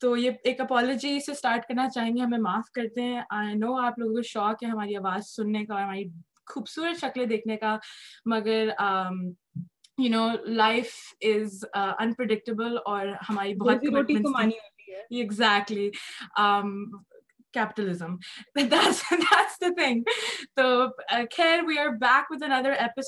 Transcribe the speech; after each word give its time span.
تو 0.00 0.16
یہ 0.16 0.30
ایک 0.44 0.60
اپالوجی 0.60 1.20
سے 1.20 1.32
اسٹارٹ 1.32 1.66
کرنا 1.68 1.88
چاہیں 1.88 2.16
گے 2.16 2.20
ہمیں 2.20 2.38
معاف 2.38 2.70
کرتے 2.70 3.02
ہیں 3.02 3.20
آئی 3.30 3.54
نو 3.54 3.78
آپ 3.78 3.98
لوگوں 3.98 4.14
کو 4.14 4.22
شوق 4.22 4.62
ہے 4.62 4.68
ہماری 4.68 4.96
آواز 4.96 5.26
سننے 5.26 5.64
کا 5.64 5.84
ہماری 5.84 6.04
خوبصورت 6.48 7.00
شکلیں 7.00 7.26
دیکھنے 7.26 7.56
کا 7.56 7.78
مگر 8.26 8.68
you 9.98 10.10
know 10.10 10.28
life 10.46 10.92
is 11.22 11.64
unpredictable 11.74 12.76
اور 12.84 13.06
ہماری 13.30 13.54
بہت 13.54 13.82
تو 20.56 20.86
screen 21.02 21.64
red 22.62 22.98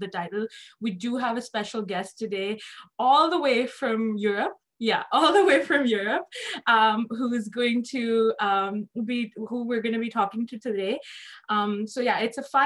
the 0.00 0.06
title 0.12 0.46
wait 0.80 1.02
do 1.02 1.16
he 1.16 1.36
special 1.36 1.80
guest 1.88 2.24
day 2.30 2.54
all 2.98 3.30
the 3.30 3.36
way 3.36 3.66
from 3.66 4.18
Europe 4.18 4.65
fun 4.80 5.82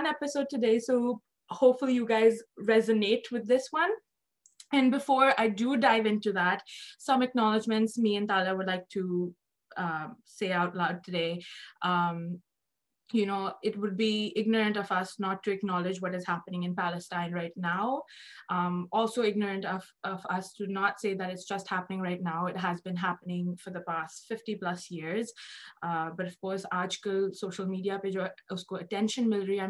episode 0.07 0.47
today 0.51 0.81
soup 0.81 1.23
فلیز 1.81 2.43
resonate 2.69 3.33
wind 3.73 4.95
before 4.95 5.29
I 5.37 5.49
do 5.49 5.75
ڈائنٹ 5.75 6.27
some 7.01 7.21
acknowledgement 7.21 7.91
like 8.67 8.91
to 8.91 9.31
see 10.27 10.53
out 10.53 10.77
to 11.07 11.13
day 11.13 11.35
you 13.15 13.27
know 13.27 13.47
it 13.47 13.77
would 13.77 13.93
be 13.93 14.31
ignorant 14.37 14.79
of 14.79 14.93
us 14.93 15.21
not 15.21 15.45
to 15.45 15.51
ایک 15.51 15.65
knowledge 15.65 15.99
what 16.03 16.15
ازننگ 16.15 16.75
Palestine 16.75 19.67
of 19.67 20.27
to 20.59 20.65
not 20.69 21.01
see 21.01 21.15
that 21.15 21.49
جسٹنگ 21.49 23.55
for 23.55 23.73
the 23.73 23.81
past 23.87 24.29
fifty 24.29 24.55
plus 24.55 24.87
years 24.91 25.27
because 26.19 26.67
آج 26.71 26.99
کل 26.99 27.33
social 27.33 27.65
media 27.65 27.99
پہ 27.99 28.11
جو 28.11 28.23
ہے 28.23 28.29
اس 28.51 28.65
کو 28.65 28.77
attention 28.77 29.31
مل 29.31 29.41
رہی 29.41 29.59
ہے 29.59 29.65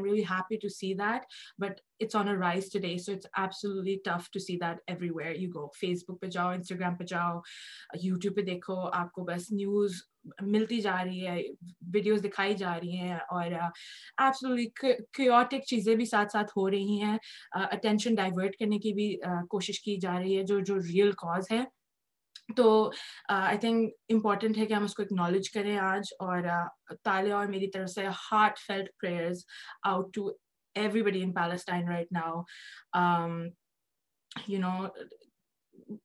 دیکھو 8.43 8.89
آپ 8.93 9.13
کو 9.13 9.25
بیسٹ 9.25 9.53
نیوز 9.53 9.93
ملتی 10.25 10.81
جا 10.81 10.97
رہی 11.05 11.27
ہے 11.27 11.37
ویڈیوز 11.95 12.23
دکھائی 12.25 12.55
جا 12.55 12.79
رہی 12.79 12.99
ہیں 12.99 13.17
اور 13.31 13.51
کیوٹک 15.13 15.67
چیزیں 15.67 15.95
بھی 15.97 16.05
ساتھ 16.05 16.33
ساتھ 16.33 16.51
ہو 16.57 16.69
رہی 16.71 17.01
ہیں 17.03 17.17
اٹینشن 17.55 18.15
ڈائیورٹ 18.15 18.57
کرنے 18.57 18.79
کی 18.79 18.93
بھی 18.93 19.15
کوشش 19.51 19.81
کی 19.81 19.97
جا 19.97 20.19
رہی 20.19 20.39
ہے 20.39 20.43
جو 20.43 20.59
جو 20.61 20.79
ریئل 20.83 21.13
کاز 21.19 21.51
ہے 21.51 21.63
تو 22.57 22.69
آئی 23.29 23.59
تھنک 23.59 23.93
امپورٹنٹ 24.09 24.59
ہے 24.59 24.67
کہ 24.67 24.73
ہم 24.73 24.85
اس 24.85 24.95
کو 24.95 25.03
اکنالج 25.03 25.51
کریں 25.51 25.77
آج 25.79 26.13
اور 26.21 26.49
تالے 27.05 27.33
اور 27.33 27.47
میری 27.47 27.71
طرف 27.71 27.91
سے 27.91 28.07
heart 28.33 28.59
field 28.59 28.89
prayers 29.01 29.45
out 29.83 30.15
to 30.15 30.29
every 30.77 31.03
body 31.03 31.23
in 31.23 31.33
Palestine 31.33 31.89
right 31.89 32.13
now 32.13 32.43
you 34.49 34.59
نو 34.59 34.73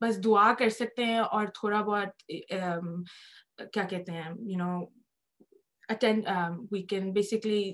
بس 0.02 0.24
دعا 0.24 0.54
کر 0.60 0.70
سکتے 0.70 1.06
ہیں 1.06 1.20
اور 1.20 1.48
تھوڑا 1.60 1.82
بہت 1.82 2.24
کیا 3.74 3.84
کہتے 3.84 4.12
ہیں 4.12 4.22
ہیں 4.22 4.32
you 4.32 4.58
know 4.58 4.80
attend 5.90 6.28
we 6.72 6.82
can 6.82 7.12
basically 7.14 7.74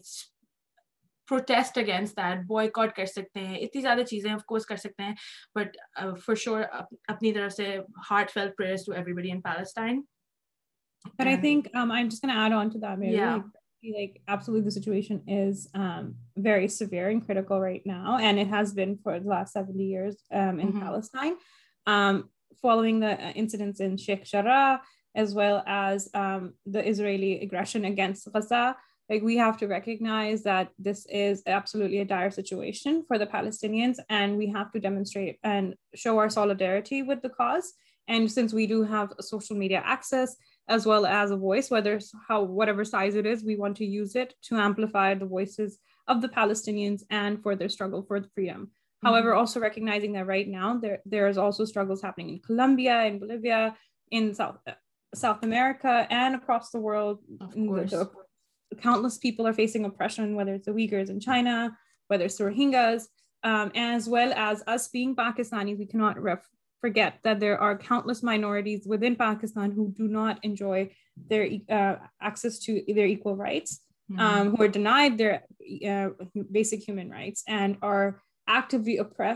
protest 1.28 1.78
against 1.78 2.18
that 2.18 2.96
کر 2.96 3.06
سکتے 3.06 3.40
اتنی 3.40 3.82
زیادہ 3.82 4.04
چیزیں 4.04 4.32
آف 4.32 4.44
کورس 4.46 4.66
کر 4.66 4.76
سکتے 4.76 5.04
ہیں 5.04 5.14
بٹ 5.56 5.78
فار 6.26 6.36
شیور 6.36 6.64
اپنی 7.08 7.34
طرف 7.34 7.54
سے 7.54 7.78
heart 8.12 8.32
feel 8.32 8.50
to 8.58 8.94
every 8.94 9.14
body 9.14 9.32
in 9.32 9.42
Palestine 9.42 10.02
Um, 21.86 22.30
following 22.62 23.00
the 23.00 23.14
uh, 23.14 23.32
incidents 23.32 23.80
in 23.80 23.98
Sheikh 23.98 24.24
Jarrah, 24.24 24.82
as 25.16 25.34
well 25.34 25.64
as 25.66 26.10
um, 26.14 26.54
the 26.66 26.88
Israeli 26.88 27.42
aggression 27.42 27.86
against 27.86 28.32
Gaza. 28.32 28.76
Like, 29.10 29.24
we 29.24 29.36
have 29.38 29.58
to 29.58 29.68
recognize 29.68 30.44
that 30.44 30.70
this 30.80 31.06
is 31.10 31.44
absolutely 31.46 32.00
a 32.00 32.06
dire 32.06 32.32
situation 32.32 33.04
for 33.08 33.18
the 33.18 33.26
Palestinians, 33.26 33.98
and 34.10 34.38
we 34.38 34.48
have 34.52 34.72
to 34.72 34.80
demonstrate 34.80 35.38
and 35.44 35.76
show 35.96 36.18
our 36.18 36.30
solidarity 36.30 37.04
with 37.04 37.22
the 37.22 37.30
cause. 37.30 37.74
And 38.08 38.32
since 38.32 38.54
we 38.54 38.68
do 38.68 38.84
have 38.84 39.14
social 39.20 39.56
media 39.58 39.82
access, 39.84 40.36
as 40.70 40.86
well 40.86 41.06
as 41.06 41.32
a 41.32 41.38
voice, 41.38 41.70
whatever 41.70 42.86
size 42.86 43.16
it 43.16 43.26
is, 43.26 43.44
we 43.44 43.58
want 43.58 43.76
to 43.78 43.86
use 43.86 44.16
it 44.16 44.34
to 44.44 44.56
amplify 44.56 45.14
the 45.14 45.26
voices 45.26 45.80
of 46.08 46.22
the 46.22 46.30
Palestinians 46.30 47.04
and 47.10 47.42
for 47.44 47.56
their 47.56 47.70
struggle 47.70 48.04
for 48.04 48.22
freedom. 48.34 48.72
ائنگ 49.04 50.16
ناؤزو 50.48 51.64
struggles 51.64 52.06
America's 55.44 56.76
as 63.74 64.08
ویلگ 64.08 65.14
Pakistan 65.16 65.76
Pakistan 69.18 69.72
basic 76.52 76.90
human 76.90 77.12
گلوبول 78.56 79.30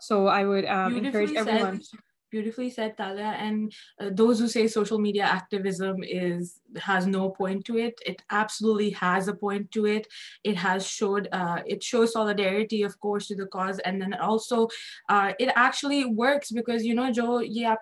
So 0.00 0.26
I 0.26 0.44
would 0.44 0.64
um, 0.64 0.96
encourage 0.96 1.34
everyone. 1.34 1.82
Said- 1.82 2.00
beautifully 2.30 2.68
said 2.68 2.96
Talia 2.96 3.34
and 3.38 3.72
uh, 4.00 4.10
those 4.12 4.38
who 4.38 4.48
say 4.48 4.66
social 4.66 4.98
media 4.98 5.24
activism 5.24 6.02
is 6.02 6.60
has 6.76 7.06
no 7.06 7.30
point 7.30 7.64
to 7.64 7.78
it 7.78 7.98
it 8.04 8.22
absolutely 8.30 8.90
has 8.90 9.28
a 9.28 9.34
point 9.34 9.70
to 9.70 9.86
it 9.86 10.06
it 10.44 10.56
has 10.56 10.86
showed 10.86 11.28
uh, 11.32 11.62
it 11.66 11.82
shows 11.82 12.12
solidarity 12.12 12.82
of 12.82 12.98
course 13.00 13.28
to 13.28 13.34
the 13.34 13.46
cause 13.46 13.78
and 13.80 14.00
then 14.00 14.14
also 14.14 14.68
uh, 15.08 15.32
it 15.38 15.50
actually 15.56 16.04
works 16.04 16.50
because 16.50 16.84
you 16.84 16.94
know 16.94 17.10
Joe 17.10 17.40
yeah 17.40 17.76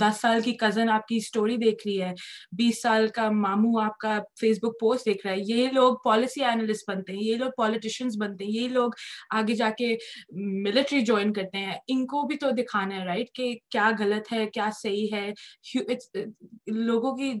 دس 0.00 0.20
سال 0.20 0.40
کی 0.40 0.52
cousin 0.52 0.88
آپ 0.90 1.06
کی 1.06 1.16
story 1.16 1.56
دیکھ 1.56 1.86
رہی 1.86 2.00
ہے 2.02 2.12
بیس 2.52 2.82
سال 2.82 3.06
کا 3.08 3.28
مامو 3.30 3.78
آپ 3.80 3.98
کا 3.98 4.18
فیس 4.40 4.58
بک 4.62 4.78
پوسٹ 4.80 5.06
دیکھ 5.06 5.26
رہا 5.26 5.34
ہے 5.34 5.40
یہ 5.46 5.68
لوگ 5.72 5.96
پالیسی 6.04 6.44
اینالسٹ 6.44 6.90
بنتے 6.90 7.12
ہیں 7.12 7.22
یہ 7.22 7.36
لوگ 7.36 7.50
پالیٹیشینس 7.56 8.16
بنتے 8.18 8.44
ہیں 8.44 8.52
یہ 8.52 8.68
لوگ 8.68 8.90
آگے 9.30 9.54
جا 9.54 9.70
کے 9.78 9.94
ملٹری 10.62 11.00
جوائن 11.00 11.32
کرتے 11.32 11.58
ہیں 11.58 11.74
ان 11.88 12.06
کو 12.06 12.22
بھی 12.22 12.36
تو 12.36 12.50
دکھانا 12.50 12.96
ہے 12.96 13.04
رائٹ 13.04 13.32
کہ 13.34 13.54
کیا 13.70 13.90
غلط 13.98 14.32
ہے 14.32 14.46
کیا 14.46 14.68
صحیح 14.82 15.06
ہے 15.12 15.30
لوگوں 16.66 17.16
کی 17.16 17.32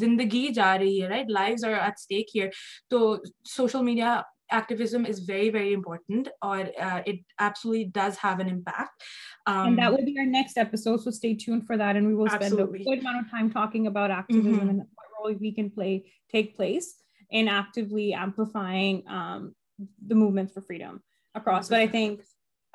زندگی 0.00 0.46
جا 0.48 0.76
رہی 0.78 1.02
ہے 1.02 1.08
رائٹ 1.08 1.30
لائف 1.30 1.64
ہیئر 2.34 2.48
تو 2.90 3.16
social 3.56 3.82
media 3.82 4.20
activism 4.52 5.06
is 5.06 5.20
very, 5.20 5.48
very 5.50 5.72
important 5.72 6.28
or 6.42 6.68
uh, 6.80 7.02
it 7.06 7.20
absolutely 7.38 7.86
does 7.86 8.16
have 8.16 8.38
an 8.40 8.48
impact. 8.48 9.02
Um, 9.46 9.68
and 9.68 9.78
that 9.78 9.90
will 9.90 10.04
be 10.04 10.16
our 10.18 10.26
next 10.26 10.56
episode. 10.56 11.00
So 11.00 11.10
stay 11.10 11.34
tuned 11.34 11.66
for 11.66 11.76
that. 11.76 11.96
And 11.96 12.06
we 12.06 12.14
will 12.14 12.28
spend 12.28 12.44
absolutely. 12.44 12.82
a 12.82 12.84
good 12.84 12.98
amount 13.00 13.24
of 13.24 13.30
time 13.30 13.50
talking 13.50 13.86
about 13.86 14.10
activism 14.10 14.52
mm 14.52 14.58
-hmm. 14.60 14.70
and 14.70 14.78
what 14.78 15.06
role 15.18 15.34
we 15.40 15.52
can 15.52 15.70
play 15.70 16.04
take 16.30 16.54
place 16.56 16.88
in 17.30 17.48
actively 17.48 18.14
amplifying 18.14 19.02
um, 19.08 19.54
the 20.06 20.14
movements 20.14 20.52
for 20.52 20.62
freedom 20.62 21.02
across. 21.34 21.68
But 21.68 21.80
I 21.80 21.88
think, 21.88 22.22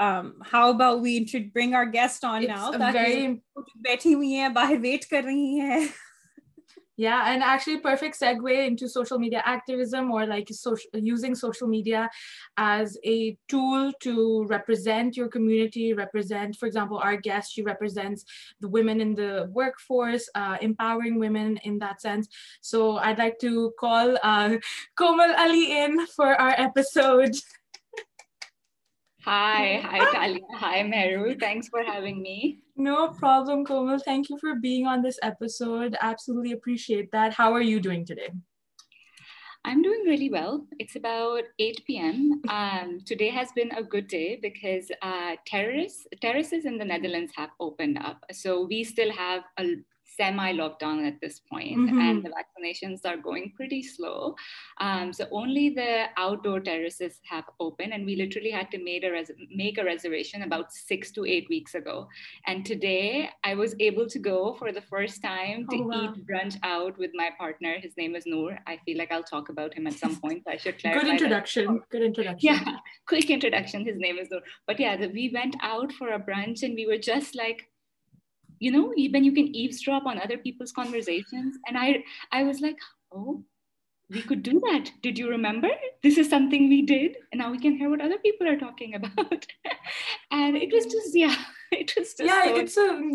um, 0.00 0.35
how 0.41 0.69
about 0.69 1.01
we 1.01 1.25
bring 1.53 1.73
our 1.73 1.85
guest 1.85 2.23
on 2.23 2.43
it's 2.43 2.47
now? 2.47 2.69
It's 2.69 2.77
very 2.77 3.23
important. 3.25 3.75
یافیکٹ 6.97 8.15
سیگ 8.15 8.43
way 8.43 8.69
social 8.87 11.69
media 11.69 12.07
as 12.57 12.97
a 13.03 13.31
tool 13.47 13.91
to 14.05 14.43
represent 14.43 15.17
your 15.17 15.27
کمٹیزینٹ 15.27 16.55
force 19.87 20.29
empowering 20.35 21.21
women 21.21 21.55
in 21.63 21.83
sense 22.01 22.25
so 22.61 22.97
I 22.97 23.29
to 23.29 23.69
call 23.69 24.17
کو 24.95 25.15
No 32.79 33.09
problem, 33.09 33.65
Komal. 33.65 33.97
Thank 33.97 34.29
you 34.29 34.37
for 34.39 34.53
being 34.53 34.85
on 34.85 35.01
this 35.01 35.17
episode. 35.23 35.97
Absolutely 35.99 36.51
appreciate 36.51 37.11
that. 37.11 37.33
How 37.33 37.51
are 37.53 37.61
you 37.61 37.79
doing 37.79 38.05
today? 38.05 38.29
I'm 39.65 39.81
doing 39.81 40.03
really 40.05 40.29
well. 40.29 40.65
It's 40.77 40.95
about 40.95 41.41
8 41.57 41.81
p.m. 41.87 42.39
Um, 42.47 42.99
today 43.03 43.29
has 43.29 43.51
been 43.53 43.71
a 43.71 43.81
good 43.81 44.07
day 44.07 44.37
because 44.39 44.91
uh, 45.01 45.37
terrorists, 45.47 46.05
terraces 46.21 46.65
in 46.65 46.77
the 46.77 46.85
Netherlands 46.85 47.33
have 47.35 47.49
opened 47.59 47.97
up. 47.97 48.23
So 48.31 48.67
we 48.67 48.83
still 48.83 49.11
have 49.11 49.41
a, 49.59 49.77
semi 50.17 50.53
lockdown 50.53 51.07
at 51.07 51.19
this 51.21 51.39
point 51.51 51.77
mm 51.77 51.89
-hmm. 51.89 52.01
and 52.05 52.17
the 52.25 52.31
vaccinations 52.39 52.99
are 53.09 53.19
going 53.29 53.45
pretty 53.57 53.81
slow. 53.95 54.35
Um, 54.85 55.13
so 55.17 55.23
only 55.41 55.65
the 55.81 55.93
outdoor 56.25 56.59
terraces 56.69 57.13
have 57.33 57.47
opened 57.65 57.91
and 57.93 58.05
we 58.09 58.15
literally 58.23 58.53
had 58.59 58.67
to 58.71 58.77
made 58.89 59.03
a 59.07 59.11
res 59.11 59.29
make 59.63 59.77
a 59.81 59.85
reservation 59.93 60.39
about 60.49 60.67
six 60.89 61.01
to 61.15 61.21
eight 61.33 61.47
weeks 61.55 61.73
ago. 61.81 61.95
And 62.49 62.65
today 62.71 63.29
I 63.49 63.53
was 63.63 63.71
able 63.87 64.07
to 64.15 64.19
go 64.31 64.39
for 64.59 64.69
the 64.77 64.85
first 64.93 65.17
time 65.21 65.59
to 65.71 65.77
oh, 65.77 65.87
wow. 65.87 66.01
eat 66.03 66.15
brunch 66.29 66.55
out 66.73 66.93
with 66.97 67.11
my 67.21 67.29
partner. 67.43 67.73
His 67.85 67.93
name 68.01 68.13
is 68.19 68.25
Noor. 68.25 68.51
I 68.71 68.75
feel 68.85 68.97
like 69.01 69.11
I'll 69.13 69.31
talk 69.35 69.47
about 69.55 69.71
him 69.77 69.85
at 69.87 69.95
some 70.03 70.15
point. 70.23 70.39
So 70.43 70.51
I 70.55 70.57
should 70.63 70.77
clarify 70.81 71.01
Good 71.01 71.11
introduction. 71.15 71.65
That. 71.65 71.89
Good 71.93 72.05
introduction. 72.09 72.45
Yeah, 72.49 72.63
quick 73.11 73.29
introduction. 73.37 73.85
His 73.91 73.97
name 74.05 74.17
is 74.17 74.27
Noor. 74.31 74.41
But 74.67 74.79
yeah, 74.79 74.93
the, 74.97 75.07
we 75.19 75.25
went 75.39 75.55
out 75.61 75.91
for 75.97 76.07
a 76.17 76.19
brunch 76.19 76.63
and 76.63 76.73
we 76.75 76.85
were 76.91 77.01
just 77.13 77.35
like 77.35 77.59
you 78.59 78.71
know, 78.71 78.93
when 79.11 79.23
you 79.23 79.31
can 79.31 79.55
eavesdrop 79.55 80.05
on 80.05 80.21
other 80.21 80.37
people's 80.37 80.71
conversations. 80.71 81.57
And 81.67 81.77
I 81.77 82.43
was 82.43 82.61
like, 82.61 82.77
oh, 83.13 83.43
we 84.09 84.21
could 84.21 84.41
do 84.43 84.59
that. 84.71 84.91
Did 85.01 85.19
you 85.19 85.29
remember? 85.29 85.69
This 86.01 86.17
is 86.17 86.29
something 86.29 86.69
we 86.69 86.81
did. 86.83 87.17
And 87.31 87.39
now 87.39 87.51
we 87.51 87.59
can 87.59 87.77
hear 87.77 87.89
what 87.89 88.01
other 88.01 88.17
people 88.19 88.47
are 88.47 88.57
talking 88.57 88.95
about. 88.95 89.45
And 90.31 90.57
it 90.57 90.71
was 90.73 90.85
just, 90.85 91.15
yeah, 91.15 91.35
ائزنڈوین 91.71 93.11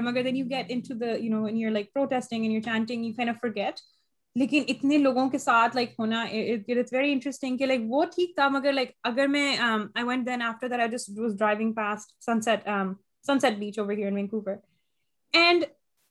مگر 0.00 0.22
then 0.22 0.36
you 0.36 0.44
get 0.44 0.68
like 1.70 1.88
لیکن 4.36 4.62
اتنے 4.68 4.98
لوگوں 4.98 5.28
کے 5.30 5.38
ساتھ 5.38 5.76
like 5.76 5.90
ہونا 5.98 6.22
it's 6.22 6.92
very 6.92 7.12
interesting 7.12 7.56
کہ 7.56 7.66
like 7.66 7.80
وہ 7.88 8.04
ٹھیک 8.14 8.34
تھا 8.36 8.48
مگر 8.48 8.72
لائک 8.72 8.90
اگر 9.02 9.26
میں 9.26 9.46
I 9.58 10.04
went 10.04 10.26
then 10.26 10.42
after 10.42 10.68
that 10.68 10.80
I 10.80 10.90
just 10.90 11.10
was 11.18 11.36
driving 11.38 11.72
past 11.72 12.22
sun 12.24 12.40
set 12.40 12.68
sun 13.26 13.38
set 13.38 13.58
beach 13.58 13.78
over 13.78 13.92
here 13.92 14.12
Vancouver 14.12 14.56
and 15.34 15.64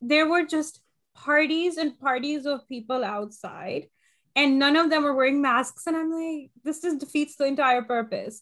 there 0.02 0.26
were 0.28 0.42
just 0.50 0.82
parties 1.18 1.78
and 1.80 1.92
parties 2.00 2.48
of 2.48 2.68
people 2.68 3.04
out 3.04 3.34
side 3.34 3.84
and 4.36 4.64
none 4.64 4.78
of 4.78 4.92
them 4.92 5.06
are 5.06 5.12
wearing 5.12 5.42
mask 5.42 5.90
this 6.66 6.86
is 6.86 7.00
defeats 7.00 7.40
the 7.40 7.46
entire 7.46 7.82
purpose 7.82 8.42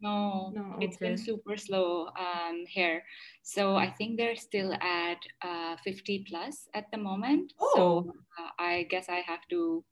No. 0.00 0.52
It's 0.80 0.96
been 0.96 1.16
super 1.16 1.56
slow 1.56 2.08
um, 2.26 2.64
here. 2.66 3.02
So 3.42 3.74
I 3.76 3.90
think 3.90 4.16
they're 4.16 4.36
still 4.36 4.72
at 4.74 5.18
uh, 5.42 5.76
50 5.82 6.24
plus 6.28 6.68
at 6.74 6.84
the 6.92 6.98
moment. 6.98 7.52
Oh. 7.60 7.72
So 7.74 8.12
uh, 8.38 8.50
I 8.58 8.86
guess 8.88 9.08
I 9.08 9.20
have 9.26 9.46
to 9.50 9.84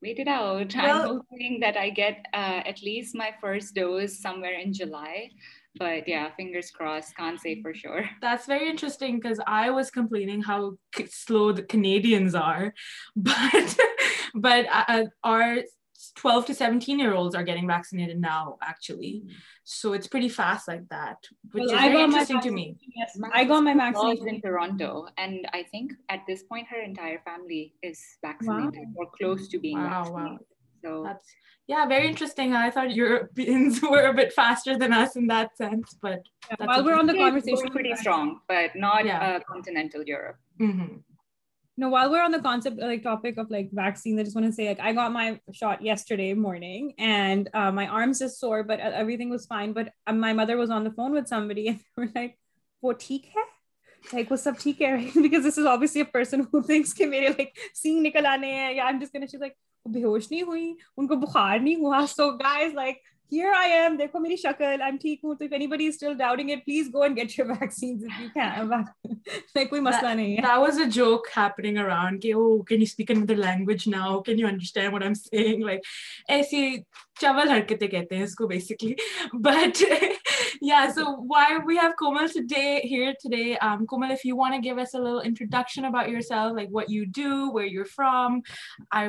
wait 0.00 0.18
it 0.18 0.28
out. 0.28 0.74
Well, 0.74 1.02
I'm 1.02 1.06
hoping 1.06 1.58
that 1.60 1.76
I 1.76 1.90
get 1.90 2.24
uh, 2.32 2.62
at 2.64 2.82
least 2.82 3.16
my 3.16 3.32
first 3.40 3.74
dose 3.74 4.20
somewhere 4.20 4.58
in 4.58 4.72
July. 4.72 5.30
but 5.78 6.06
yeah 6.08 6.30
fingers 6.36 6.70
crossed 6.70 7.16
can't 7.16 7.40
say 7.40 7.60
for 7.62 7.74
sure 7.74 8.08
that's 8.20 8.46
very 8.46 8.68
interesting 8.68 9.18
because 9.18 9.40
i 9.46 9.70
was 9.70 9.90
complaining 9.90 10.42
how 10.42 10.72
slow 11.08 11.52
the 11.52 11.62
canadians 11.62 12.34
are 12.34 12.74
but 13.16 13.76
but 14.34 14.66
uh, 14.70 15.04
our 15.24 15.58
12 16.14 16.46
to 16.46 16.54
17 16.54 16.98
year 16.98 17.14
olds 17.14 17.34
are 17.34 17.42
getting 17.42 17.66
vaccinated 17.66 18.20
now 18.20 18.56
actually 18.62 19.22
so 19.64 19.92
it's 19.92 20.06
pretty 20.06 20.28
fast 20.28 20.68
like 20.68 20.88
that 20.90 21.16
which 21.52 21.64
well, 21.66 21.74
is 21.74 21.80
I 21.80 21.88
very 21.88 22.04
interesting 22.04 22.40
to 22.40 22.50
me 22.50 22.76
yes 22.94 23.18
i 23.32 23.44
got 23.44 23.62
my 23.62 23.74
vaccination 23.74 24.28
in 24.28 24.40
toronto 24.40 25.06
and 25.16 25.46
i 25.52 25.64
think 25.64 25.92
at 26.08 26.20
this 26.26 26.44
point 26.44 26.66
her 26.68 26.80
entire 26.80 27.20
family 27.24 27.74
is 27.82 28.00
vaccinated 28.24 28.86
wow. 28.94 29.04
or 29.04 29.06
close 29.18 29.48
to 29.48 29.58
being 29.58 29.78
wow, 29.78 30.04
vaccinated 30.04 30.32
wow. 30.32 30.57
Like 54.04 54.32
وہ 54.32 54.36
سب 54.36 54.52
ٹھیک 54.58 54.82
ہے 54.82 54.98
کوئی 59.84 60.60
مسئلہ 69.80 70.08
نہیں 70.08 70.36
like 75.62 75.80
oh, 75.80 76.94
چول 77.20 77.86
کہتے 77.86 78.16
ہیں 78.16 78.22
اس 78.22 78.34
کو 78.34 78.46
basically 78.46 78.94
but 79.32 79.82
Yeah, 80.60 80.90
so 80.92 81.12
why 81.12 81.58
we 81.64 81.76
have 81.76 81.94
Komal 81.96 82.28
here 82.84 83.14
today. 83.20 83.56
Um, 83.58 83.86
Komal, 83.86 84.10
if 84.10 84.24
you 84.24 84.36
want 84.36 84.54
to 84.54 84.60
give 84.60 84.78
us 84.78 84.94
a 84.94 84.98
little 84.98 85.20
introduction 85.20 85.84
about 85.84 86.10
yourself, 86.10 86.56
like 86.56 86.68
what 86.70 86.90
you 86.90 87.06
do, 87.06 87.50
where 87.50 87.66
you're 87.66 87.84
from, 87.84 88.42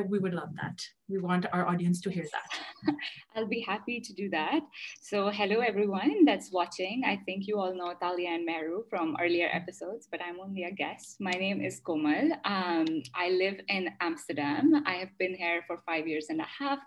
we 0.08 0.20
would 0.20 0.34
love 0.34 0.50
that 0.62 0.80
we 1.10 1.18
want 1.18 1.46
our 1.52 1.68
audience 1.68 2.00
to 2.02 2.10
hear 2.10 2.26
that. 2.32 2.96
I'll 3.36 3.48
be 3.48 3.62
happy 3.62 4.00
to 4.00 4.14
do 4.14 4.30
that. 4.30 4.62
So 5.02 5.30
hello, 5.30 5.60
everyone 5.62 6.26
that's 6.26 6.52
watching. 6.52 7.04
I 7.06 7.18
think 7.26 7.48
you 7.48 7.60
all 7.60 7.74
know 7.76 7.94
Talia 8.00 8.30
and 8.30 8.46
Meru 8.46 8.84
from 8.90 9.16
earlier 9.22 9.50
episodes, 9.52 10.08
but 10.12 10.22
I'm 10.22 10.40
only 10.40 10.64
a 10.66 10.72
guest. 10.72 11.18
My 11.20 11.32
name 11.32 11.62
is 11.62 11.80
Komal. 11.80 12.32
Um, 12.46 12.86
I 13.16 13.30
live 13.30 13.60
in 13.70 13.90
Amsterdam. 14.02 14.84
I 14.86 14.96
have 14.96 15.18
been 15.18 15.36
here 15.36 15.64
for 15.68 15.82
5.5 15.90 16.08
years 16.08 16.28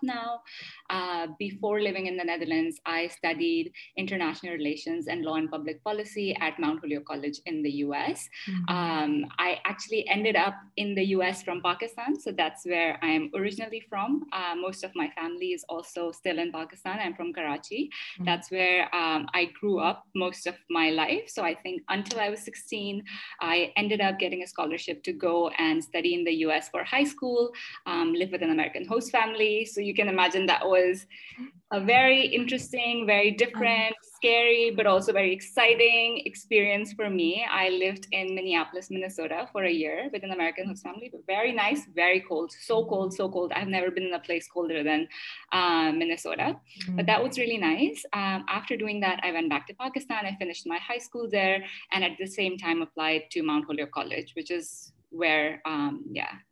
now. 0.03 0.41
Uh, 0.89 1.27
before 1.39 1.81
living 1.81 2.07
in 2.07 2.17
the 2.17 2.23
Netherlands, 2.23 2.79
I 2.85 3.07
studied 3.07 3.73
international 3.97 4.53
relations 4.53 5.07
and 5.07 5.23
law 5.23 5.35
and 5.35 5.49
public 5.49 5.83
policy 5.83 6.35
at 6.39 6.59
Mount 6.59 6.79
Holyoke 6.79 7.05
College 7.05 7.39
in 7.45 7.61
the 7.63 7.71
US. 7.87 8.29
Mm-hmm. 8.49 8.75
Um, 8.75 9.25
I 9.37 9.59
actually 9.65 10.07
ended 10.07 10.35
up 10.35 10.55
in 10.77 10.95
the 10.95 11.05
US 11.17 11.43
from 11.43 11.61
Pakistan. 11.61 12.19
So 12.19 12.31
that's 12.31 12.65
where 12.65 12.99
I 13.01 13.07
am 13.07 13.31
originally 13.35 13.83
from. 13.89 14.12
Uh, 14.31 14.55
most 14.55 14.83
of 14.83 14.91
my 14.95 15.09
family 15.09 15.53
is 15.53 15.63
also 15.69 16.11
still 16.11 16.39
in 16.39 16.51
Pakistan. 16.51 16.99
I'm 16.99 17.13
from 17.13 17.33
Karachi. 17.33 17.89
Mm-hmm. 17.89 18.25
That's 18.25 18.51
where 18.51 18.83
um, 18.95 19.27
I 19.33 19.49
grew 19.59 19.79
up 19.79 20.03
most 20.15 20.47
of 20.47 20.55
my 20.69 20.89
life. 20.89 21.27
So 21.27 21.43
I 21.43 21.55
think 21.55 21.81
until 21.89 22.19
I 22.19 22.29
was 22.29 22.41
16, 22.41 23.03
I 23.41 23.71
ended 23.77 24.01
up 24.01 24.19
getting 24.19 24.43
a 24.43 24.47
scholarship 24.47 25.03
to 25.03 25.13
go 25.13 25.49
and 25.57 25.83
study 25.83 26.13
in 26.13 26.23
the 26.23 26.33
US 26.45 26.69
for 26.69 26.83
high 26.83 27.03
school, 27.03 27.51
um, 27.85 28.13
live 28.13 28.31
with 28.31 28.41
an 28.41 28.51
American 28.51 28.85
host 28.87 29.11
family. 29.11 29.65
So 29.65 29.81
you 29.81 29.93
can 29.93 30.07
imagine 30.07 30.45
that 30.47 30.65
was 30.65 31.05
hmm 31.37 31.47
a 31.73 31.79
very 31.79 32.27
interesting, 32.27 33.05
very 33.07 33.31
different, 33.31 33.95
ah. 33.97 34.07
scary, 34.15 34.71
but 34.77 34.85
also 34.85 35.11
very 35.11 35.33
exciting 35.33 36.21
experience 36.25 36.93
for 36.93 37.09
me. 37.09 37.45
I 37.49 37.69
lived 37.69 38.07
in 38.11 38.35
Minneapolis, 38.35 38.91
Minnesota 38.91 39.49
for 39.51 39.63
a 39.63 39.71
year 39.71 40.07
with 40.13 40.23
an 40.23 40.31
American 40.31 40.67
host 40.67 40.83
family. 40.83 41.11
Very 41.25 41.51
nice, 41.51 41.81
very 41.95 42.21
cold, 42.21 42.51
so 42.51 42.85
cold, 42.85 43.11
so 43.11 43.27
cold. 43.27 43.51
I've 43.55 43.67
never 43.67 43.89
been 43.89 44.03
in 44.03 44.13
a 44.13 44.19
place 44.19 44.47
colder 44.47 44.83
than 44.83 45.07
uh, 45.51 45.91
Minnesota, 45.91 46.55
but 46.89 47.07
that 47.07 47.21
was 47.23 47.35
mm. 47.35 47.39
really 47.39 47.57
nice. 47.57 48.05
Um, 48.13 48.45
after 48.47 48.77
doing 48.77 48.99
that, 48.99 49.19
I 49.23 49.31
went 49.31 49.49
back 49.49 49.65
to 49.67 49.73
Pakistan. 49.73 50.27
I 50.27 50.35
finished 50.37 50.67
my 50.67 50.77
high 50.77 50.99
school 50.99 51.27
there 51.27 51.63
and 51.91 52.03
at 52.03 52.11
the 52.19 52.27
same 52.27 52.55
time 52.55 52.83
applied 52.83 53.23
to 53.31 53.41
Mount 53.41 53.65
Holyoke 53.65 53.91
College, 53.91 54.33
which 54.35 54.51
is 54.51 54.92
where, 55.13 55.61
um, 55.65 56.03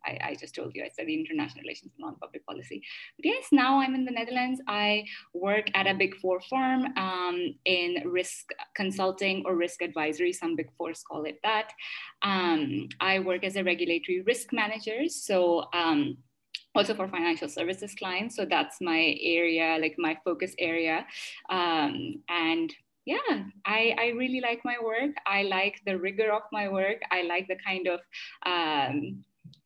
I 0.05 0.35
just 0.39 0.55
told 0.55 0.71
you, 0.75 0.83
I 0.83 0.89
study 0.89 1.13
international 1.19 1.63
relations 1.63 1.91
and 1.95 2.03
non-public 2.05 2.45
policy. 2.45 2.81
But 3.17 3.25
yes, 3.25 3.45
now 3.51 3.79
I'm 3.79 3.95
in 3.95 4.05
the 4.05 4.11
Netherlands. 4.11 4.61
I 4.67 5.05
work 5.33 5.67
at 5.73 5.87
a 5.87 5.93
Big 5.93 6.15
Four 6.21 6.41
firm 6.49 6.85
um, 6.97 7.55
in 7.65 8.03
risk 8.05 8.49
consulting 8.75 9.43
or 9.45 9.55
risk 9.55 9.81
advisory, 9.81 10.33
some 10.33 10.55
Big 10.55 10.69
Fours 10.77 11.03
call 11.07 11.23
it 11.25 11.39
that. 11.43 11.71
Um, 12.21 12.87
I 12.99 13.19
work 13.19 13.43
as 13.43 13.55
a 13.55 13.63
regulatory 13.63 14.21
risk 14.21 14.53
manager, 14.53 15.07
so 15.07 15.65
also 16.75 16.93
for 16.93 17.07
financial 17.07 17.49
services 17.49 17.93
clients. 17.95 18.35
So 18.35 18.45
that's 18.45 18.79
my 18.81 19.17
area, 19.21 19.77
like 19.81 19.95
my 19.97 20.17
focus 20.23 20.53
area. 20.57 21.05
And 21.49 22.73
yeah, 23.05 23.43
I 23.65 24.13
really 24.15 24.41
like 24.41 24.61
my 24.63 24.75
work. 24.83 25.15
I 25.25 25.43
like 25.43 25.81
the 25.85 25.97
rigor 25.97 26.31
of 26.31 26.43
my 26.51 26.69
work. 26.69 27.01
I 27.11 27.23
like 27.23 27.47
the 27.47 27.57
kind 27.65 27.87
of, 27.87 27.99
um, 28.45 29.23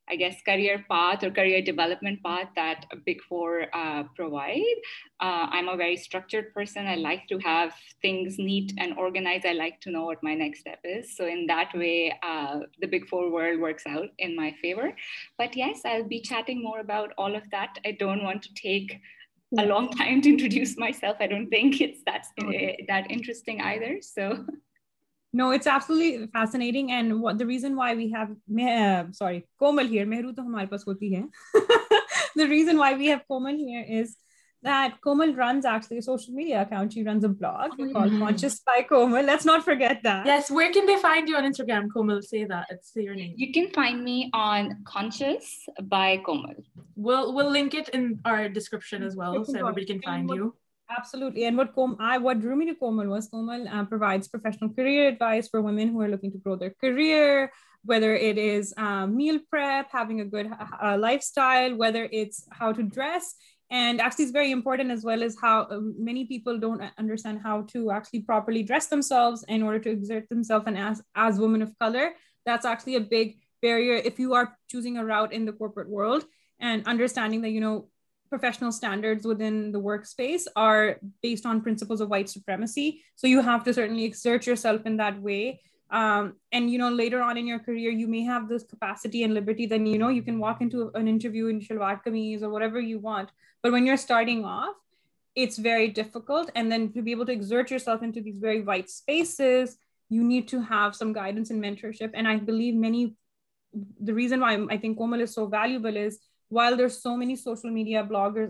I 0.08 0.14
guess, 0.16 0.40
career 0.42 0.84
path 0.88 1.24
or 1.24 1.30
career 1.30 1.60
development 1.60 2.22
path 2.24 2.48
that 2.54 2.86
Big 3.04 3.20
Four 3.28 3.66
uh, 3.74 4.04
provide. 4.14 4.78
Uh, 5.20 5.48
I'm 5.50 5.68
a 5.68 5.76
very 5.76 5.96
structured 5.96 6.54
person. 6.54 6.86
I 6.86 6.94
like 6.94 7.26
to 7.28 7.38
have 7.38 7.74
things 8.00 8.38
neat 8.38 8.72
and 8.78 8.96
organized. 8.96 9.44
I 9.44 9.52
like 9.52 9.80
to 9.80 9.90
know 9.90 10.04
what 10.04 10.22
my 10.22 10.34
next 10.34 10.60
step 10.60 10.78
is. 10.84 11.16
So 11.16 11.26
in 11.26 11.46
that 11.48 11.74
way, 11.74 12.14
uh, 12.22 12.60
the 12.80 12.86
Big 12.86 13.08
Four 13.08 13.30
world 13.30 13.60
works 13.60 13.84
out 13.86 14.08
in 14.18 14.36
my 14.36 14.54
favor. 14.62 14.94
But 15.36 15.56
yes, 15.56 15.82
I'll 15.84 16.08
be 16.08 16.20
chatting 16.20 16.62
more 16.62 16.80
about 16.80 17.12
all 17.18 17.34
of 17.34 17.50
that. 17.50 17.78
I 17.84 17.92
don't 17.98 18.22
want 18.22 18.42
to 18.44 18.54
take 18.54 19.00
reason 19.52 20.30
why 27.74 27.96
we've 27.96 29.12
sorry 29.12 29.40
Komal 29.40 29.88
ہی 29.88 30.04
ہمارے 30.38 30.66
پاس 30.66 30.86
ہوتی 30.86 31.16
ہے 31.16 31.22
that 34.66 35.00
Komal 35.00 35.32
runs 35.34 35.64
actually 35.64 35.98
a 35.98 36.02
social 36.02 36.34
media 36.34 36.62
account. 36.62 36.92
She 36.92 37.02
runs 37.02 37.24
a 37.24 37.28
blog 37.28 37.70
mm-hmm. 37.70 37.92
called 37.92 38.12
Conscious 38.18 38.60
by 38.60 38.82
Komal. 38.82 39.24
Let's 39.24 39.44
not 39.44 39.64
forget 39.64 40.02
that. 40.02 40.26
Yes. 40.26 40.50
Where 40.50 40.72
can 40.72 40.86
they 40.86 40.98
find 40.98 41.28
you 41.28 41.36
on 41.36 41.44
Instagram, 41.50 41.86
Komal? 41.94 42.20
Say 42.22 42.44
that. 42.44 42.66
It's 42.70 42.90
your 42.94 43.14
name. 43.14 43.34
You 43.36 43.52
can 43.52 43.70
find 43.70 44.02
me 44.02 44.28
on 44.34 44.82
Conscious 44.84 45.68
by 45.84 46.18
Komal. 46.26 46.56
We'll 46.96 47.32
we'll 47.34 47.50
link 47.50 47.74
it 47.74 47.88
in 47.90 48.20
our 48.24 48.48
description 48.48 49.02
as 49.02 49.14
well, 49.16 49.44
so 49.44 49.56
everybody 49.56 49.86
can 49.86 50.02
find 50.02 50.28
you. 50.28 50.54
Absolutely. 50.98 51.44
And 51.46 51.56
what 51.56 51.74
Com- 51.74 51.96
I 52.00 52.18
what 52.18 52.40
drew 52.40 52.56
me 52.56 52.66
to 52.66 52.74
Komal 52.74 53.08
was 53.08 53.28
Komal 53.28 53.66
uh, 53.68 53.84
provides 53.84 54.28
professional 54.28 54.70
career 54.70 55.08
advice 55.08 55.48
for 55.48 55.60
women 55.62 55.88
who 55.88 56.00
are 56.00 56.08
looking 56.08 56.32
to 56.32 56.38
grow 56.38 56.56
their 56.56 56.74
career, 56.80 57.50
whether 57.84 58.14
it 58.14 58.38
is 58.38 58.72
um, 58.76 59.16
meal 59.16 59.38
prep, 59.50 59.90
having 59.90 60.20
a 60.20 60.24
good 60.24 60.50
uh, 60.82 60.96
lifestyle, 60.98 61.74
whether 61.76 62.08
it's 62.12 62.46
how 62.50 62.72
to 62.72 62.82
dress. 62.82 63.34
And 63.70 64.00
very 64.34 64.52
important 64.52 64.90
as 64.90 65.06
well 65.06 65.22
as 65.22 65.36
how 65.42 65.80
many 65.80 66.24
people 66.24 66.60
don't 66.60 66.82
understand 66.96 67.38
how 67.44 67.60
truly 67.60 68.22
properly 68.22 68.62
ڈرسل 68.62 69.00
of 71.62 71.68
colour 71.78 72.08
دیٹلی 72.46 72.92
a 72.92 72.98
big 72.98 73.30
barrier 73.60 73.98
world 75.88 76.22
and 76.58 76.82
understandings 76.86 79.26
with 79.26 79.40
in 79.40 79.72
work 79.74 80.00
space 80.00 80.48
اور 80.54 80.86
based 81.22 81.46
on 81.46 81.60
principles 81.60 82.00
white 82.00 82.28
سپرلیچر 82.28 84.86
and 85.90 86.70
you 86.70 86.78
know 86.78 86.90
leader 86.90 87.20
on 87.20 87.36
an 87.36 87.48
you 87.48 87.58
کرو 87.66 88.08
may 88.08 88.26
دسٹی 88.50 89.18
and 89.18 89.34
liberty 89.34 89.66
when 93.64 93.86
you 93.86 93.92
starting 93.92 94.44
I 102.26 102.36
believe 102.36 102.78
many 102.78 103.06
ریزنک 104.16 104.96
Komal 104.96 105.22
is 105.22 105.34
so 105.34 105.46
valuable 105.46 106.88
so 106.88 107.16
many 107.16 107.36
social 107.36 107.70
media 107.70 108.02
blogger 108.02 108.46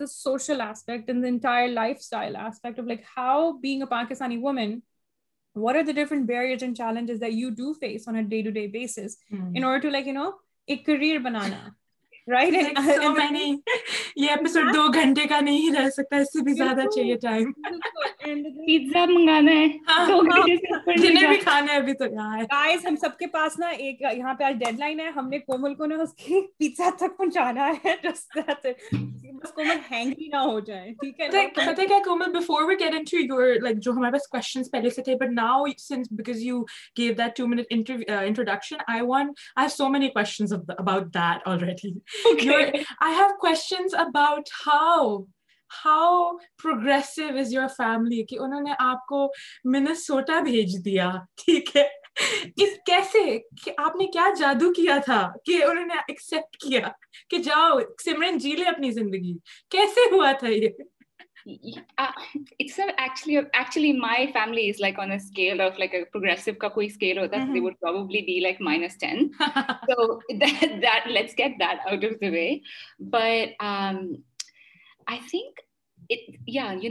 social 0.05 0.62
how 3.17 3.51
big 3.51 3.81
a 3.81 3.86
Pakistani 3.86 4.38
وومیزن 4.38 4.81
what 5.55 5.75
arts 5.75 5.89
بنانا 11.17 11.69
یہ 14.15 14.29
episode 14.29 14.74
دو 14.74 14.88
گھنٹے 14.93 15.27
کا 15.27 15.39
نہیں 15.39 15.75
رہ 15.75 15.89
سکتا 15.89 16.17
اس 16.17 16.27
سے 16.34 16.43
بھی 16.43 16.53
زیادہ 16.53 16.81
چاہیے 16.95 17.15
ٹائم 17.15 17.51
پیزا 18.25 19.05
منگانا 19.05 19.51
ہے 19.51 19.65
ہاں، 19.65 20.10
ہاں، 20.10 20.98
جنہیں 20.98 21.79
بھی 21.79 21.93
تو 21.93 22.05
یہاں 22.05 22.39
آج 22.50 22.86
ہم 22.86 22.95
سب 22.95 23.17
کے 23.17 23.27
پاس 23.27 23.60
نا 23.60 23.67
ایک 23.67 24.01
یہاں 24.01 24.34
پہ 24.34 24.43
آج 24.43 24.60
ڈیڈ 24.60 24.79
لائن 24.79 25.00
ہے 25.00 25.10
ہم 25.10 25.29
نے 25.29 25.39
کیافور 25.39 26.01
لائک 33.62 33.77
جو 33.77 33.91
ہمارے 33.91 34.12
پاس 34.12 34.27
سے 34.95 35.01
تھے 35.01 35.15
but 35.15 35.29
nouns 35.29 35.91
because 36.12 36.38
introduction 38.10 38.75
how 45.72 46.31
progressive 46.63 47.38
is 47.39 47.53
your 47.53 47.67
family 47.67 48.24
کہ 48.25 48.39
انہوں 48.39 48.62
نے 48.62 48.72
آپ 48.79 49.05
کو 49.05 49.27
منسوٹا 49.65 50.39
بھیج 50.39 50.86
دیا 50.86 51.12
ٹھیک 51.45 51.75
ہے 51.75 51.84
کیسے 52.86 53.39
کہ 53.63 53.72
آپ 53.77 53.95
نے 53.95 54.05
کیا 54.05 54.27
جادو 54.39 54.72
کیا 54.74 54.98
تھا 55.05 55.22
کہ 55.45 55.63
انہوں 55.63 55.86
نے 55.86 56.00
ایکسپٹ 56.07 56.57
کیا 56.57 56.89
کہ 57.29 57.38
جاؤ 57.38 57.79
سمرن 58.03 58.38
جی 58.38 58.51
لے 58.51 58.65
اپنی 58.65 58.91
زندگی 58.91 59.38
کیسے 59.72 60.10
ہوا 60.12 60.31
تھا 60.31 60.48
یہ 60.48 60.69
minus 61.48 62.79
ten 68.98 69.27
ؤٹنسٹ 75.12 75.62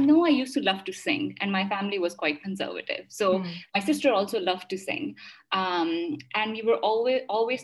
know 0.00 0.24
I 0.24 0.36
used 0.36 0.54
to 0.54 0.60
love 0.60 0.72
to 0.86 0.92
sing 0.92 1.32
and 1.40 1.50
my 1.50 1.64
family 1.68 1.98
was 1.98 2.24
conservative 2.42 2.90
so 3.10 3.38
my 3.38 3.92
sisters 3.92 4.34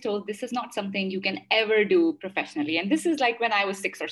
tool 0.02 0.20
this 0.28 0.44
is 0.44 0.52
not 0.52 0.74
some 0.74 0.90
تھنگلیس 0.90 3.06
like 3.20 3.40
when 3.40 3.52
I 3.52 3.66
was 3.66 3.76
six 3.76 4.02
اور 4.02 4.08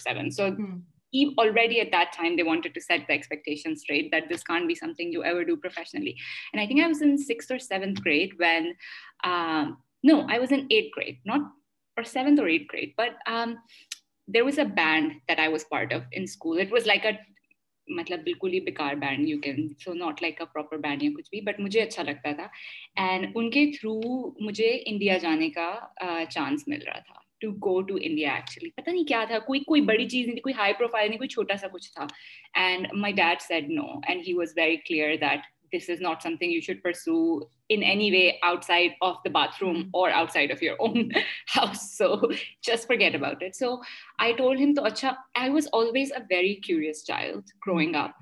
اور 11.97 12.05
سیونتھ 12.05 12.41
اور 12.41 12.49
at 12.49 12.73
grade 12.73 12.91
but 12.99 13.29
there 14.29 14.43
was 14.43 14.59
a 14.59 14.65
band 14.65 15.13
that 15.29 15.39
I 15.39 15.49
was 15.49 15.69
part 15.69 15.93
of 15.93 16.03
انکول 16.13 16.65
بالکل 18.25 18.53
ہی 18.53 18.61
بےکار 18.61 18.95
band 18.95 19.29
you 19.29 19.41
can 19.41 19.69
so 19.85 19.95
not 19.95 20.23
like 20.23 20.41
a 20.41 20.47
proper 20.53 20.77
band 20.77 21.03
یا 21.03 21.11
کچھ 21.17 21.31
بھی 21.31 21.41
but 21.41 21.61
مجھے 21.61 21.81
اچھا 21.81 22.03
لگتا 22.03 22.33
تھا 22.33 22.47
اینڈ 22.97 23.27
ان 23.35 23.51
کے 23.51 23.67
تھرو 23.67 24.01
مجھے 24.41 24.71
انڈیا 24.87 25.17
جانے 25.17 25.51
کا 25.51 25.71
چانس 26.31 26.69
مل 26.69 26.83
رہا 26.83 26.99
تھا 26.99 27.21
to 27.41 27.51
go 27.51 27.81
to 27.83 27.95
India 28.03 28.35
actually 28.35 28.71
پتا 28.71 28.91
نہیں 28.91 29.05
کیا 29.05 29.25
تھا 29.29 29.39
کوئی 29.39 29.61
کوئی 29.61 29.81
بڑی 29.81 30.09
چیز 30.09 30.27
نہیں 30.27 30.41
کوئی 30.41 30.55
ہائی 30.59 30.73
پروفائل 30.79 31.09
نہیں 31.09 31.19
کوئی 31.19 31.29
چھوٹا 31.29 31.57
سا 31.57 31.69
کچھ 31.69 31.93
تھا 31.93 32.07
and 32.55 32.87
my 32.93 33.15
dad 33.15 33.43
said 33.43 33.71
no 33.71 33.87
and 34.09 34.23
he 34.29 34.33
was 34.33 34.53
very 34.57 34.77
clear 34.77 35.17
that 35.17 35.41
this 35.73 35.89
is 35.89 36.01
not 36.01 36.23
something 36.23 36.51
you 36.51 36.61
should 36.61 36.83
pursue 36.83 37.43
in 37.69 37.83
any 37.83 38.11
way 38.13 38.39
outside 38.43 38.93
of 39.01 39.17
the 39.25 39.31
bathroom 39.31 39.91
or 39.93 40.11
outside 40.11 40.51
of 40.51 40.63
your 40.63 40.77
own 40.81 41.11
house. 41.47 41.97
So 41.97 42.31
just 42.63 42.87
forget 42.87 43.15
about 43.15 43.43
it. 43.43 43.57
So 43.57 43.81
I 44.19 44.33
told 44.33 44.59
him, 44.59 44.75
to, 44.75 45.17
I 45.35 45.49
was 45.49 45.67
always 45.69 46.11
a 46.11 46.23
very 46.29 46.57
curious 46.57 47.03
child 47.05 47.45
growing 47.61 47.95
up. 47.95 48.15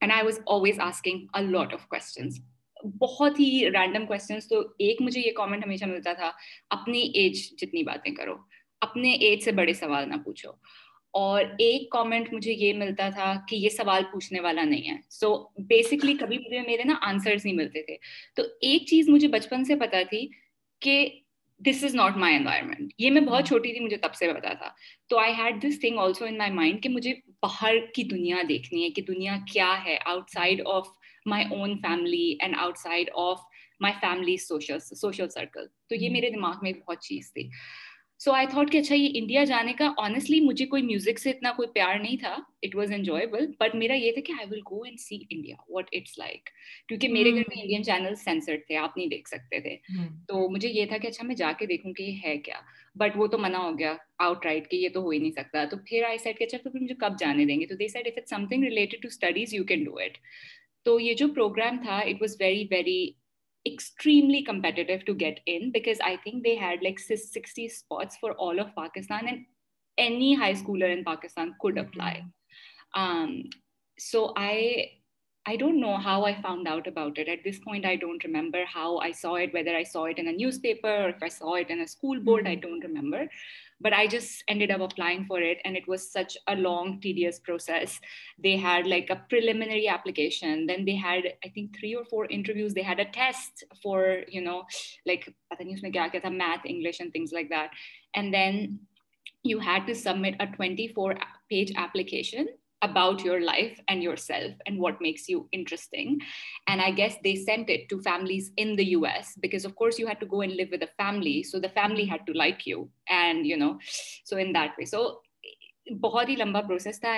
And 0.00 0.12
I 0.12 0.22
was 0.22 0.40
always 0.46 0.78
asking 0.78 1.28
a 1.34 1.42
lot 1.42 1.72
of 1.72 1.88
questions. 1.88 2.40
بہت 3.00 3.38
ہی 3.40 3.70
random 3.72 4.06
questions 4.06 4.48
تو 4.48 4.60
ایک 4.78 5.00
مجھے 5.02 5.20
یہ 5.20 5.32
comment 5.36 5.64
ہمیشہ 5.64 5.84
ملتا 5.84 6.12
تھا 6.12 6.30
اپنی 6.70 7.00
ایج 7.20 7.38
جتنی 7.60 7.82
باتیں 7.82 8.14
کرو 8.14 8.34
اپنے 8.80 9.12
ایج 9.26 9.42
سے 9.42 9.52
بڑے 9.52 9.72
سوال 9.74 10.08
نہ 10.08 10.14
پوچھو 10.24 10.50
اور 11.14 11.44
ایک 11.58 11.90
کامنٹ 11.90 12.32
مجھے 12.32 12.52
یہ 12.52 12.72
ملتا 12.72 13.08
تھا 13.14 13.34
کہ 13.48 13.56
یہ 13.56 13.68
سوال 13.68 14.02
پوچھنے 14.12 14.40
والا 14.40 14.62
نہیں 14.62 14.88
ہے 14.90 14.96
سو 15.10 15.34
بیسکلی 15.68 16.14
کبھی 16.14 16.38
مجھے 16.38 16.60
میرے 16.60 16.84
نا 16.84 16.94
آنسرز 17.02 17.44
نہیں 17.44 17.56
ملتے 17.56 17.82
تھے 17.82 17.96
تو 18.36 18.42
ایک 18.60 18.86
چیز 18.86 19.08
مجھے 19.08 19.28
بچپن 19.28 19.64
سے 19.64 19.76
پتا 19.76 20.02
تھی 20.10 20.26
کہ 20.82 20.96
this 21.60 21.84
is 21.84 21.94
not 21.94 22.16
my 22.16 22.36
environment 22.36 22.92
یہ 22.98 23.10
میں 23.10 23.20
بہت 23.20 23.46
چھوٹی 23.46 23.72
تھی 23.72 23.80
مجھے 23.80 23.96
تب 23.96 24.14
سے 24.14 24.32
پتا 24.32 24.52
تھا 24.52 24.70
تو 25.08 25.18
I 25.18 25.32
had 25.32 25.62
this 25.62 25.80
thing 25.80 25.98
also 25.98 26.24
in 26.24 26.38
my 26.38 26.52
mind 26.52 26.82
کہ 26.82 26.88
مجھے 26.88 27.14
باہر 27.42 27.78
کی 27.94 28.02
دنیا 28.02 28.42
دیکھنی 28.48 28.84
ہے 28.84 28.90
کہ 28.90 29.02
دنیا 29.02 29.36
کیا 29.52 29.74
ہے 29.84 29.96
out 30.06 30.30
side 30.30 30.62
of 30.66 30.88
my 31.26 31.44
own 31.50 31.78
family 31.78 32.26
and 32.40 32.54
out 32.58 32.78
side 32.78 33.10
of 33.14 33.40
my 33.80 33.94
family 34.00 34.36
social 34.36 34.78
social 34.80 35.28
circle 35.28 35.66
تو 35.88 35.94
یہ 35.94 36.10
میرے 36.10 36.30
دماغ 36.30 36.58
میں 36.62 36.70
ایک 36.70 36.82
بہت 36.88 37.00
چیز 37.00 37.32
تھی 37.32 37.48
سو 38.20 38.32
آئی 38.32 38.46
تھاٹ 38.46 38.70
کہ 38.72 38.78
اچھا 38.78 38.94
یہ 38.94 39.08
انڈیا 39.14 39.42
جانے 39.44 39.72
کا 39.72 39.90
مجھے 40.42 40.66
کوئی 40.66 40.82
میوزک 40.82 41.18
سے 41.18 41.30
اتنا 41.30 41.52
کوئی 41.52 41.68
پیار 41.74 41.98
نہیں 41.98 42.16
تھا 42.16 42.36
اٹ 42.62 42.74
واز 42.76 42.90
بٹ 43.60 43.74
میرا 43.74 43.94
یہ 43.94 44.12
تھا 44.12 44.20
کہ 44.20 44.32
I 44.32 44.46
will 44.50 44.60
go 44.60 44.82
and 44.82 45.00
see 45.00 45.18
India 45.30 45.56
what 45.68 45.88
it's 45.92 46.18
like 46.18 46.48
کیونکہ 46.88 47.08
میرے 47.08 47.32
گھر 47.32 47.42
میں 47.48 47.60
انڈین 47.62 47.84
چینل 47.84 48.14
سینسرڈ 48.14 48.66
تھے 48.66 48.76
آپ 48.76 48.96
نہیں 48.96 49.08
دیکھ 49.08 49.28
سکتے 49.28 49.60
تھے 49.60 49.76
hmm. 49.92 50.08
تو 50.28 50.48
مجھے 50.48 50.68
یہ 50.68 50.86
تھا 50.86 50.98
کہ 50.98 51.06
اچھا 51.06 51.26
میں 51.26 51.34
جا 51.34 51.52
کے 51.58 51.66
دیکھوں 51.66 51.92
کہ 51.92 52.02
یہ 52.02 52.18
ہے 52.24 52.36
کیا 52.38 52.60
بٹ 52.96 53.16
وہ 53.16 53.26
تو 53.26 53.38
منع 53.38 53.58
ہو 53.58 53.78
گیا 53.78 53.94
آؤٹ 54.18 54.46
رائٹ 54.46 54.70
کہ 54.70 54.76
یہ 54.76 54.88
تو 54.88 55.00
ہو 55.00 55.10
ہی 55.10 55.18
نہیں 55.18 55.32
سکتا 55.32 55.64
تو 55.70 55.76
پھر 55.86 56.04
آئی 56.04 56.18
سائڈ 56.18 56.38
کے 56.38 56.44
اچھا 56.44 56.58
تو 56.64 56.70
پھر 56.70 56.80
مجھے 56.80 56.94
کب 56.94 57.18
جانے 57.18 57.44
دیں 57.44 57.60
گے 57.60 57.66
تو 57.66 57.74
they 57.74 57.88
said 57.88 58.08
some 58.26 58.46
thing 58.46 58.64
related 58.64 59.02
to 59.02 59.08
studies 59.08 59.54
you 59.54 59.64
can 59.64 59.84
do 59.84 59.98
it 59.98 60.18
تو 60.86 60.98
یہ 61.00 61.14
جو 61.14 61.28
پروگرام 61.34 61.82
تھا 61.82 61.98
it 61.98 62.20
was 62.20 62.36
very 62.40 62.66
very 62.70 63.12
extremely 63.66 64.42
competitive 64.42 65.04
to 65.06 65.14
get 65.14 65.40
in, 65.46 65.72
because 65.72 65.98
I 66.00 66.16
think 66.18 66.42
they 66.42 66.56
had 66.56 66.82
like 66.82 66.98
60 66.98 67.68
spots 67.68 68.16
for 68.20 68.32
all 68.32 68.58
of 68.58 68.74
Pakistan, 68.74 69.28
and 69.28 69.46
any 69.98 70.34
high 70.34 70.54
schooler 70.54 70.96
in 70.96 71.04
Pakistan 71.04 71.54
could 71.60 71.76
mm-hmm. 71.76 71.88
apply. 71.88 72.24
Um, 72.94 73.44
so 73.98 74.32
I 74.36 74.90
don't 75.58 75.80
know 75.80 75.96
how 75.96 76.24
I 76.24 76.40
found 76.40 76.66
out 76.66 76.86
about 76.86 77.18
it. 77.18 77.28
At 77.28 77.44
this 77.44 77.58
point, 77.58 77.84
I 77.84 77.96
don't 77.96 78.22
remember 78.24 78.64
how 78.64 78.98
I 78.98 79.12
saw 79.12 79.34
it, 79.34 79.52
whether 79.52 79.76
I 79.76 79.82
saw 79.82 80.04
it 80.06 80.18
in 80.18 80.28
a 80.28 80.32
newspaper 80.32 80.88
or 80.88 81.08
if 81.10 81.22
I 81.22 81.28
saw 81.28 81.54
it 81.54 81.70
in 81.70 81.80
a 81.80 81.88
school 81.88 82.20
board, 82.20 82.46
I 82.46 82.56
mm-hmm. 82.56 82.60
don't 82.60 82.84
remember. 82.84 83.28
But 83.80 83.92
I'd 83.92 84.70
اب 84.70 84.82
اپن 84.82 85.02
long 86.62 86.98
tedious 87.00 87.42
process 87.42 88.00
they 88.44 88.54
had 88.56 88.86
like 88.86 89.10
a 89.10 89.16
preliminary 89.30 89.88
application 89.88 90.68
then 90.68 90.86
they'd 90.86 91.26
I 91.26 91.50
think 91.50 91.74
three 91.78 91.92
or 91.94 92.26
text 92.96 93.64
four 93.82 94.06
you 94.32 94.42
know 94.42 94.60
like 95.06 95.24
پتا 95.24 95.62
نہیں 95.62 95.74
اس 95.74 95.82
میں 95.82 95.90
کیا 95.90 96.06
کیا 96.12 96.20
تھا 96.20 96.28
math 96.28 96.66
English 96.70 97.00
and 97.00 97.12
things 97.12 97.32
like 97.32 97.50
that 97.50 97.70
and 98.12 98.32
then 98.32 98.66
you 99.44 99.58
had 99.58 99.86
to 99.86 99.94
submit 99.94 100.40
a 100.40 100.46
twenty 100.56 100.86
four 100.88 101.14
page 101.48 101.72
application 101.76 102.46
about 102.84 103.26
your 103.26 103.40
life 103.40 103.80
and 103.86 104.02
your 104.02 104.16
self 104.16 104.54
and 104.66 104.80
what 104.80 105.00
makes 105.00 105.30
یوٹرسٹنگ 105.30 106.16
I 106.66 106.96
guess 106.96 107.18
of 109.66 109.74
course 109.74 110.00
leave 110.00 110.08
family 110.96 111.42
so 111.42 111.58
the 111.58 111.68
family 111.74 112.06
بہت 116.00 116.28
ہی 116.28 116.36
لمبا 116.36 116.60
process 116.60 117.00
تھا 117.00 117.12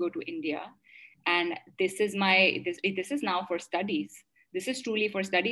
گو 0.00 0.08
to 0.08 0.20
India 0.26 0.58
and 1.26 1.54
this 1.80 2.00
is 2.00 2.14
مائیس 2.14 2.98
this 2.98 3.12
is 3.12 3.22
now 3.22 3.40
for 3.48 3.56
studies 3.56 4.08
لائفٹائ 4.54 5.42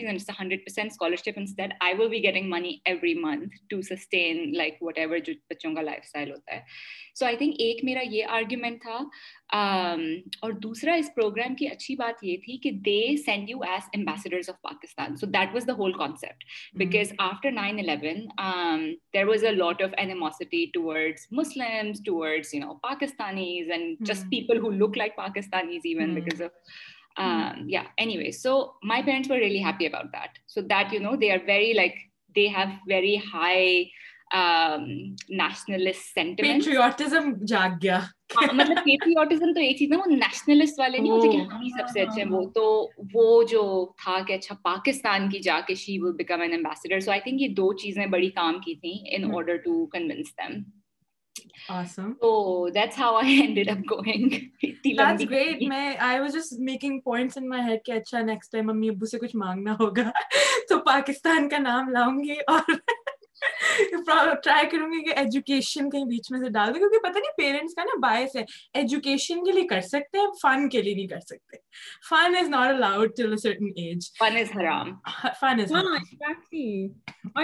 اچھی 11.68 11.94
بات 11.94 12.24
یہ 12.24 12.36
تھی 12.36 12.56
کہ 12.56 12.70
they 12.70 13.16
send 13.16 13.50
you 13.50 13.58
as 13.62 13.88
ambassador 13.96 14.32
تو 27.16 27.80
ایک 27.96 28.30
چیز 28.36 29.04
نا 39.90 39.96
وہ 39.96 40.10
نیشنل 40.10 40.62
وہ 42.30 42.50
تو 42.50 42.90
وہ 43.14 43.42
جو 43.42 43.92
تھا 44.04 44.18
کہ 44.28 44.32
اچھا 44.32 44.54
پاکستان 44.62 45.28
کی 45.28 45.38
جا 45.38 45.60
کے 45.66 45.74
شی 45.74 45.98
وکم 45.98 46.40
این 46.40 46.52
امبیسڈرک 46.52 47.28
یہ 47.28 47.48
دو 47.48 47.72
چیزیں 47.72 48.06
بڑی 48.06 48.30
کام 48.30 48.60
کی 48.60 48.74
تھیں 48.74 49.14
انڈر 49.14 49.56
ٹو 49.56 49.86
کنوینس 49.86 50.34
اچھا 51.68 52.02
امی 58.68 58.88
ابو 58.88 59.06
سے 59.06 59.18
کچھ 59.18 59.36
مانگنا 59.36 59.76
ہوگا 59.80 60.10
تو 60.68 60.78
پاکستان 60.78 61.48
کا 61.48 61.58
نام 61.58 61.88
لاؤں 61.88 62.24
گی 62.24 62.34
اور 62.46 62.72
ٹرائی 64.06 64.68
کروں 64.70 64.88
گی 64.92 65.02
کہ 65.04 65.18
ایجوکیشن 65.18 65.90
کہیں 65.90 66.04
بیچ 66.04 66.30
میں 66.30 66.40
سے 66.40 66.50
ڈال 66.50 66.74
دیں 66.74 66.80
کیونکہ 66.80 66.98
پتہ 67.02 67.18
نہیں 67.18 67.36
پیرنٹس 67.36 67.74
کا 67.74 67.84
نا 67.84 67.98
باعث 68.02 68.36
ہے 68.36 68.44
ایجوکیشن 68.74 69.44
کے 69.44 69.52
لیے 69.52 69.66
کر 69.68 69.80
سکتے 69.86 70.18
ہیں 70.18 70.26
فن 70.42 70.68
کے 70.68 70.82
لیے 70.82 70.94
نہیں 70.94 71.06
کر 71.06 71.20
سکتے 71.20 71.56
fun 72.08 72.36
is 72.40 72.48
not 72.48 72.74
allowed 72.74 73.16
till 73.16 73.36
certain 73.36 73.70
age 73.76 74.10
fun 74.18 74.36
is 74.36 74.56
حرام 74.56 74.94
فن 75.40 75.60
از 75.60 75.72
اور 75.72 77.44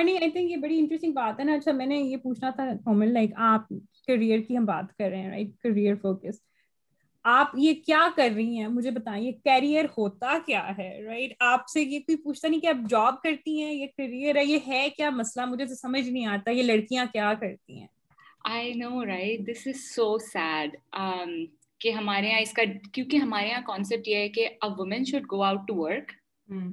نہیں 0.04 0.18
آئی 0.18 0.30
تھنک 0.30 0.50
یہ 0.50 0.56
بڑی 0.56 0.78
انٹرسٹنگ 0.78 1.12
بات 1.12 1.38
ہے 1.38 1.44
نا 1.44 1.54
اچھا 1.54 1.72
میں 1.72 1.86
نے 1.86 1.96
یہ 1.96 2.16
پوچھنا 2.16 2.50
تھا 2.50 2.64
کامن 2.84 3.12
لائک 3.12 3.30
آپ 3.46 3.68
کریئر 4.08 4.40
کی 4.40 4.56
ہم 4.56 4.64
بات 4.64 4.96
کر 4.98 5.08
رہے 5.08 5.22
ہیں 5.22 5.30
رائٹ 5.30 5.56
کریئر 5.62 5.94
فوکس 6.02 6.40
آپ 7.28 7.50
یہ 7.58 7.74
کیا 7.86 8.06
کر 8.16 8.28
رہی 8.34 8.58
ہیں 8.58 8.66
مجھے 8.68 8.90
بتائیں 8.90 9.32
کیریئر 9.44 9.84
ہوتا 9.96 10.36
کیا 10.46 10.62
ہے 10.78 10.90
رائٹ 11.04 11.32
آپ 11.42 11.68
سے 11.68 11.82
یہ 11.82 11.98
کوئی 11.98 12.16
پوچھتا 12.16 12.48
نہیں 12.48 12.60
کہ 12.60 12.66
آپ 12.66 12.88
جاب 12.90 13.22
کرتی 13.22 13.62
ہیں 13.62 13.72
یہ 13.72 13.86
کیریئر 13.86 14.36
ہے 14.36 14.44
یہ 14.44 14.58
ہے 14.66 14.88
کیا 14.96 15.10
مسئلہ 15.10 15.46
مجھے 15.46 15.66
تو 15.66 15.74
سمجھ 15.74 16.08
نہیں 16.08 16.26
آتا 16.26 16.50
یہ 16.50 16.62
لڑکیاں 16.62 17.04
کیا 17.12 17.32
کرتی 17.40 17.78
ہیں 17.78 17.86
I 18.46 18.72
know 18.74 19.04
right 19.04 19.46
this 19.46 19.66
is 19.66 19.80
so 19.86 20.16
sad 20.26 20.76
کہ 21.80 21.90
ہمارے 21.90 22.26
یہاں 22.26 22.40
اس 22.40 22.52
کا 22.52 22.62
کیونکہ 22.92 23.16
ہمارے 23.16 23.48
یہاں 23.48 23.62
کانسیپٹ 23.66 24.08
یہ 24.08 24.16
ہے 24.16 24.28
کہ 24.28 24.48
women 24.62 25.04
should 25.04 25.26
go 25.32 25.42
out 25.42 25.66
to 25.68 25.74
work 25.74 26.12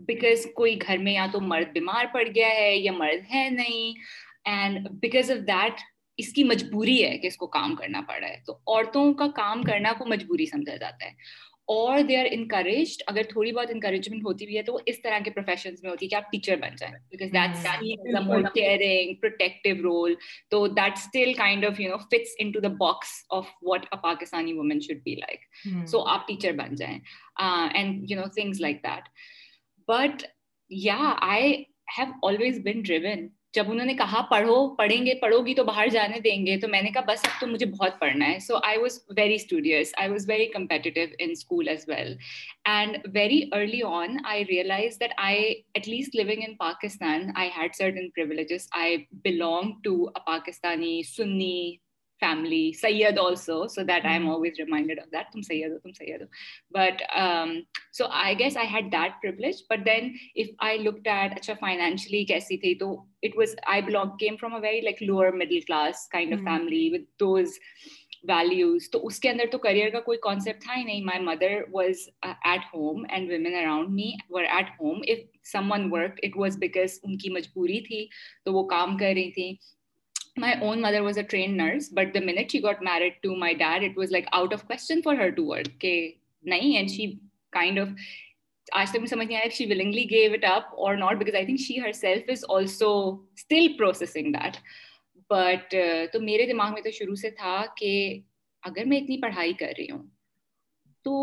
because 0.08 0.46
کوئی 0.56 0.78
گھر 0.82 0.98
میں 0.98 1.14
یا 1.14 1.26
تو 1.34 1.42
مرد 1.44 1.74
بیمار 1.74 2.06
پڑ 2.14 2.24
گیا 2.36 2.50
ہے 2.50 2.76
یا 2.76 2.92
مرد 2.92 3.34
ہے 3.34 3.48
نہیں 3.50 4.00
اینڈ 4.46 4.88
بیکاز 5.02 5.32
آف 5.32 5.48
دیٹ 5.48 5.82
اس 6.20 6.32
کی 6.34 6.44
مجبوری 6.44 7.04
ہے 7.04 7.18
کہ 7.18 7.28
اس 7.28 7.38
کو 7.38 7.48
کام 7.50 7.76
کرنا 7.76 8.02
پڑ 8.08 8.20
رہا 8.20 8.28
ہے 8.28 8.40
تو 8.46 8.54
عورتوں 8.54 9.14
کا 9.14 9.28
کام 9.36 9.64
کرنا 9.64 9.92
کو 9.98 10.06
مجبوری 10.06 10.46
سمجھا 10.46 10.76
جاتا 10.76 11.06
ہے 11.06 11.12
اور 11.68 12.02
دے 12.08 12.18
آر 12.18 12.26
انکریجڈ 12.32 13.02
اگر 13.08 13.24
تھوڑی 13.30 13.52
بہت 13.52 13.70
انکریجمنٹ 13.72 14.26
ہوتی 14.26 14.46
بھی 14.46 14.58
ہے 14.58 14.62
تو 14.64 14.74
وہ 14.74 14.80
اس 14.86 15.02
طرح 15.02 15.20
کے 15.26 15.32
پروفیشنز 15.32 15.84
میں 15.84 15.90
ہوتی 15.90 16.06
ہے 16.06 16.10
کہ 16.10 16.16
آپ 16.16 16.32
ٹیچر 16.32 16.56
بن 16.56 16.76
جائیں 16.76 18.50
کیئرنگ 18.54 19.14
پروٹیکٹیو 19.16 19.76
رول 19.84 20.14
تو 20.52 20.66
that 20.70 20.94
still 20.94 21.34
kind 21.34 21.66
of 21.66 21.80
you 21.80 21.90
know 21.92 21.98
fits 22.04 22.36
in 22.40 22.52
to 22.52 22.60
the 22.60 22.74
box 22.80 23.14
of 23.30 23.50
what 23.64 23.86
a 23.92 24.02
Pakistani 24.04 24.54
woman 24.54 24.80
should 24.80 25.02
be 25.06 25.16
like 25.16 25.88
so 25.88 26.04
آپ 26.08 26.28
ٹیچر 26.28 26.52
بن 26.58 26.76
جائیں 26.76 26.98
and 27.38 28.12
you 28.12 28.20
know 28.20 28.28
things 28.36 28.62
like 28.62 28.84
that 28.84 29.10
but 29.88 30.26
یا 30.72 31.14
I 31.24 31.54
have 31.98 32.28
always 32.28 32.60
been 32.64 32.82
driven 32.82 33.28
جب 33.56 33.70
انہوں 33.72 33.86
نے 33.86 33.94
کہا 33.94 34.22
پڑھو 34.30 34.56
پڑھیں 34.76 35.06
گے 35.06 35.14
پڑھو 35.16 35.40
گی 35.46 35.54
تو 35.54 35.64
باہر 35.64 35.88
جانے 35.88 36.20
دیں 36.20 36.46
گے 36.46 36.58
تو 36.58 36.68
میں 36.68 36.82
نے 36.82 36.90
کہا 36.92 37.02
بس 37.08 37.26
اب 37.26 37.40
تو 37.42 37.48
مجھے 37.48 37.66
بہت 37.68 38.00
پڑھنا 38.00 38.28
ہے 38.28 38.40
so 38.40 38.58
I 38.64 38.78
was 38.78 39.00
very 39.18 39.36
studious 39.36 39.94
I 39.98 40.10
was 40.10 40.30
very 40.30 40.46
competitive 40.54 41.06
in 41.20 41.32
school 41.32 41.68
as 41.68 41.88
well 41.88 42.16
and 42.66 42.98
very 43.14 43.42
early 43.54 43.82
on 43.86 44.18
I 44.26 44.44
realise 44.50 45.00
that 45.00 45.14
I 45.18 45.44
at 45.74 45.88
least 45.88 46.16
living 46.16 46.44
in 46.48 46.56
Pakistan 46.58 47.30
I 47.36 47.50
had 47.58 47.76
certain 47.76 48.00
privileges 48.16 48.68
I 48.74 48.98
belong 49.24 49.72
to 49.84 49.96
a 50.06 50.26
Pakistani 50.26 51.02
سنی 51.08 51.76
کا 52.22 52.34
کوئی 53.14 54.08
concept 70.22 70.62
تھا 70.62 70.74
ہی 70.78 70.84
نہیں 70.84 71.04
my 71.04 71.20
mother 71.20 71.62
was 71.72 72.10
at 72.22 72.62
home 72.74 73.04
and 73.10 73.30
women 73.30 73.56
around 73.56 73.90
me 73.90 74.12
were 74.30 74.44
at 74.44 74.70
home 74.82 75.02
if 75.08 75.18
some 75.44 75.72
one 75.72 75.92
work 75.92 76.20
it 76.24 76.32
was 76.36 76.58
because 76.58 77.00
ان 77.04 77.18
کی 77.18 77.30
مجبوری 77.30 77.80
تھی 77.82 78.08
تو 78.46 78.54
وہ 78.54 78.68
کام 78.68 78.98
کر 78.98 79.12
رہی 79.16 79.32
تھیں 79.32 79.54
my 80.38 80.54
hmm. 80.54 80.64
own 80.64 80.82
mother 80.82 81.02
was 81.04 81.18
a 81.18 81.24
trained 81.24 81.58
nurse, 81.58 81.90
but 81.90 82.14
the 82.14 82.22
minute 82.22 82.52
she 82.52 82.62
got 82.62 82.82
married 82.82 83.16
to 83.24 83.36
my 83.36 83.54
dad, 83.54 83.84
it 83.84 83.96
was 83.96 84.12
like 84.12 84.28
out 84.34 84.54
of 84.54 84.66
question 84.66 85.02
for 85.02 85.16
her 85.16 85.32
to 85.32 85.44
work. 85.44 85.68
Okay, 85.76 86.20
نہیں 86.44 86.80
and 86.80 86.92
she 86.92 87.20
kind 87.54 87.80
of 87.80 87.90
آج 88.68 88.92
تک 88.92 89.00
مجھے 89.00 89.08
سمجھ 89.08 89.28
نہیں 89.28 89.38
آیا 89.38 89.50
she 89.54 89.66
willingly 89.66 90.04
gave 90.10 90.34
it 90.34 90.44
up 90.46 90.74
اور 90.84 90.96
not 90.96 91.18
because 91.18 91.36
I 91.36 91.46
think 91.46 91.60
she 91.60 91.80
her 91.82 91.92
self 91.92 92.30
is 92.30 92.44
also 92.50 92.90
still 93.34 93.68
processing 93.78 94.32
that 94.34 94.58
but 95.30 95.76
تو 96.14 96.20
میرے 96.22 96.46
دماغ 96.48 96.74
میں 96.74 96.82
تو 96.82 96.92
شروع 96.92 97.16
سے 97.16 97.30
تھا 97.38 97.62
کہ 97.78 97.92
اگر 98.64 98.86
میں 98.86 98.98
اتنی 98.98 99.18
پڑھائی 99.22 99.54
کر 99.54 99.74
رہی 99.78 99.90
ہوں 99.92 100.04
تو 101.06 101.14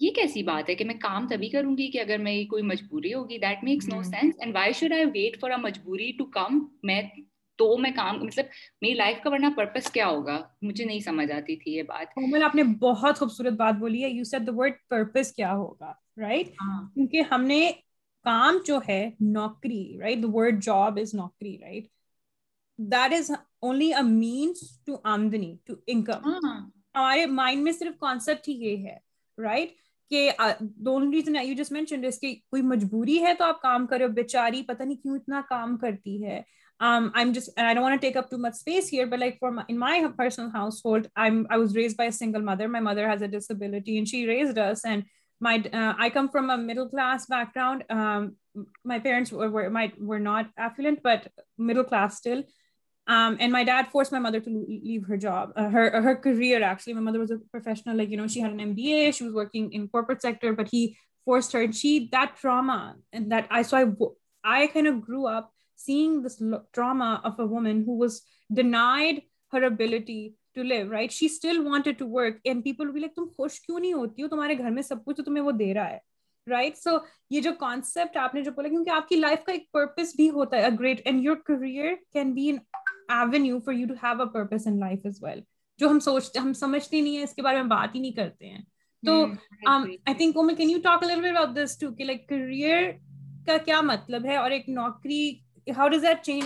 یہ 0.00 0.10
کیسی 0.14 0.42
بات 0.42 0.70
ہے 0.70 0.74
کہ 0.74 0.84
میں 0.84 0.94
کام 1.00 1.26
تبھی 1.28 1.48
کروں 1.48 1.76
گی 1.78 1.90
کہ 1.90 2.00
اگر 2.00 2.18
میں 2.18 2.44
کوئی 2.50 2.62
مجبوری 2.62 3.12
ہوگی 3.14 3.38
that 3.38 3.64
makes 3.64 3.88
no 3.88 4.02
sense 4.02 4.36
and 4.38 4.54
why 4.54 4.72
should 4.78 4.92
I 4.92 5.04
wait 5.14 5.38
for 5.40 5.50
a 5.50 5.56
مجبوری 5.62 6.10
ٹو 6.18 6.24
کم 6.38 6.58
میں 6.82 7.00
تو 7.62 7.78
میں 7.78 7.90
کام 7.90 8.24
مطلب 8.24 8.44
میری 8.82 8.94
لائف 8.94 9.22
کا 9.22 9.30
ورنہ 9.30 9.46
پرپز 9.56 9.92
کیا 9.92 10.06
ہوگا 10.06 10.42
مجھے 10.62 10.84
نہیں 10.84 11.00
سمجھ 11.00 11.32
آتی 11.32 11.56
تھی 11.56 11.72
یہ 11.72 11.82
بات 11.82 12.14
کومل 12.14 12.42
آپ 12.42 12.54
نے 12.54 12.62
بہت 12.80 13.18
خوبصورت 13.18 13.52
بات 13.52 13.74
بولی 13.74 14.04
ہے 14.04 14.10
you 14.10 14.24
set 14.24 14.46
the 14.46 14.52
word 14.56 14.72
purpose 14.88 15.32
کیا 15.32 15.52
ہوگا 15.52 15.92
رائٹ 16.16 16.48
ہاں۔ 16.60 16.94
کیونکہ 16.94 17.22
ہم 17.30 17.44
نے 17.44 17.72
کام 18.24 18.58
جو 18.66 18.80
ہے 18.88 19.10
نوکری 19.20 19.98
right 20.00 20.22
the 20.22 20.28
word 20.32 20.62
job 20.62 20.98
is 21.00 21.14
نوکری 21.14 21.58
right 21.60 21.86
that 22.78 23.12
is 23.12 23.30
only 23.60 23.94
a 23.94 24.02
means 24.02 24.84
to 24.86 24.96
آمدنی 25.04 25.56
ٹو 25.64 25.74
انکم 25.86 26.30
ہمارے 26.94 27.26
مائنڈ 27.26 27.62
میں 27.62 27.72
صرف 27.72 28.00
کانسیپٹ 28.00 28.48
ہی 28.48 28.60
یہ 28.60 28.86
ہے 28.86 28.96
رائٹ 29.38 29.60
right? 29.60 29.82
کوئی 30.10 30.30
مجبوری 32.62 33.22
ہے 33.22 33.34
تو 33.34 33.44
آپ 33.44 33.62
کام 33.62 33.86
کرو 33.86 34.08
بےچاری 34.08 34.62
پتہ 34.62 34.82
نہیں 34.82 34.96
کیوں 34.96 35.16
اتنا 35.16 35.40
کام 35.48 35.78
کرتی 35.78 36.24
ہے 36.24 36.42
Um, 36.82 37.12
and 37.14 37.38
I 37.56 37.74
don't 37.74 37.84
want 37.84 38.00
to 38.00 38.04
take 38.04 38.16
up 38.16 38.28
too 38.28 38.38
much 38.38 38.54
space 38.54 38.88
here, 38.88 39.06
but 39.06 39.20
like 39.20 39.38
in 39.68 39.78
my 39.78 40.10
personal 40.18 40.50
household, 40.50 41.08
I 41.14 41.56
was 41.56 41.76
raised 41.76 41.96
by 41.96 42.06
a 42.06 42.12
single 42.12 42.42
mother. 42.42 42.66
My 42.66 42.80
mother 42.80 43.08
has 43.08 43.22
a 43.22 43.28
disability 43.28 43.98
and 43.98 44.08
she 44.08 44.26
raised 44.26 44.58
us. 44.58 44.84
And 44.84 45.04
uh, 45.44 45.94
I 45.96 46.10
come 46.10 46.28
from 46.28 46.50
a 46.50 46.58
middle-class 46.58 47.26
background. 47.26 47.84
Um, 47.88 48.34
my 48.84 48.98
parents 48.98 49.30
were 49.30 50.18
not 50.18 50.50
affluent, 50.58 51.04
but 51.04 51.28
middle-class 51.56 52.18
still. 52.18 52.42
Um, 53.06 53.36
and 53.38 53.52
my 53.52 53.62
dad 53.62 53.88
forced 53.92 54.10
my 54.10 54.18
mother 54.18 54.40
to 54.40 54.50
leave 54.68 55.06
her 55.06 55.16
job, 55.16 55.52
uh, 55.54 55.68
her 55.68 56.16
career, 56.16 56.64
actually. 56.64 56.94
My 56.94 57.00
mother 57.00 57.20
was 57.20 57.30
a 57.30 57.38
professional, 57.52 57.96
she 58.28 58.40
had 58.40 58.52
an 58.52 58.74
MBA, 58.74 59.14
she 59.14 59.24
was 59.24 59.32
working 59.32 59.72
in 59.72 59.88
corporate 59.88 60.22
sector, 60.22 60.52
but 60.52 60.68
he 60.68 60.96
forced 61.24 61.52
her, 61.52 61.62
and 61.62 61.74
that 62.10 62.36
trauma 62.36 62.96
and 63.12 63.30
that 63.30 63.46
I 63.50 64.66
kind 64.66 64.86
of 64.88 65.00
grew 65.00 65.26
up 65.26 65.51
سب 65.86 66.24
کچھ 66.24 66.42
you 67.38 67.64
career 81.50 81.94
ہم 86.38 86.52
سمجھتے 86.52 87.00
نہیں 87.00 87.16
ہے 87.16 87.22
اس 87.22 87.34
کے 87.34 87.42
بارے 87.42 87.56
میں 87.56 87.64
بات 87.64 87.94
ہی 87.94 88.00
نہیں 88.00 88.12
کرتے 88.12 88.46
ہیں 88.46 88.60
تو 93.46 93.58
کیا 93.64 93.80
مطلب 93.80 94.24
ہے 94.24 94.36
اور 94.36 94.50
ایک 94.50 94.68
نوکری 94.68 95.32
کوئی 95.66 96.46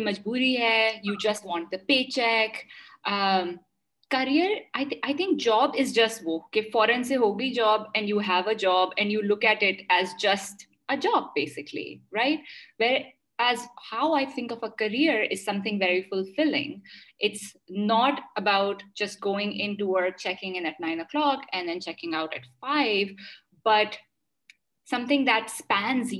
مجبوری 0.00 0.58
ہے 0.58 1.00
یو 1.04 1.14
جسٹ 1.14 1.46
وانٹ 1.46 1.74
پے 1.86 2.04
جس 5.94 6.20
وہ 6.24 6.38
کہ 6.52 6.60
فورن 6.72 7.04
سے 7.04 7.16
ہوگئی 7.16 7.50
job 7.50 7.82
and 7.94 8.08
you 8.08 8.18
have 8.18 8.48
a 8.48 8.54
job 8.54 8.88
and 8.96 9.12
you 9.12 9.20
look 9.20 9.44
at 9.44 9.62
it 9.62 9.82
as 9.88 10.14
just 10.18 10.66
job 10.88 11.24
basically 11.34 11.94
right 12.12 12.40
where 12.80 13.00
career 14.78 15.24
is 15.30 15.44
some 15.44 15.62
thing 15.62 15.80
very 15.80 16.02
fulfilling 16.02 16.74
not 17.86 18.20
about 18.36 18.82
just 18.94 19.24
going 19.26 19.52
in 19.54 19.82
nine 20.80 21.00
O 21.00 21.06
clock 21.10 21.44
putting 23.66 25.24
that 25.24 25.44
spans 25.44 26.12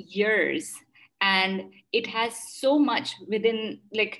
and 1.20 1.60
it 1.92 2.08
has 2.14 2.32
so 2.60 2.78
much 2.78 3.14
in 3.28 3.76
like 3.96 4.14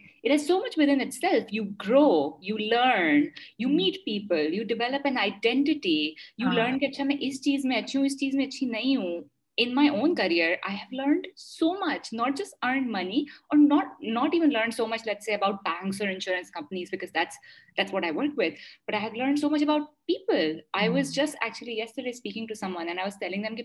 so 0.39 0.61
much 0.61 0.79
in 0.79 1.15
سیلفرو 1.15 2.39
you 2.43 2.57
learn 2.59 3.25
you 3.59 3.69
meet 3.69 3.95
people 4.05 4.55
you 4.55 4.65
develop 4.65 5.01
an 5.05 5.19
identity 5.19 5.87
learn 6.39 6.79
اچھا 6.83 7.05
میں 7.05 7.17
اس 7.21 7.43
چیز 7.43 7.65
میں 7.65 7.77
اچھی 7.77 7.99
ہوں 7.99 8.07
اس 8.07 8.21
چیز 8.21 8.35
میں 8.35 8.47
اچھی 8.47 8.67
نہیں 8.67 8.97
ہوں 8.97 9.21
in 9.59 9.75
my 9.75 9.89
own 9.89 10.15
career 10.15 10.41
learned 10.93 11.27
so 11.37 11.73
much 11.73 12.09
not 12.13 12.37
just 12.37 12.55
earn 12.63 12.93
money 12.93 13.25
اور 13.51 13.59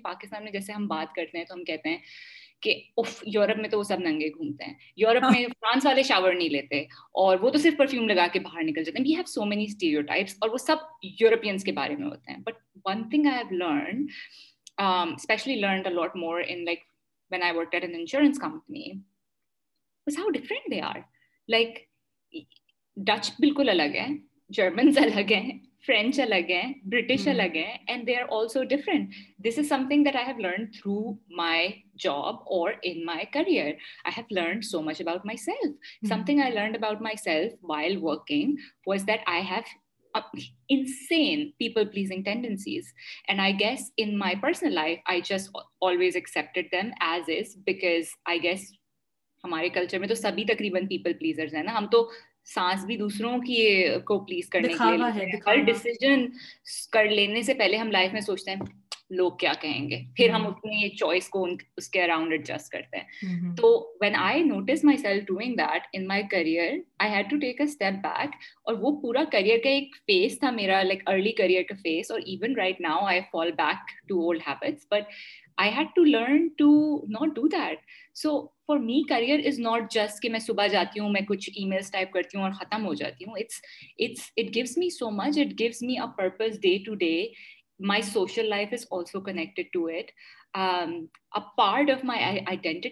پاکستان 0.03 0.43
میں 0.43 0.51
جیسے 0.51 0.73
ہم 0.73 0.87
بات 0.87 1.15
کرتے 1.15 1.37
ہیں 1.37 1.45
تو 1.45 1.53
ہم 1.53 1.63
کہتے 1.63 1.89
ہیں 1.89 1.97
کہ 2.61 2.81
تو 3.71 3.77
وہ 3.77 3.83
سب 3.83 3.99
ننگے 3.99 4.27
گھومتے 4.27 4.63
ہیں 4.63 4.73
یورپ 4.97 5.23
میں 5.31 5.45
فرانس 5.47 5.85
والے 5.85 6.03
شاور 6.03 6.33
نہیں 6.33 6.49
لیتے 6.49 6.81
اور 7.13 7.37
وہ 7.39 7.49
تو 7.49 7.57
صرف 7.57 7.77
پرفیوم 7.77 8.09
لگا 8.09 8.27
کے 8.33 8.39
باہر 8.39 8.63
نکل 8.63 8.83
جاتے 8.83 8.97
ہیں 8.99 9.09
you 9.09 9.15
have 9.15 9.25
so 9.25 9.45
many 9.45 9.63
stereo 9.63 10.01
types 10.01 10.35
اور 10.41 10.49
وہ 10.49 10.57
سب 10.57 10.75
یوروپینس 11.03 11.63
کے 11.63 11.71
بارے 11.71 11.95
میں 11.95 12.07
ہوتے 12.07 12.31
ہیں 12.31 12.37
but 12.37 12.53
one 12.85 13.09
thing 13.09 13.25
I 13.25 13.37
have 13.37 13.57
learn 13.57 14.05
especially 14.77 15.55
learned 15.55 15.87
a lot 15.87 16.15
مورٹورنس 16.15 18.39
companies 18.39 18.97
how 20.07 20.29
they 20.71 20.81
are 20.81 20.99
like 21.49 21.79
Dutch 22.97 23.31
بالکل 23.39 23.69
الگ 23.69 23.95
ہے 23.95 24.07
جرمنز 24.49 24.97
الگ 24.97 25.31
ہیں 25.31 25.59
فرنچ 25.87 26.19
الگ 26.19 26.49
ہیں 26.49 26.73
برٹیش 26.83 27.27
الگ 27.27 27.55
ہیں 27.55 27.77
and 27.87 28.07
they 28.07 28.15
are 28.15 28.23
also 28.29 28.63
different 28.63 29.13
this 29.43 29.59
is 29.59 29.69
some 29.69 29.87
thing 29.89 30.03
that 30.03 30.15
I 30.15 30.25
have 30.25 30.39
learn 30.39 30.65
through 30.71 31.13
my 31.37 31.69
job 31.99 32.35
اورنڈ 32.49 34.65
so 34.65 34.81
much 34.81 35.01
about 35.01 35.25
my 35.25 35.37
self 35.37 36.07
some 36.09 36.25
thing 36.25 36.41
I 36.41 36.51
learn 36.51 36.75
about 36.75 37.01
my 37.01 37.15
self 37.15 37.53
while 37.61 37.97
working 38.01 38.55
that 39.07 39.19
I 39.25 39.41
have 39.41 39.61
insane 40.69 41.53
people 41.59 41.85
pleasing 41.85 42.23
tendencies. 42.23 42.93
And 43.27 43.41
I 43.41 43.45
I 43.45 43.49
I 43.49 43.51
guess 43.51 43.79
guess 43.79 43.91
in 43.97 44.17
my 44.17 44.35
personal 44.35 44.73
life, 44.73 44.99
just 45.19 45.51
always 45.81 46.15
accepted 46.15 46.65
them 46.71 46.91
as 46.99 47.27
is 47.27 47.55
because 47.55 48.67
ہمارے 49.43 49.69
culture 49.69 49.99
میں 49.99 50.07
تو 50.07 50.15
سبھی 50.15 50.43
تقریباً 50.45 50.87
people 50.87 51.13
pleasures 51.13 51.55
ہیں 51.55 51.63
نا 51.63 51.77
ہم 51.77 51.85
تو 51.91 52.11
سانس 52.45 52.85
بھی 52.85 52.97
دوسروں 52.97 53.39
کی 53.39 53.85
کو 54.05 54.25
پلیز 54.25 54.49
کرنے 54.49 54.67
کے 54.67 54.97
لیے 54.97 55.39
ہر 55.47 55.55
ڈیسیزن 55.55 56.25
کر 56.91 57.05
لینے 57.05 57.41
سے 57.41 57.53
پہلے 57.53 57.77
ہم 57.77 57.91
لائف 57.91 58.13
میں 58.13 58.21
سوچتے 58.21 58.51
ہیں 58.51 58.59
لوگ 59.11 59.31
کیا 59.39 59.51
کہیں 59.61 59.89
گے 59.89 60.01
پھر 60.15 60.29
ہم 60.29 60.45
اپنی 60.47 60.89
چوائس 60.89 61.27
کو 61.29 61.45
اس 61.77 61.89
کے 61.89 62.03
اراؤنڈ 62.03 62.31
ایڈجسٹ 62.31 62.71
کرتے 62.71 62.97
ہیں 62.97 63.55
تو 63.57 63.69
when 64.01 64.15
I 64.15 64.43
notice 64.43 64.83
my 64.83 64.97
self 64.97 65.23
doing 65.27 65.55
that 65.55 65.87
in 65.93 66.07
my 66.07 66.23
career 66.31 66.73
I 66.99 67.11
had 67.11 67.29
to 67.29 67.37
take 67.37 67.61
a 67.61 67.67
step 67.67 68.01
back 68.03 68.35
اور 68.63 68.75
وہ 68.81 68.95
پورا 69.01 69.23
کریئر 69.31 69.57
کا 69.63 69.69
ایک 69.69 69.95
فیس 70.07 70.39
تھا 70.39 70.51
میرا 70.51 70.81
لائک 70.83 71.03
ارلی 71.07 71.31
کریئر 71.31 71.63
کا 71.63 71.75
فیس 71.83 72.11
اور 72.11 72.19
even 72.25 72.55
right 72.57 72.81
now 72.81 73.05
I 73.05 73.21
fall 73.31 73.51
back 73.51 73.91
to 74.07 74.21
old 74.21 74.41
habits 74.47 74.87
but 74.91 75.11
I 75.57 75.71
had 75.77 75.87
to 75.95 76.03
learn 76.03 76.47
to 76.57 76.71
not 77.09 77.35
do 77.35 77.47
that 77.47 77.79
so 78.15 78.39
for 78.67 78.77
me 78.77 79.01
career 79.09 79.39
is 79.45 79.59
not 79.59 79.91
just 79.91 80.21
کہ 80.21 80.29
میں 80.29 80.39
صبح 80.39 80.67
جاتی 80.67 80.99
ہوں 80.99 81.09
میں 81.09 81.21
کچھ 81.21 81.49
ای 81.55 81.65
میلس 81.65 81.91
ٹائپ 81.91 82.11
کرتی 82.11 82.37
ہوں 82.37 82.43
اور 82.43 82.51
ختم 82.51 82.85
ہو 82.85 82.93
جاتی 82.93 83.25
ہوں 83.25 83.35
it's 83.37 83.61
it's 83.99 84.31
it 84.37 84.55
gives 84.55 84.77
me 84.77 84.89
so 84.89 85.09
much 85.11 85.37
it 85.37 85.59
gives 85.59 85.81
me 85.81 85.97
a 85.97 86.05
purpose 86.17 86.59
day 86.61 86.77
to 86.85 86.95
day 86.95 87.13
my 87.79 88.01
social 88.01 88.49
life 88.49 88.69
is 88.73 88.85
also 88.91 89.21
connect 89.21 89.77
of 91.91 92.03
my 92.03 92.39
آئیڈینٹ 92.47 92.85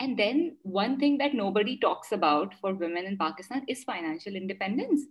and 0.00 0.18
then 0.18 0.48
one 0.64 0.98
thing 0.98 1.18
that 1.18 1.34
نو 1.34 1.50
بڑی 1.50 1.76
talks 1.82 2.12
about 2.12 2.54
for 2.60 2.72
women 2.80 3.06
in 3.06 3.16
Pakistan 3.16 3.60
is 3.68 3.84
financial 3.84 4.36
independence 4.36 5.08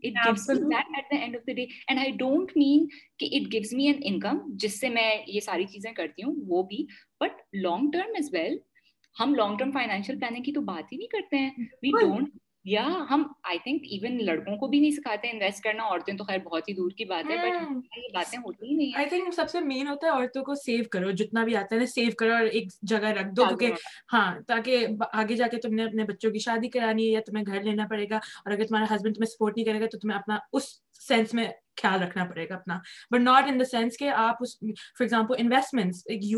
مین 2.55 2.87
کہ 3.19 3.29
it 3.31 3.51
gives 3.53 3.73
me 3.73 3.87
an 3.87 4.01
income 4.03 4.39
جس 4.55 4.79
سے 4.79 4.89
میں 4.89 5.11
یہ 5.27 5.39
ساری 5.39 5.65
چیزیں 5.65 5.91
کرتی 5.91 6.23
ہوں 6.23 6.35
وہ 6.47 6.63
بھی 6.63 6.85
but 7.21 7.41
long 7.55 7.91
term 7.91 8.15
as 8.17 8.33
well 8.33 8.57
ہم 9.15 9.35
لانگ 9.35 9.57
ٹرم 9.57 9.71
فائنینشیل 9.71 10.19
پلاننگ 10.19 10.43
کی 10.43 10.51
تو 10.51 10.61
بات 10.63 10.91
ہی 10.91 10.97
نہیں 10.97 11.07
کرتے 11.07 11.37
ہیں 11.37 11.65
یا 12.67 12.83
ہم 13.09 13.23
آئی 13.43 13.57
تھنک 13.59 13.83
ایون 13.89 14.17
لڑکوں 14.25 14.55
کو 14.57 14.67
بھی 14.67 14.79
نہیں 14.79 14.91
سکھاتے 14.91 15.29
انویسٹ 15.29 15.63
کرنا 15.63 15.83
عورتیں 15.83 16.13
تو 16.13 16.23
خیر 16.23 16.39
بہت 16.43 16.67
ہی 16.69 16.73
دور 16.73 16.89
کی 16.91 17.05
بات 17.05 17.29
ہے 17.29 17.37
بٹ 17.37 17.55
ہاں۔ 17.55 17.75
یہ 17.97 18.07
باتیں 18.13 18.37
ہوتی 18.39 18.67
ہی 18.67 18.75
نہیں 18.75 18.91
آئی 18.95 19.05
تھنک 19.05 19.33
سب 19.33 19.49
سے 19.49 19.59
مین 19.59 19.87
ہوتا 19.87 20.07
ہے 20.07 20.11
عورتوں 20.11 20.43
کو 20.43 20.55
سیو 20.55 20.83
کرو 20.91 21.11
جتنا 21.13 21.43
بھی 21.43 21.55
آتا 21.55 21.75
ہے 21.75 21.85
سیو 21.85 22.11
کرو 22.17 22.33
اور 22.33 22.45
ایک 22.51 22.71
جگہ 22.83 23.11
رکھ 23.17 23.33
دو 23.35 23.45
کیونکہ 23.47 23.87
ہاں 24.13 24.39
تاکہ 24.47 24.87
آگے 25.13 25.35
جا 25.35 25.47
کے 25.47 25.57
تم 25.57 25.75
نے 25.75 25.83
اپنے 25.83 26.03
بچوں 26.03 26.31
کی 26.31 26.39
شادی 26.39 26.69
کرانی 26.69 27.07
ہے 27.07 27.13
یا 27.13 27.21
تمہیں 27.25 27.45
گھر 27.45 27.63
لینا 27.63 27.87
پڑے 27.89 28.09
گا 28.09 28.15
اور 28.15 28.51
اگر 28.51 28.65
تمہارا 28.65 28.95
ہسبینڈ 28.95 29.15
تمہیں 29.15 29.31
سپورٹ 29.31 29.57
نہیں 29.57 29.65
کرے 29.65 29.81
گا 29.81 29.87
تو 29.91 29.99
تمہیں 29.99 30.17
اپنا 30.17 30.37
اس 30.53 30.69
سینس 30.99 31.33
میں 31.33 31.47
خیال 31.81 32.03
رکھنا 32.03 32.25
پڑے 32.25 32.49
گا 32.49 32.55
اپنا 32.55 32.79
but 33.11 33.19
not 33.19 33.43
in 33.47 33.59
the 33.59 33.63
sense 33.63 33.97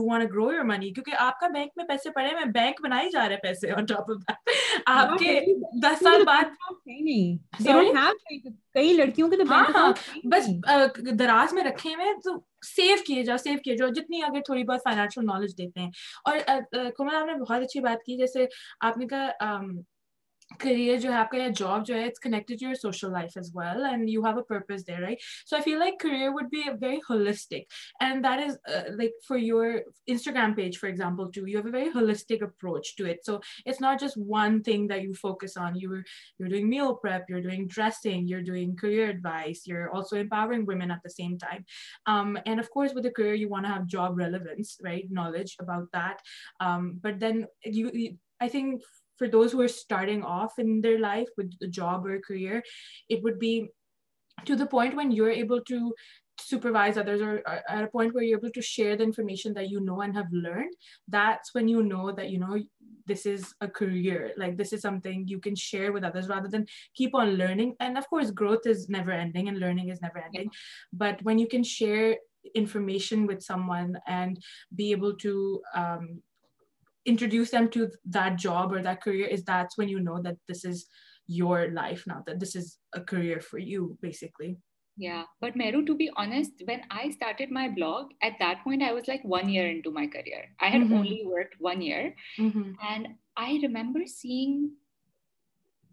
want 0.00 0.31
grow 0.31 0.53
your 0.53 0.63
money 0.63 0.93
کیونکہ 0.93 1.11
کئی 8.73 8.93
لڑکیوں 8.93 9.29
کے 9.29 9.35
ہاں، 9.49 9.65
ہاں. 9.75 9.91
دراز 11.19 11.53
میں 11.53 11.63
رکھے 11.63 11.93
ہوئے 11.93 12.13
تو 12.23 12.39
سیو 12.65 12.95
کیے 13.07 13.23
جاؤ 13.23 13.37
سیو 13.37 13.57
کیے 13.63 13.75
جاؤ 13.75 13.89
جتنی 13.89 14.23
اگر 14.23 14.41
تھوڑی 14.41 14.63
بہت 14.63 14.79
فائنینشیل 14.83 15.25
نالج 15.25 15.57
دیتے 15.57 15.79
ہیں 15.79 15.89
اور 16.25 16.37
کمر 16.97 17.13
آپ 17.13 17.25
نے 17.25 17.33
بہت 17.33 17.61
اچھی 17.61 17.79
بات 17.79 18.03
کی 18.03 18.17
جیسے 18.17 18.45
آپ 18.79 18.97
نے 18.97 19.07
کہا 19.07 19.59
کریئر 20.59 20.97
جو 20.97 21.11
ہے 21.11 21.15
آپ 21.15 21.29
کا 21.31 21.37
یا 21.37 21.47
جاب 21.57 21.85
جو 21.85 21.95
ہے 21.95 22.05
it's 22.05 22.19
connected 22.19 22.59
to 22.59 22.65
your 22.65 22.75
social 22.75 23.11
life 23.11 23.37
as 23.37 23.49
well 23.55 23.85
and 23.85 24.09
you 24.09 24.23
have 24.25 24.37
a 24.37 24.43
purpose 24.49 24.87
there 24.87 24.99
right 24.99 25.21
so 25.49 25.55
I 25.55 25.63
feel 25.63 25.77
like 25.79 25.99
career 25.99 26.29
would 26.33 26.47
be 26.51 26.61
very 26.81 26.97
holistic 27.09 27.73
and 27.99 28.23
that 28.23 28.45
is 28.45 28.57
like 28.97 29.11
for 29.27 29.37
your 29.37 29.65
Instagram 30.07 30.53
page 30.53 30.79
for 30.79 30.89
example 30.89 31.29
to 31.33 31.47
you 31.47 31.59
have 31.59 31.65
a 31.65 31.71
very 31.73 31.89
holistic 31.95 32.43
approach 32.43 32.95
to 32.97 33.05
it 33.05 33.25
so 33.25 33.35
it's 33.65 33.81
not 33.81 34.01
just 34.01 34.17
one 34.27 34.61
thing 34.61 34.87
that 34.87 35.03
you 35.03 35.13
focus 35.21 35.57
on 35.57 35.77
you 35.81 35.93
you 35.93 36.47
doing 36.47 36.69
me 36.69 36.79
prep 37.03 37.31
you 37.31 37.39
doing 37.39 37.67
dressing 37.75 38.29
you 38.29 38.39
doing 38.45 38.75
career 38.75 39.05
advice 39.07 39.67
you 39.67 39.77
are 39.77 39.95
also 39.97 40.15
empowering 40.15 40.67
women 40.67 40.91
at 40.91 41.03
the 41.03 41.09
same 41.09 41.37
time 41.41 42.35
and 42.45 42.59
of 42.59 42.69
course 42.69 42.95
with 42.95 43.11
career 43.15 43.35
you 43.35 43.49
want 43.49 43.67
have 43.67 43.85
job 43.91 44.19
relevance 44.19 44.79
right 44.85 45.11
knowledge 45.11 45.55
about 45.59 45.93
that 45.93 46.27
but 47.03 47.21
then 47.21 47.43
you 47.73 47.87
I 48.39 48.49
think 48.49 48.83
for 49.19 49.27
those 49.27 49.55
of 50.23 50.53
in 50.57 50.81
life 50.99 51.27
with 51.37 51.53
job 51.73 52.07
or 52.07 52.17
career 52.17 52.55
it 53.09 53.23
would 53.23 53.39
be 53.39 53.61
to 54.47 54.55
the 54.55 54.65
point 54.65 54.95
when 54.95 55.11
you 55.11 55.25
are 55.25 55.45
to provide 56.51 56.97
share 58.63 58.95
the information 58.95 59.53
learn 60.31 60.67
when 61.55 61.69
you 61.69 61.81
know 61.81 62.11
do 62.11 62.37
know 62.37 62.57
this 63.13 63.27
is 63.27 63.43
a 63.61 63.67
career 63.67 64.21
like 64.37 64.59
this 64.59 64.73
is 64.73 64.81
some 64.81 64.99
thing 64.99 65.31
you 65.31 65.39
can 65.39 65.55
share 65.55 65.89
وتر 65.89 66.45
then 66.45 66.65
keep 66.93 67.17
on 67.17 67.27
learning 67.27 67.71
and 67.79 67.97
of course 67.97 68.31
growth 68.39 68.67
is 68.67 68.89
never 68.89 69.11
ending 69.11 69.47
learning 69.47 69.91
is 69.91 70.03
never 70.03 70.21
ending 70.21 70.49
but 70.93 71.23
when 71.25 71.39
you 71.39 71.47
can 71.47 71.63
share 71.63 72.13
information 72.53 73.25
and 74.05 74.37
be 74.71 74.87
able 74.87 75.11
سیگ 77.07 77.75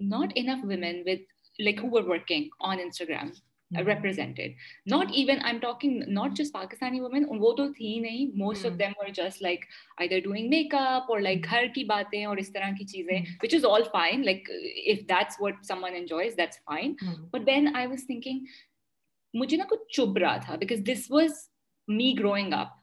not 0.01 0.33
enough 0.37 0.65
women 0.65 1.03
وائک 1.07 1.81
over 1.85 2.03
Instagram 2.81 3.29
represented 3.71 4.53
not 4.87 5.11
even 5.13 5.37
I 5.37 5.53
am 5.53 5.59
talking 5.59 6.03
not 6.09 6.37
just 6.37 6.53
Pakistani 6.53 7.01
women 7.01 7.25
وہ 7.31 7.53
تو 7.53 7.67
تھی 7.73 7.99
نہیں 7.99 8.31
most 8.39 8.67
of 8.67 8.79
them 8.79 8.93
اور 8.97 9.09
just 9.09 9.43
like 9.43 9.65
I 9.97 10.09
they're 10.09 10.19
doing 10.25 10.49
make 10.49 10.75
up 10.75 11.11
اور 11.13 11.21
like 11.21 11.45
گھر 11.45 11.67
کی 11.75 11.85
باتیں 11.85 12.25
اور 12.25 12.37
اس 12.37 12.53
طرح 12.53 12.71
کی 12.79 12.85
چیزیں 12.85 13.19
which 13.43 13.55
is 13.55 13.65
all 13.65 13.83
fine 13.93 14.25
like 14.25 14.51
if 14.51 15.09
that's 15.09 15.41
what 15.41 15.65
some 15.65 15.85
one 15.85 15.95
enjoys 15.95 16.37
that's 16.37 16.63
fine 16.65 16.95
but 17.33 17.47
then 17.47 17.69
I 17.75 17.87
was 17.87 18.07
thinking 18.07 18.45
مجھے 19.35 19.57
نا 19.57 19.65
کچھ 19.71 19.93
چب 19.97 20.19
رہا 20.19 20.37
تھا 20.37 20.57
because 20.57 20.83
this 20.87 21.11
was 21.11 21.49
me 21.89 22.13
growing 22.19 22.53
اپ 22.53 22.75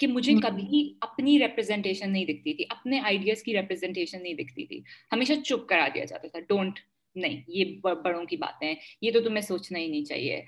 کہ 0.00 0.06
مجھے 0.06 0.34
کبھی 0.42 0.82
اپنی 1.00 1.38
ریپرزینٹیشن 1.38 2.12
نہیں 2.12 2.24
دکھتی 2.24 2.54
تھی 2.54 2.64
اپنے 2.68 3.00
آئیڈیاز 3.00 3.42
کی 3.42 3.56
ریپرزینٹیشن 3.56 4.22
نہیں 4.22 4.34
دکھتی 4.34 4.66
تھی 4.66 4.80
ہمیشہ 5.12 5.32
چپ 5.44 5.68
کرا 5.68 5.88
دیا 5.94 6.04
جاتا 6.04 6.28
تھا 6.28 6.40
ڈونٹ 6.48 6.78
نہیں 7.18 7.40
یہ 7.48 7.74
بڑوں 7.80 8.24
کی 8.24 8.36
بات 8.36 8.62
ہیں 8.62 8.74
یہ 9.02 9.12
تو 9.12 9.20
تمہیں 9.20 9.42
سوچنا 9.42 9.78
ہی 9.78 9.86
نہیں 9.86 10.04
چاہیے 10.04 10.40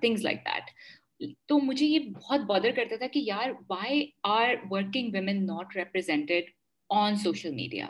تھنگس 0.00 0.24
لائک 0.24 0.44
دیٹ 0.46 0.70
تو 1.48 1.58
مجھے 1.58 1.86
یہ 1.86 1.98
بہت 2.14 2.40
بادر 2.40 2.70
کرتا 2.76 2.96
تھا 2.96 3.06
کہ 3.06 3.20
یار 3.24 3.50
why 3.70 4.06
are 4.24 4.54
working 4.70 5.10
women 5.12 5.46
not 5.46 5.76
represented 5.76 6.50
on 6.90 7.16
social 7.16 7.54
media 7.54 7.86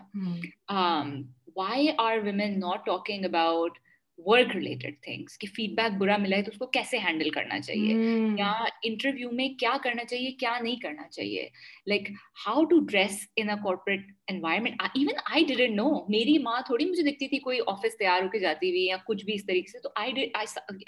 Y 1.56 1.88
are 1.98 2.18
women 2.24 2.58
not 2.60 2.86
talking 2.86 3.24
about 3.24 3.78
work 4.18 4.54
related 4.54 4.94
things 5.02 5.38
کہ 5.38 5.46
فیڈ 5.46 5.74
بیک 5.76 5.98
برا 5.98 6.16
ملا 6.16 6.36
ہے 6.36 6.42
تو 6.42 6.50
اس 6.52 6.58
کو 6.58 6.66
کیسے 6.68 6.98
ہینڈل 6.98 7.30
کرنا 7.30 7.58
چاہیے 7.60 7.94
hmm. 7.94 8.34
یا 8.38 8.52
انٹرویو 8.82 9.30
میں 9.30 9.48
کیا 9.58 9.76
کرنا 9.82 10.04
چاہیے 10.04 10.30
کیا 10.32 10.58
نہیں 10.60 10.76
کرنا 10.76 11.08
چاہیے 11.08 11.48
like 11.86 12.08
how 12.46 12.64
to 12.64 12.78
dress 12.80 13.18
in 13.36 13.48
corporate 13.48 14.06
environment 14.28 14.82
even 14.84 15.18
I 15.32 15.44
didn't 15.44 15.76
know 15.76 15.88
میری 16.08 16.38
ماں 16.38 16.60
تھوڑی 16.66 16.84
مجھے 16.84 17.02
دکھتی 17.02 17.28
تھی 17.28 17.38
کوئی 17.38 17.58
آفس 17.66 17.98
تیار 17.98 18.22
ہو 18.22 18.28
کے 18.28 18.38
جاتی 18.38 18.70
ہوئی 18.70 18.84
یا 18.84 18.96
کچھ 19.06 19.24
بھی 19.24 19.34
اس 19.34 19.46
طریقے 19.46 19.72
سے 19.72 19.78
تو 19.78 19.90
at 19.96 20.18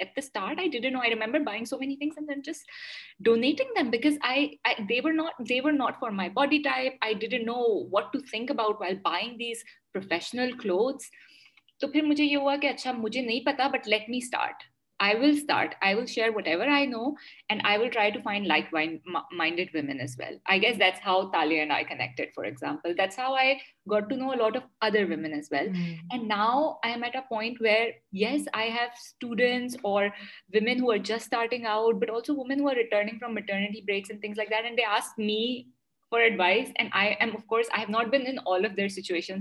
the 0.00 0.02
start 0.16 0.58
I 0.58 0.68
didn't 0.68 0.92
know 0.92 1.00
I 1.00 1.10
remember 1.10 1.40
buying 1.42 1.64
so 1.64 1.78
many 1.78 1.96
things 1.96 2.46
just 2.46 2.70
donating 3.20 3.78
them 3.78 3.90
because 3.90 4.18
they're 4.88 5.72
not 5.72 6.00
for 6.00 6.10
my 6.12 6.30
body 6.30 6.62
type 6.64 6.94
I 7.00 7.14
didn't 7.16 7.46
know 7.46 7.62
what 7.92 8.12
to 8.12 8.18
think 8.30 8.50
about 8.50 8.80
while 8.80 8.96
buying 9.02 9.36
these 9.36 9.64
professional 9.92 10.52
clothes 10.58 11.10
تو 11.80 11.88
پھر 11.88 12.02
مجھے 12.02 12.24
یہ 12.24 12.36
ہوا 12.36 12.56
کہ 12.56 12.66
اچھا 12.66 12.92
مجھے 12.92 13.20
نہیں 13.20 13.46
پتا 13.46 13.68
but 13.68 13.88
let 13.88 14.08
me 14.08 14.18
start 14.18 14.62
I 15.00 15.14
will 15.16 15.30
start 15.30 15.74
I 15.80 15.94
will 15.94 16.06
share 16.06 16.30
what 16.34 16.46
ever 16.48 16.68
I 16.68 16.86
know 16.86 17.04
and 17.48 17.60
I 17.64 17.78
will 17.78 17.88
try 17.88 18.10
to 18.10 18.20
find 18.24 18.46
like 18.46 18.74
minded 19.32 19.68
women 19.74 20.00
as 20.00 20.16
well 20.20 20.36
I 20.44 20.62
guess 20.62 20.78
that's 20.80 21.06
how 21.06 21.22
تالی 21.32 21.58
and 21.58 21.72
I 21.72 21.84
connected 21.84 22.32
for 22.34 22.44
example 22.44 22.96
that's 22.98 23.18
how 23.18 23.34
I 23.34 23.54
got 23.90 24.08
to 24.10 24.16
know 24.16 24.30
a lot 24.30 24.56
of 24.56 24.62
other 24.80 25.04
women 25.08 25.34
as 25.34 25.48
well 25.52 25.68
and 25.68 26.28
now 26.28 26.68
I 26.72 26.92
am 26.92 27.02
at 27.02 27.16
a 27.16 27.22
point 27.28 27.62
where 27.62 27.90
yes 28.14 28.48
I 28.52 28.70
have 28.70 28.88
students 28.94 29.76
اور 29.82 30.06
women 30.54 30.80
who 30.80 30.92
are 30.92 30.96
just 30.98 31.12
starting 31.22 31.66
out 31.68 32.02
but 32.02 32.10
also 32.10 32.34
women 32.34 32.60
who 32.60 32.68
are 32.68 32.76
returning 32.76 33.18
from 33.18 33.34
maternity 33.34 33.80
breaks 33.82 34.10
and 34.10 34.20
things 34.20 34.38
like 34.38 34.50
that 34.50 34.64
and 34.64 34.78
they 34.78 34.84
ask 34.90 35.18
me 35.20 35.42
Ford 36.10 36.40
I 36.92 37.84
not 37.88 38.06
bell 38.06 38.88
situation 38.88 39.40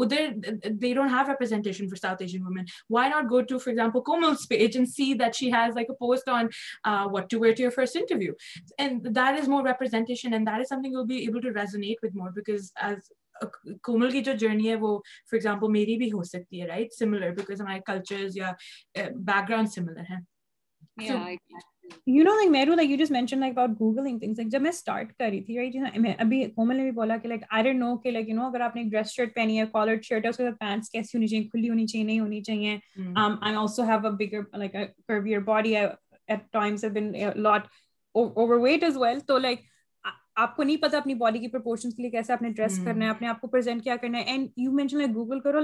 جو 0.09 0.99
journey 14.33 14.69
ہے 14.69 14.75
وہ 14.75 14.99
for 14.99 15.35
example 15.35 15.67
میری 15.71 15.97
بھی 15.97 16.11
ہو 16.11 16.23
سکتی 16.23 16.61
ہے 16.61 16.67
back 19.15 19.49
ground 19.49 19.69
similar 19.69 20.01
ہیں 20.09 20.19
you 22.07 22.23
know 22.23 22.31
like 22.31 22.49
Meru 22.49 22.75
like 22.75 22.89
you 22.89 22.97
جس 22.97 23.11
لائک 23.11 24.39
جب 24.47 24.61
میں 24.61 24.69
اسٹارٹ 24.69 25.13
کر 25.13 25.25
رہی 25.25 25.41
تھی 25.41 25.57
رائٹ 25.57 25.97
میں 25.97 26.13
ابھی 26.17 26.43
کومل 26.45 26.75
نے 26.75 26.83
بھی 26.83 26.91
بولا 26.91 27.17
کہ 27.17 27.27
like 27.27 27.41
like 27.41 27.53
I 27.57 27.73
know 27.73 27.87
know 27.87 27.97
کہ 27.97 28.09
یو 28.09 28.41
اگر 28.41 28.61
آپ 28.61 28.75
نے 28.75 28.83
ڈریس 28.83 29.11
شرٹ 29.11 29.33
پہنی 29.35 29.59
ہے 29.59 29.65
کالر 29.73 30.01
شرٹ 30.03 30.25
ہے 30.25 30.29
اس 30.29 30.37
کے 30.37 30.43
ساتھ 30.43 30.57
پینٹس 30.59 30.89
کیسی 30.89 31.17
ہونی 31.17 31.27
چاہیے 31.27 31.47
کھلی 31.47 31.69
ہونی 31.69 32.19
ہونی 32.19 32.41
چاہیے 32.41 32.77
چاہیے 32.77 32.97
نہیں 32.97 33.35
I 33.41 33.55
also 33.55 33.83
have 33.83 34.07
a 34.07 34.15
bigger 34.15 34.57
like 34.57 34.75
like 34.75 35.43
body 35.45 35.75
at 35.75 36.51
times 36.51 36.85
been 36.93 37.11
lot 37.35 37.67
over 38.15 38.59
weight 38.59 38.83
as 38.83 38.97
well 38.97 39.19
تو 39.19 39.37
آپ 40.35 40.55
کو 40.55 40.63
نہیں 40.63 40.77
پتا 40.77 40.97
اپنی 40.97 41.13
باڈی 41.15 41.39
کی 41.39 41.47
پرپورشنس 41.47 41.95
کے 41.95 42.01
لیے 42.01 42.11
کیسے 42.11 42.33
آپ 42.33 42.41
نے 42.41 42.49
ڈریس 42.49 42.79
کرنا 42.85 43.05
ہے 43.05 43.09
اپنے 43.09 43.27
آپ 43.27 43.41
کو 43.41 43.47
پرزینٹ 43.47 43.83
کیا 43.83 43.95
کرنا 43.95 44.17
ہے 44.17 44.23
and 44.23 44.47
you 44.57 44.71
mention 44.71 44.97
like 44.97 45.07
like 45.07 45.17
Google 45.17 45.39
کرو 45.39 45.59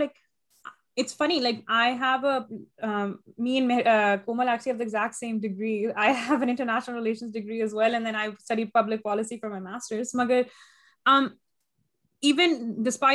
despite 0.97 2.13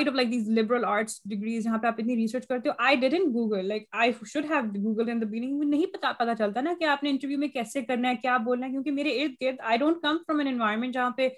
of 0.09 0.15
like 0.15 0.29
liberal 0.49 0.85
arts 0.85 1.21
degrees 1.25 1.65
جہاں 1.65 1.79
پہ 1.79 1.87
آپ 1.87 1.97
کرتے 2.49 2.69
ہو 2.69 2.75
I 2.79 2.97
did 2.97 3.13
Google 3.13 3.69
like 3.69 3.85
I 3.93 4.13
should 4.27 4.45
have 4.45 4.61
googling 4.85 5.25
نہیں 5.65 5.87
پتہ 5.87 6.25
چلتا 6.39 6.61
نا 6.61 6.73
کہ 6.79 6.85
آپ 6.85 7.03
نے 7.03 7.11
انٹرویو 7.11 7.39
میں 7.39 7.49
کیسے 7.49 7.83
کرنا 7.83 8.09
ہے 8.09 8.17
کیا 8.17 8.37
بولنا 8.37 8.67
ہے 8.67 8.71
کیونکہ 8.71 8.91
میرے 8.91 9.23
ارد 9.23 9.43
گرد 9.43 9.57
I 9.61 9.79
don't 9.79 9.97
come 10.03 10.17
from 10.27 10.39
an 10.39 10.49
environment 10.49 10.95
جہاں 10.95 11.11
پہ 11.11 11.29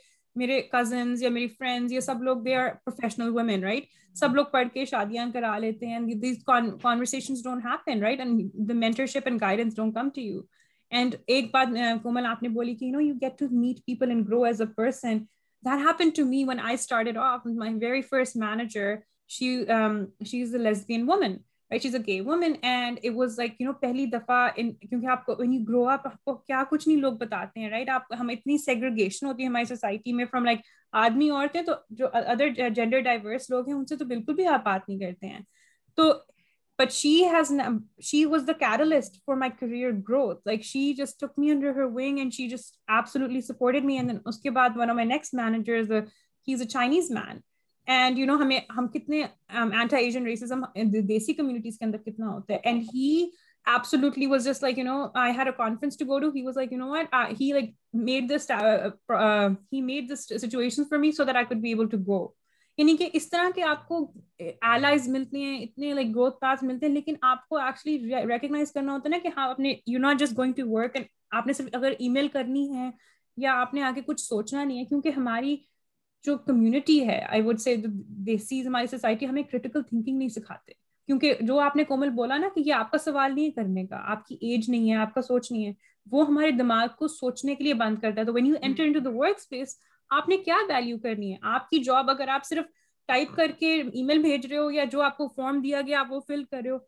میرے 0.36 0.60
کزنز 0.62 1.22
یا 1.22 1.28
میری 1.30 1.48
فرینڈز 1.48 1.92
یا 1.92 2.00
سب 2.00 2.22
لوگ 2.22 2.36
they 2.36 2.54
are 2.54 2.68
professional 2.84 3.28
women 3.28 3.64
right 3.64 3.84
سب 4.16 4.34
لوگ 4.34 4.44
پڑھ 4.44 4.68
کے 4.74 4.84
شادیاں 4.84 5.26
کرا 5.34 5.58
لیتے 5.58 5.86
ہیں 5.86 5.98
these 6.14 6.38
conversations 6.46 7.42
don't 7.44 7.64
happen 7.64 8.02
right 8.02 8.20
and 8.20 8.40
the 8.68 8.74
mentorship 8.74 9.26
and 9.26 9.40
guidance 9.40 9.76
don't 9.76 9.94
come 9.94 10.08
to 10.08 10.20
you 10.20 10.40
and 10.90 11.14
ایک 11.26 11.50
بات 11.52 11.76
کومل 12.02 12.26
آپ 12.26 12.42
نے 12.42 12.48
بولی 12.48 12.74
کہ 12.74 12.84
you 12.84 12.92
know 12.92 13.00
you 13.00 13.14
get 13.14 13.38
to 13.38 13.46
meet 13.50 13.84
people 13.86 14.10
and 14.10 14.28
grow 14.28 14.42
as 14.42 14.60
a 14.60 14.66
person 14.76 15.18
that 15.62 15.86
happen 15.86 16.10
to 16.10 16.24
me 16.24 16.44
when 16.44 16.60
I 16.60 16.74
start 16.74 17.16
of 17.16 17.46
my 17.46 17.74
very 17.74 18.02
first 18.02 18.36
manager 18.36 18.94
she 19.28 19.56
she 20.26 20.42
is 20.42 20.54
a 20.54 20.62
lesbian 20.62 21.10
woman 21.10 21.36
ہم 21.72 22.42
اتنی 28.28 28.58
segregation 28.58 29.26
ہوتی 29.26 29.42
ہے 29.42 29.48
ہماری 29.48 29.64
society 29.64 30.12
میں 30.12 30.24
ان 33.72 33.86
سے 33.86 33.96
تو 33.96 34.04
بالکل 34.04 34.34
بھی 34.34 34.46
آپ 34.46 34.64
بات 34.64 34.88
نہیں 34.88 34.98
کرتے 34.98 35.26
ہیں 35.26 35.40
تو 35.96 36.12
but 36.78 36.92
she 36.92 37.24
heist 37.24 37.52
for 39.26 39.34
my 39.34 39.50
career 39.60 39.90
growth 39.90 40.40
like 40.46 40.64
she 40.64 40.92
just 40.92 41.24
میڈرٹیڈ 41.38 41.76
اس 44.26 44.38
کے 44.38 44.50
بعد 44.50 44.70
اینڈ 47.86 48.18
یو 48.18 48.26
نو 48.26 48.36
ہمیں 48.36 48.58
ہم 48.78 48.88
کتنے 48.88 49.22
anti 49.48 49.96
Asian 49.96 50.26
racism 50.26 50.64
desi 51.08 51.34
communities 51.34 51.78
کے 51.78 51.84
اندر 51.84 51.98
کتنا 51.98 52.28
ہوتا 52.28 52.54
ہے 52.54 52.58
and 52.64 52.82
he 52.94 53.24
absolutely 53.66 54.26
was 54.26 54.44
just 54.44 54.62
like 54.62 54.78
you 54.78 54.84
know 54.84 55.06
I 55.14 55.32
had 55.32 55.46
a 55.46 55.52
conference 55.56 55.96
to 55.96 56.04
go 56.04 56.18
to 56.18 56.30
he 56.34 56.42
was 56.42 56.56
like 56.56 56.72
you 56.72 56.78
know 56.78 56.90
what 56.90 57.14
he 57.40 57.52
like 57.52 57.70
made 57.94 58.30
this 58.30 58.50
he 59.72 59.80
made 59.80 60.10
this 60.10 60.28
situation 60.40 60.84
for 60.84 60.98
me 60.98 61.12
so 61.12 61.24
that 61.24 61.36
I 61.36 61.44
could 61.44 61.58
be 61.58 61.68
able 61.68 61.88
to 61.88 61.98
go 62.06 62.26
یعنی 62.78 62.96
کہ 62.96 63.08
اس 63.12 63.30
طرح 63.30 63.50
کے 63.54 63.62
آپ 63.62 63.88
کو 63.88 64.12
allies 64.38 65.08
ملتے 65.08 65.38
ہیں 65.38 65.58
اتنے 65.58 65.92
like 65.94 66.14
growth 66.14 66.40
paths 66.40 66.62
ملتے 66.62 66.86
ہیں 66.86 66.92
لیکن 66.92 67.14
آپ 67.22 67.48
کو 67.48 67.58
ایکچولی 67.58 67.98
ریکگنائز 68.28 68.72
کرنا 68.72 68.92
ہوتا 68.92 69.04
ہے 69.04 69.10
نا 69.10 69.18
کہ 69.22 69.28
ہاں 69.36 69.48
آپ 69.48 69.60
نے 69.60 69.74
you 69.86 69.98
not 69.98 70.18
just 70.18 70.38
going 70.38 70.52
to 70.52 70.68
work 70.70 70.90
and 70.94 71.06
آپ 71.30 71.46
نے 71.46 71.52
صرف 71.52 71.68
اگر 71.72 71.92
ای 71.98 72.08
میل 72.08 72.28
کرنی 72.28 72.68
ہے 72.76 72.90
یا 73.36 73.60
آپ 73.60 73.74
نے 73.74 73.82
آگے 73.82 74.00
کچھ 74.06 74.20
سوچنا 74.20 74.64
نہیں 74.64 74.78
ہے 74.78 74.84
کیونکہ 74.84 75.08
ہماری 75.16 75.56
جو 76.24 76.36
کمیونٹی 76.38 77.06
ہے 77.08 77.20
آئی 77.28 77.42
وڈ 77.42 77.60
سے 77.60 77.76
دیسیز 78.26 78.66
ہماری 78.66 78.86
سوسائٹی 78.86 79.26
ہمیں 79.26 79.42
کریٹیکل 79.42 79.82
تھنکنگ 79.82 80.18
نہیں 80.18 80.28
سکھاتے 80.28 80.72
کیونکہ 81.06 81.34
جو 81.40 81.58
آپ 81.60 81.76
نے 81.76 81.84
کومل 81.84 82.10
بولا 82.10 82.36
نا 82.36 82.48
کہ 82.54 82.62
یہ 82.66 82.74
آپ 82.74 82.90
کا 82.90 82.98
سوال 82.98 83.34
نہیں 83.34 83.44
ہے 83.44 83.50
کرنے 83.50 83.86
کا 83.86 84.00
آپ 84.04 84.26
کی 84.26 84.36
ایج 84.40 84.70
نہیں 84.70 84.90
ہے 84.90 84.96
آپ 84.96 85.14
کا 85.14 85.22
سوچ 85.22 85.52
نہیں 85.52 85.66
ہے 85.66 85.72
وہ 86.06 86.26
ہمارے 86.26 86.50
دماغ 86.50 86.86
کو 86.98 87.08
سوچنے 87.08 87.54
کے 87.54 87.64
لیے 87.64 87.74
بند 87.74 87.98
کرتا 88.02 88.20
ہے 88.20 88.26
تو 88.26 88.32
when 88.32 88.46
you 88.46 88.54
enter 88.62 88.84
into 88.84 89.00
the 89.00 89.16
work 89.16 89.36
space 89.38 89.76
آپ 90.10 90.28
نے 90.28 90.36
کیا 90.36 90.56
ویلیو 90.68 90.98
کرنی 90.98 91.32
ہے 91.32 91.36
آپ 91.42 91.70
کی 91.70 91.78
جاب 91.78 92.10
اگر 92.10 92.28
آپ 92.28 92.44
صرف 92.44 92.64
ٹائپ 93.06 93.36
کر 93.36 93.50
کے 93.58 93.74
ای 93.92 94.02
میل 94.02 94.18
بھیج 94.18 94.46
رہے 94.46 94.58
ہو 94.58 94.70
یا 94.70 94.84
جو 94.84 95.02
آپ 95.02 95.16
کو 95.16 95.28
فارم 95.28 95.60
دیا 95.60 95.80
گیا 95.80 96.00
آپ 96.00 96.12
وہ 96.12 96.20
فل 96.28 96.44
کر 96.44 96.60
رہے 96.62 96.70
ہو 96.70 96.78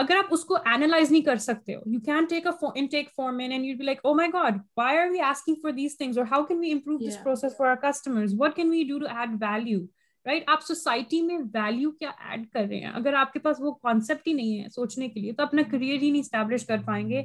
اگر 0.00 0.16
آپ 0.16 0.24
اس 0.30 0.44
کو 0.44 0.56
اینالائز 0.56 1.12
نہیں 1.12 1.22
کر 1.22 1.36
سکتے 1.36 1.74
ہو 1.74 1.80
you 1.86 2.00
can 2.00 2.24
take 2.24 2.46
in 2.74 2.86
take 2.86 3.08
form 3.16 3.36
man 3.36 3.64
you 3.64 3.78
be 3.78 3.84
like 3.84 4.00
oh 4.04 4.14
my 4.14 4.30
God 4.32 4.58
why 4.76 4.98
are 4.98 5.10
we 5.10 5.20
asking 5.20 5.54
for 5.62 5.70
this 5.70 5.96
or 6.00 6.24
how 6.30 6.44
can 6.44 6.58
we 6.58 6.72
improve 6.72 6.98
this 6.98 7.24
process 7.24 7.60
our 7.60 7.76
customer 7.82 8.24
what 8.38 8.56
can 8.56 8.70
we 8.70 8.84
do 8.84 8.98
to 8.98 9.06
add 9.16 9.30
value 9.40 9.86
right 10.26 10.42
آپ 10.46 10.62
society 10.62 11.22
میں 11.22 11.38
value 11.54 11.90
کیا 11.90 12.10
add 12.28 12.46
کر 12.52 12.60
رہے 12.60 12.76
ہیں 12.76 12.90
اگر 12.94 13.14
آپ 13.14 13.32
کے 13.32 13.38
پاس 13.38 13.56
وہ 13.60 13.72
کانسیپٹ 13.72 14.28
ہی 14.28 14.32
نہیں 14.32 14.62
ہے 14.62 14.68
سوچنے 14.68 15.08
کے 15.08 15.20
لیے 15.20 15.32
تو 15.32 15.42
اپنا 15.42 15.62
کریئر 15.70 16.02
ہی 16.02 16.10
نہیں 16.10 16.20
اسٹیبلش 16.20 16.66
کر 16.66 16.76
پائیں 16.84 17.08
گے 17.08 17.22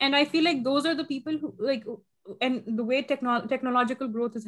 and 0.00 0.14
I 0.14 0.24
feel 0.24 0.44
like 0.44 0.64
those 0.64 0.86
are 0.86 0.94
the 0.94 1.02
people 1.02 1.36
way 2.78 3.02
technological 3.02 4.14
growth 4.14 4.36
is 4.36 4.47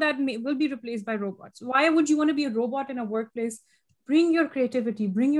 that 0.00 0.20
will 0.44 0.54
be 0.54 0.68
replace 0.68 1.04
by 1.04 1.18
robots 1.18 1.62
why 1.62 1.88
would 1.88 2.10
you 2.10 2.18
want 2.18 2.34
be 2.34 2.46
a 2.46 2.48
robot 2.54 3.38
ہمیشہ 4.10 5.20
یہ 5.20 5.38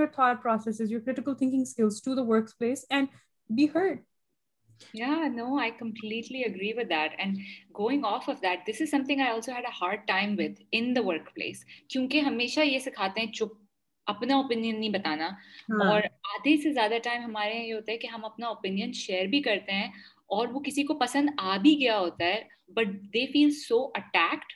سکھاتے 12.78 13.20
ہیں 13.20 13.32
چپ 13.32 13.48
اپنا 14.06 14.36
اوپین 14.36 14.80
نہیں 14.80 14.88
بتانا 14.88 15.26
اور 15.68 16.02
آدھے 16.02 16.56
سے 16.56 18.06
ہم 18.06 18.24
اپنا 18.24 18.46
اوپین 18.46 18.92
شیئر 18.92 19.26
بھی 19.26 19.42
کرتے 19.42 19.72
ہیں 19.72 19.88
اور 20.26 20.48
وہ 20.48 20.60
کسی 20.60 20.82
کو 20.82 20.94
پسند 20.94 21.30
آ 21.38 21.56
بھی 21.56 21.78
گیا 21.80 21.98
ہوتا 21.98 22.24
ہے 22.24 22.42
but 22.68 22.88
they 22.88 23.26
feel 23.26 23.50
so 23.50 23.90
attack 23.94 24.55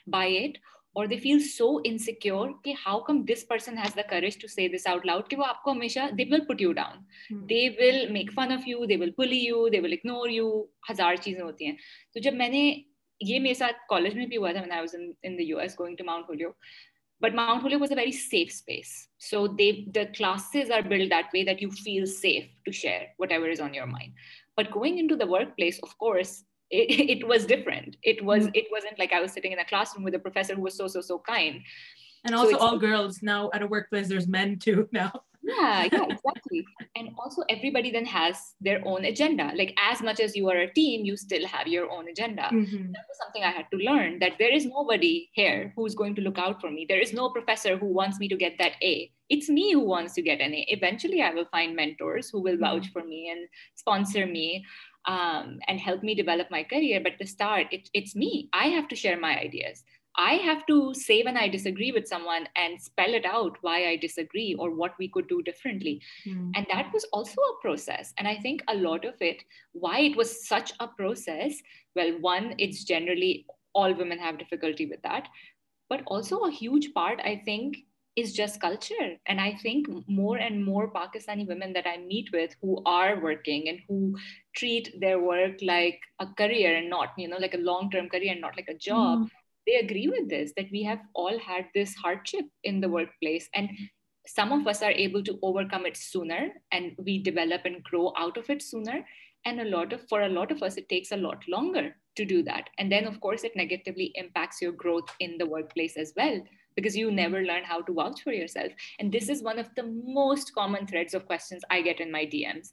اور 0.95 1.05
دے 1.05 1.17
فیل 1.17 1.39
سو 1.39 1.67
انسیکیور 1.85 2.49
کہ 2.63 2.73
how 2.85 2.99
come 3.01 3.21
this 3.25 3.47
person 3.47 3.77
has 3.77 3.95
the 3.95 4.01
courage 4.09 4.37
to 4.37 4.47
C 4.47 4.67
this 4.67 4.87
out 4.87 5.05
loud 5.05 5.29
کہ 5.29 5.37
وہ 5.37 5.45
آپ 5.45 5.61
کو 5.63 5.71
ہمیشہ 5.71 6.09
they 6.17 6.23
will 6.31 6.45
put 6.45 6.61
you 6.61 6.71
down 6.73 7.39
they 7.49 7.67
will 7.77 8.05
make 8.11 8.31
fun 8.35 8.51
of 8.51 8.67
you 8.67 8.85
they 8.85 8.95
will 8.95 9.11
پلی 9.11 9.37
you 9.37 9.67
they 9.69 9.79
will 9.79 9.93
ignore 9.93 10.29
you 10.29 10.49
ہزار 10.89 11.15
چیزیں 11.15 11.41
ہوتی 11.41 11.65
ہیں 11.65 11.75
تو 12.13 12.19
جب 12.19 12.33
میں 12.33 12.49
نے 12.49 12.63
یہ 13.21 13.39
میرے 13.39 13.53
ساتھ 13.53 13.87
کالج 13.89 14.15
میں 14.15 14.25
بھی 14.25 14.37
ہوا 14.37 14.51
تھا 14.51 14.61
میں 14.61 14.81
نے 14.93 15.05
in 15.23 15.37
the 15.37 15.43
U 15.43 15.57
S 15.57 15.79
going 15.79 15.95
to 15.95 16.05
Mount 16.05 16.29
Holyoke 16.29 16.51
but 17.21 17.33
Mount 17.33 17.63
Holyoke 17.63 17.79
was 17.79 17.91
a 17.91 17.97
very 17.97 18.11
safe 18.11 18.47
space 18.47 18.93
so 19.29 19.45
they 19.55 19.71
the 19.95 20.03
classes 20.17 20.71
are 20.71 20.81
blood 20.87 21.11
that 21.11 21.33
way 21.33 21.43
that 21.43 21.63
you 21.63 21.69
feel 21.83 22.05
safe 22.11 22.45
to 22.65 22.71
share 22.75 23.05
what 23.19 23.31
ever 23.31 23.49
is 23.49 23.61
on 23.61 23.75
your 23.75 23.87
mind 23.87 24.13
but 24.57 24.75
going 24.75 24.99
in 24.99 25.07
to 25.07 25.15
the 25.15 25.29
work 25.29 25.55
place 25.55 25.79
of 25.83 25.95
course 25.95 26.41
it, 26.71 27.19
it 27.19 27.27
was 27.27 27.45
different 27.45 27.97
it 28.03 28.23
was 28.23 28.43
mm-hmm. 28.43 28.55
it 28.55 28.65
wasn't 28.71 28.97
like 28.97 29.13
i 29.13 29.21
was 29.21 29.31
sitting 29.31 29.51
in 29.51 29.59
a 29.59 29.65
classroom 29.65 30.03
with 30.03 30.15
a 30.15 30.19
professor 30.19 30.55
who 30.55 30.61
was 30.61 30.75
so 30.75 30.87
so 30.87 31.01
so 31.01 31.19
kind 31.19 31.61
and 32.25 32.35
also 32.35 32.51
so 32.51 32.57
all 32.57 32.77
girls 32.77 33.21
now 33.21 33.49
at 33.53 33.61
a 33.61 33.67
workplace 33.67 34.07
there's 34.07 34.27
men 34.27 34.57
too 34.57 34.87
now 34.91 35.11
yeah 35.43 35.87
yeah 35.91 36.05
exactly 36.09 36.65
and 36.95 37.09
also 37.17 37.43
everybody 37.49 37.91
then 37.91 38.05
has 38.05 38.53
their 38.61 38.81
own 38.85 39.05
agenda 39.05 39.51
like 39.55 39.75
as 39.81 40.01
much 40.01 40.19
as 40.19 40.35
you 40.35 40.49
are 40.49 40.57
a 40.57 40.73
team 40.73 41.03
you 41.03 41.17
still 41.17 41.45
have 41.47 41.67
your 41.67 41.89
own 41.89 42.07
agenda 42.09 42.43
mm-hmm. 42.43 42.91
that 42.91 43.05
was 43.09 43.17
something 43.21 43.43
i 43.43 43.49
had 43.49 43.65
to 43.71 43.77
learn 43.77 44.19
that 44.19 44.33
there 44.37 44.53
is 44.53 44.65
nobody 44.65 45.29
here 45.33 45.73
who's 45.75 45.95
going 45.95 46.13
to 46.13 46.21
look 46.21 46.37
out 46.37 46.61
for 46.61 46.69
me 46.69 46.85
there 46.87 46.99
is 46.99 47.11
no 47.11 47.29
professor 47.29 47.77
who 47.77 47.87
wants 47.87 48.19
me 48.19 48.27
to 48.27 48.37
get 48.37 48.53
that 48.59 48.73
a 48.83 49.11
it's 49.29 49.49
me 49.49 49.71
who 49.73 49.79
wants 49.79 50.13
to 50.13 50.21
get 50.21 50.41
an 50.41 50.53
a 50.53 50.65
eventually 50.69 51.21
i 51.21 51.33
will 51.33 51.49
find 51.51 51.75
mentors 51.75 52.29
who 52.29 52.41
will 52.41 52.57
vouch 52.57 52.87
for 52.93 53.03
me 53.03 53.29
and 53.29 53.47
sponsor 53.75 54.27
me 54.27 54.63
and 55.07 55.79
help 55.87 56.03
me 56.03 56.13
develop 56.13 56.51
my 56.51 56.63
career 56.63 56.99
بٹار 56.99 57.59
have 59.05 59.21
difficulty 74.37 74.85
with 74.85 75.03
that 75.03 75.27
but so 75.91 76.45
huge 76.45 76.87
part 76.93 77.21
I 77.21 77.35
think 77.35 77.75
is 78.17 78.35
just 78.35 78.61
culture 78.61 79.15
and 79.25 79.39
I 79.39 79.51
think 79.61 79.89
more 80.07 80.39
and 80.39 80.65
more 80.67 80.87
Pakistani 80.87 81.43
women 81.47 81.87
I 81.87 81.97
meet 81.97 82.35
with 82.35 82.53
who 82.63 82.89
are 82.89 83.13
working 83.21 83.67
treat 84.55 84.99
their 84.99 85.19
work 85.19 85.57
like 85.61 85.99
a 86.19 86.27
career 86.27 86.75
and 86.75 86.89
not, 86.89 87.09
like 87.39 87.53
a 87.53 87.57
long-term 87.57 88.09
career 88.09 88.31
and 88.31 88.41
not 88.41 88.55
like 88.55 88.69
a 88.69 88.77
job, 88.77 89.19
mm. 89.19 89.29
they 89.65 89.75
agree 89.75 90.07
with 90.07 90.29
this, 90.29 90.51
that 90.57 90.71
we 90.71 90.83
have 90.83 90.99
all 91.13 91.37
had 91.39 91.65
this 91.73 91.95
hardship 91.95 92.45
in 92.63 92.81
the 92.81 92.89
workplace. 92.89 93.49
And 93.53 93.69
some 94.27 94.51
of 94.51 94.67
us 94.67 94.81
are 94.83 94.91
able 94.91 95.23
to 95.23 95.39
overcome 95.41 95.85
it 95.85 95.97
sooner, 95.97 96.49
and 96.71 96.93
we 96.97 97.23
develop 97.23 97.61
and 97.65 97.83
grow 97.83 98.13
out 98.17 98.37
of 98.37 98.49
it 98.49 98.61
sooner. 98.61 99.05
And 99.45 99.59
for 100.07 100.21
a 100.21 100.29
lot 100.29 100.51
of 100.51 100.61
us, 100.61 100.77
it 100.77 100.87
takes 100.89 101.11
a 101.11 101.17
lot 101.17 101.43
longer 101.47 101.95
to 102.15 102.25
do 102.25 102.43
that. 102.43 102.69
And 102.77 102.91
then 102.91 103.05
of 103.05 103.19
course, 103.19 103.43
it 103.43 103.55
negatively 103.55 104.11
impacts 104.15 104.61
your 104.61 104.73
growth 104.73 105.09
in 105.19 105.37
the 105.37 105.47
workplace 105.47 105.97
as 105.97 106.13
well, 106.15 106.39
because 106.75 106.95
you 106.95 107.09
never 107.09 107.41
learn 107.41 107.63
how 107.63 107.81
to 107.81 107.93
vouch 107.93 108.21
for 108.21 108.31
yourself. 108.31 108.71
And 108.99 109.11
this 109.11 109.29
is 109.29 109.41
one 109.41 109.57
of 109.57 109.69
the 109.75 109.83
most 109.83 110.53
common 110.53 110.85
threads 110.85 111.13
of 111.13 111.25
questions 111.25 111.63
I 111.71 111.81
get 111.81 111.99
in 111.99 112.11
my 112.11 112.25
DMs 112.25 112.71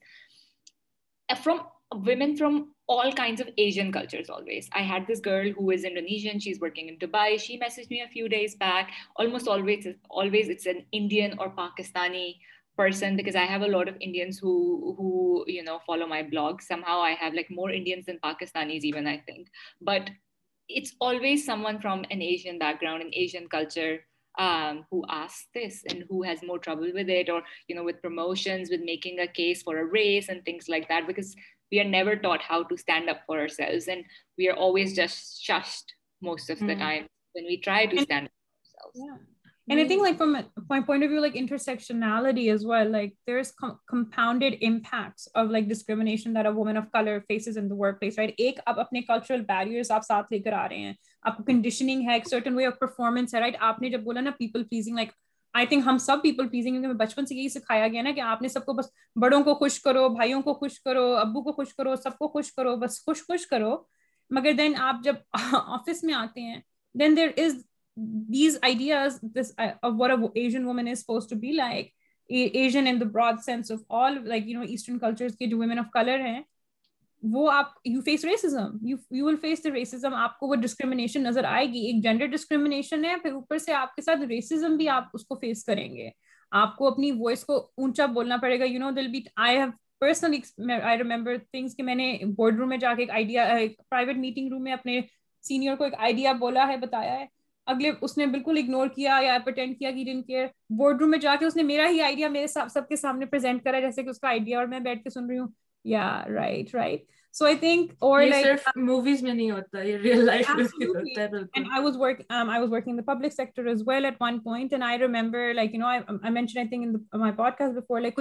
from 1.36 1.62
women 1.94 2.36
from 2.36 2.74
all 2.86 3.12
kinds 3.12 3.40
of 3.40 3.48
Asian 3.58 3.92
cultures 3.92 4.30
always. 4.30 4.68
I 4.72 4.80
had 4.80 5.06
this 5.06 5.20
girl 5.20 5.50
who 5.52 5.70
is 5.70 5.84
Indonesian, 5.84 6.40
she's 6.40 6.60
working 6.60 6.88
in 6.88 6.98
Dubai. 6.98 7.38
She 7.40 7.58
messaged 7.58 7.90
me 7.90 8.02
a 8.02 8.08
few 8.08 8.28
days 8.28 8.54
back. 8.56 8.90
Almost 9.16 9.48
always 9.48 9.86
it's 10.48 10.66
an 10.66 10.84
Indian 10.92 11.34
or 11.38 11.50
Pakistani 11.50 12.36
person, 12.76 13.16
because 13.16 13.34
I 13.34 13.44
have 13.44 13.62
a 13.62 13.66
lot 13.66 13.88
of 13.88 13.96
Indians 14.00 14.38
who 14.38 15.44
you 15.46 15.62
know, 15.62 15.80
follow 15.86 16.06
my 16.06 16.22
blog. 16.22 16.62
Somehow 16.62 17.00
I 17.00 17.12
have 17.12 17.34
like 17.34 17.50
more 17.50 17.70
Indians 17.70 18.06
than 18.06 18.18
Pakistanis 18.18 18.82
even, 18.82 19.06
I 19.06 19.18
think. 19.26 19.48
But 19.80 20.10
it's 20.68 20.94
always 21.00 21.44
someone 21.44 21.80
from 21.80 22.04
an 22.10 22.20
Asian 22.22 22.58
background, 22.58 23.02
an 23.02 23.10
Asian 23.12 23.48
culture, 23.48 24.00
um, 24.38 24.86
who 24.90 25.04
asks 25.08 25.46
this 25.52 25.82
and 25.90 26.04
who 26.08 26.22
has 26.22 26.42
more 26.42 26.58
trouble 26.58 26.90
with 26.94 27.08
it, 27.08 27.28
or, 27.28 27.42
you 27.66 27.74
know, 27.74 27.84
with 27.84 28.00
promotions, 28.00 28.70
with 28.70 28.80
making 28.80 29.18
a 29.20 29.26
case 29.26 29.62
for 29.62 29.78
a 29.78 29.84
raise 29.84 30.28
and 30.28 30.44
things 30.44 30.68
like 30.68 30.88
that, 30.88 31.06
because 31.06 31.34
we 31.70 31.80
are 31.80 31.84
never 31.84 32.16
taught 32.16 32.40
how 32.40 32.62
to 32.62 32.76
stand 32.78 33.10
up 33.10 33.20
for 33.26 33.38
ourselves. 33.38 33.88
And 33.88 34.04
we 34.38 34.48
are 34.48 34.56
always 34.56 34.94
just 34.94 35.44
shushed 35.46 35.84
most 36.22 36.50
of 36.50 36.58
the 36.60 36.74
mm. 36.74 36.78
time 36.78 37.06
when 37.32 37.44
we 37.44 37.60
try 37.60 37.86
to 37.86 38.00
stand 38.00 38.26
up 38.26 38.32
for 38.32 38.86
ourselves. 38.86 39.00
Yeah. 39.04 39.24
Any 39.70 39.84
thing 39.84 40.02
like 40.02 40.18
point 40.68 41.04
of 41.04 41.10
view 41.10 41.20
like 41.20 41.32
intersection 41.34 42.00
discrimination 45.68 46.00
ایک 48.38 48.60
آپ 48.66 48.80
اپنے 48.80 49.00
cultural 49.00 49.40
barrier 49.40 49.82
آپ 49.90 50.04
ساتھ 50.04 50.32
لے 50.32 50.38
کر 50.38 50.52
آ 50.52 50.68
رہے 50.68 50.76
ہیں 50.76 50.92
آپ 51.22 51.36
کو 51.36 51.42
کنڈیشننگ 51.42 52.08
ہے 52.08 52.12
ایک 52.12 52.28
سرٹن 52.28 52.54
وے 52.54 52.66
آف 52.66 52.78
پرفارمنس 52.78 53.34
ہے 53.34 53.90
جب 53.90 54.00
بولا 54.00 54.20
نا 54.20 54.30
people 54.30 54.62
pleasing 54.62 54.94
like 54.94 55.08
I 55.52 55.66
think 55.66 55.82
ہم 55.86 55.98
سب 55.98 56.16
پیپل 56.22 56.48
پلیزنگ 56.48 56.80
کیونکہ 56.80 57.04
بچپن 57.04 57.26
سے 57.26 57.34
یہی 57.34 57.48
سکھایا 57.48 57.88
گیا 57.88 58.02
نا 58.02 58.10
کہ 58.10 58.20
آپ 58.20 58.42
نے 58.42 58.48
سب 58.48 58.64
کو 58.64 58.72
بس 58.72 58.86
بڑوں 59.16 59.44
کو 59.44 59.54
خوش 59.54 59.80
کرو 59.80 60.08
بھائیوں 60.08 60.42
کو 60.42 60.54
خوش 60.54 60.80
کرو 60.80 61.16
ابو 61.16 61.42
کو 61.42 61.52
خوش 61.52 61.74
کرو 61.74 61.96
سب 61.96 62.18
کو 62.18 62.28
خوش 62.28 62.52
کرو 62.52 62.76
بس 62.76 63.04
خوش 63.04 63.22
خوش 63.22 63.46
کرو 63.46 63.82
مگر 64.30 64.52
دین 64.52 64.74
آپ 64.78 64.96
جب 65.04 65.14
آفس 65.52 66.04
میں 66.04 66.14
آتے 66.14 66.40
ہیں 66.40 66.60
دین 66.94 67.16
دیر 67.16 67.28
از 67.36 67.67
جو 67.98 68.56
ویم 75.58 75.78
آف 75.78 75.86
کلر 75.92 76.20
ہیں 76.20 76.42
وہ 77.22 77.50
ڈسکریم 80.56 80.92
نظر 81.16 81.44
آئے 81.44 81.66
گی 81.66 81.78
ایک 81.78 82.02
جینڈر 82.02 82.26
ڈسکریم 82.26 82.66
ہے 83.04 83.14
پھر 83.22 83.32
اوپر 83.32 83.58
سے 83.58 83.72
آپ 83.72 83.96
کے 83.96 84.02
ساتھ 84.02 84.20
فیس 85.40 85.64
کریں 85.64 85.96
گے 85.96 86.10
آپ 86.50 86.76
کو 86.76 86.86
اپنی 86.86 87.12
وائس 87.12 87.44
کو 87.44 87.70
اونچا 87.76 88.06
بولنا 88.06 88.36
پڑے 88.36 88.60
گا 88.60 88.64
یو 88.64 88.78
نو 88.78 88.90
دل 88.90 89.08
be 89.08 89.20
I 89.36 89.58
personally 90.00 90.38
I 90.82 90.98
remember 90.98 91.36
میں 91.78 91.94
نے 91.94 92.18
بورڈ 92.36 92.56
روم 92.56 92.68
میں 92.68 92.76
جا 92.76 92.94
کے 92.94 93.04
سینئر 95.42 95.74
کو 95.74 95.84
ایک 95.84 95.94
آئیڈیا 95.98 96.32
بولا 96.32 96.68
ہے 96.68 96.76
بتایا 96.76 97.12
ہے 97.12 97.37
اگلے 97.68 97.90
اس 98.00 98.18
نے 98.18 98.26
بالکل 98.26 98.58
اگنور 98.58 98.88
کیا 98.88 99.18
یا 99.22 99.38
کیا 99.78 99.90
کہ 100.26 100.46
بورڈ 100.70 101.00
روم 101.00 101.10
میں 101.10 101.18
جا 101.18 101.34
کے 101.40 101.44
اس 101.44 101.56
نے 101.56 101.62
میرا 101.62 101.88
ہی 101.88 102.00
آئیڈیا 102.00 102.28
کہ 102.28 102.46
میں 104.66 104.80
بیٹھ 104.80 105.02
کے 105.02 105.10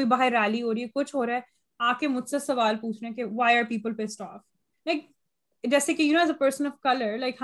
باہر 0.06 0.32
ریلی 0.32 0.62
ہو 0.62 0.74
رہی 0.74 0.82
ہے 0.82 0.88
کچھ 0.95 1.16
ہو 1.16 1.26
رہا 1.26 1.34
ہے 1.34 1.39
آ 1.80 1.93
کے 1.93 2.08
مجھ 2.08 2.30
سے 2.30 2.39
سوال 2.39 2.78
پوچھ 2.78 2.98
رہے 3.02 3.10
ہیں 3.10 3.16
کہ 3.16 3.24
why 3.24 3.58
are 3.58 3.64
people 3.64 3.93
paste 3.93 4.22
like 4.22 5.16
جیسے 5.64 5.93
کہ 5.93 5.98
کہ 5.98 6.04
you 6.04 6.08
you 6.08 6.14
know 6.14 6.18
know 6.18 6.22
as 6.22 6.30
a 6.30 6.38
person 6.38 6.66
of 6.66 6.80
colour 6.82 7.18
like 7.18 7.41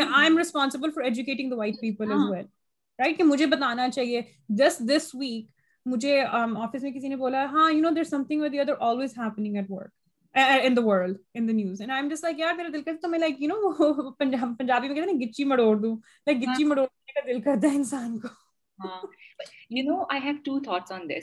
I 0.00 0.24
am 0.24 0.38
responsible 0.38 0.90
for 0.90 1.04
educating 1.04 1.52
white 1.52 1.80
people 1.80 2.12
as 2.12 2.24
well 2.24 2.46
right 2.98 3.16
مجھے 3.18 3.24
مجھے 3.24 3.46
بتانا 3.46 3.88
چاہیے 3.90 4.20
دس 4.58 5.14
ویک 5.14 5.50
آفس 6.32 6.82
میں 6.82 6.90
کسی 6.92 7.08
نے 7.08 7.16
بولا 7.16 7.44
ہاں 7.44 7.70
دیر 7.90 8.04
سم 8.04 8.24
گی 8.30 9.50
مڑوڑ 15.44 15.76
دوں 15.76 15.96
کا 17.06 17.20
دل 17.26 17.40
کرتا 17.40 17.68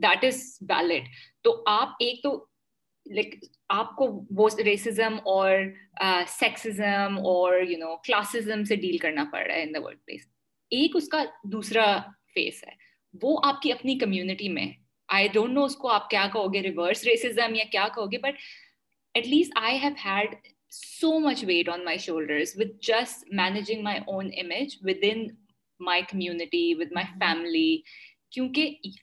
that 0.00 0.23
is 0.25 0.59
valid 0.63 1.03
ڈیل 1.45 3.19
کرنا 8.99 9.25
پڑ 9.33 9.47
رہا 9.47 9.55
ہے 9.55 9.65
وہ 13.23 13.39
آپ 13.43 13.63
کی 13.63 13.73
اپنی 13.73 13.99
کمیونٹی 13.99 14.49
میں 14.49 14.67
آئی 15.09 15.29
ڈونٹ 15.29 15.53
نو 15.53 15.65
اس 15.65 15.77
کو 15.77 15.89
آپ 15.89 16.11
کیا 16.11 16.27
کہو 16.33 16.43
کہو 16.43 16.53
گے 16.53 16.59
گے 16.59 16.69
ریورس 16.69 17.05
ریسزم 17.05 17.55
یا 17.55 17.65
کیا 17.73 17.87
but 18.23 18.35
at 19.17 19.27
least 19.27 19.53
I 19.57 19.73
have 19.73 19.97
had 19.97 20.37
so 20.69 21.21
much 21.21 21.45
weight 21.45 21.69
on 21.69 21.85
my 21.85 21.97
shoulders 21.97 22.55
with 22.57 22.81
just 22.81 23.25
managing 23.31 23.83
my 23.83 24.05
own 24.09 24.31
image 24.31 24.79
within 24.83 25.37
my 25.79 26.03
community, 26.03 26.75
with 26.75 26.89
my 26.93 27.03
mm-hmm. 27.03 27.19
family. 27.19 27.85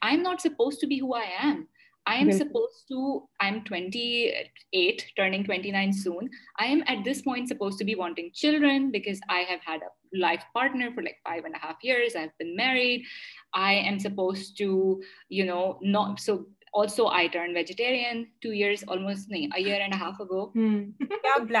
I'm 0.02 0.22
not 0.22 0.42
supposed 0.42 0.80
to 0.80 0.86
be 0.86 0.98
who 0.98 1.14
I 1.14 1.24
am. 1.40 1.68
I 2.04 2.16
am 2.16 2.32
supposed 2.32 2.88
to, 2.88 3.28
I'm 3.40 3.62
28, 3.64 5.12
turning 5.16 5.44
29 5.44 5.92
soon. 5.92 6.28
I 6.58 6.66
am 6.66 6.82
at 6.86 7.04
this 7.04 7.22
point 7.22 7.48
supposed 7.48 7.78
to 7.78 7.84
be 7.84 7.94
wanting 7.94 8.32
children 8.34 8.90
because 8.90 9.20
I 9.28 9.40
have 9.40 9.60
had 9.64 9.80
a 9.82 10.18
life 10.18 10.42
partner 10.52 10.90
for 10.92 11.02
like 11.02 11.16
5.5 11.26 11.76
years. 11.82 12.16
I've 12.16 12.36
been 12.38 12.56
married. 12.56 13.04
I 13.54 13.74
am 13.74 14.00
supposed 14.00 14.58
to, 14.58 15.00
you 15.28 15.44
know, 15.46 15.78
not, 15.80 16.18
so 16.18 16.46
also 16.72 17.06
I 17.06 17.28
turned 17.28 17.54
vegetarian 17.54 18.28
two 18.40 18.52
years 18.52 18.82
almost 18.84 19.30
a 19.30 19.48
a 19.56 19.60
year 19.60 19.80
and 19.80 19.94
half 19.94 20.20
ago. 20.20 20.50
Hmm. 20.54 20.90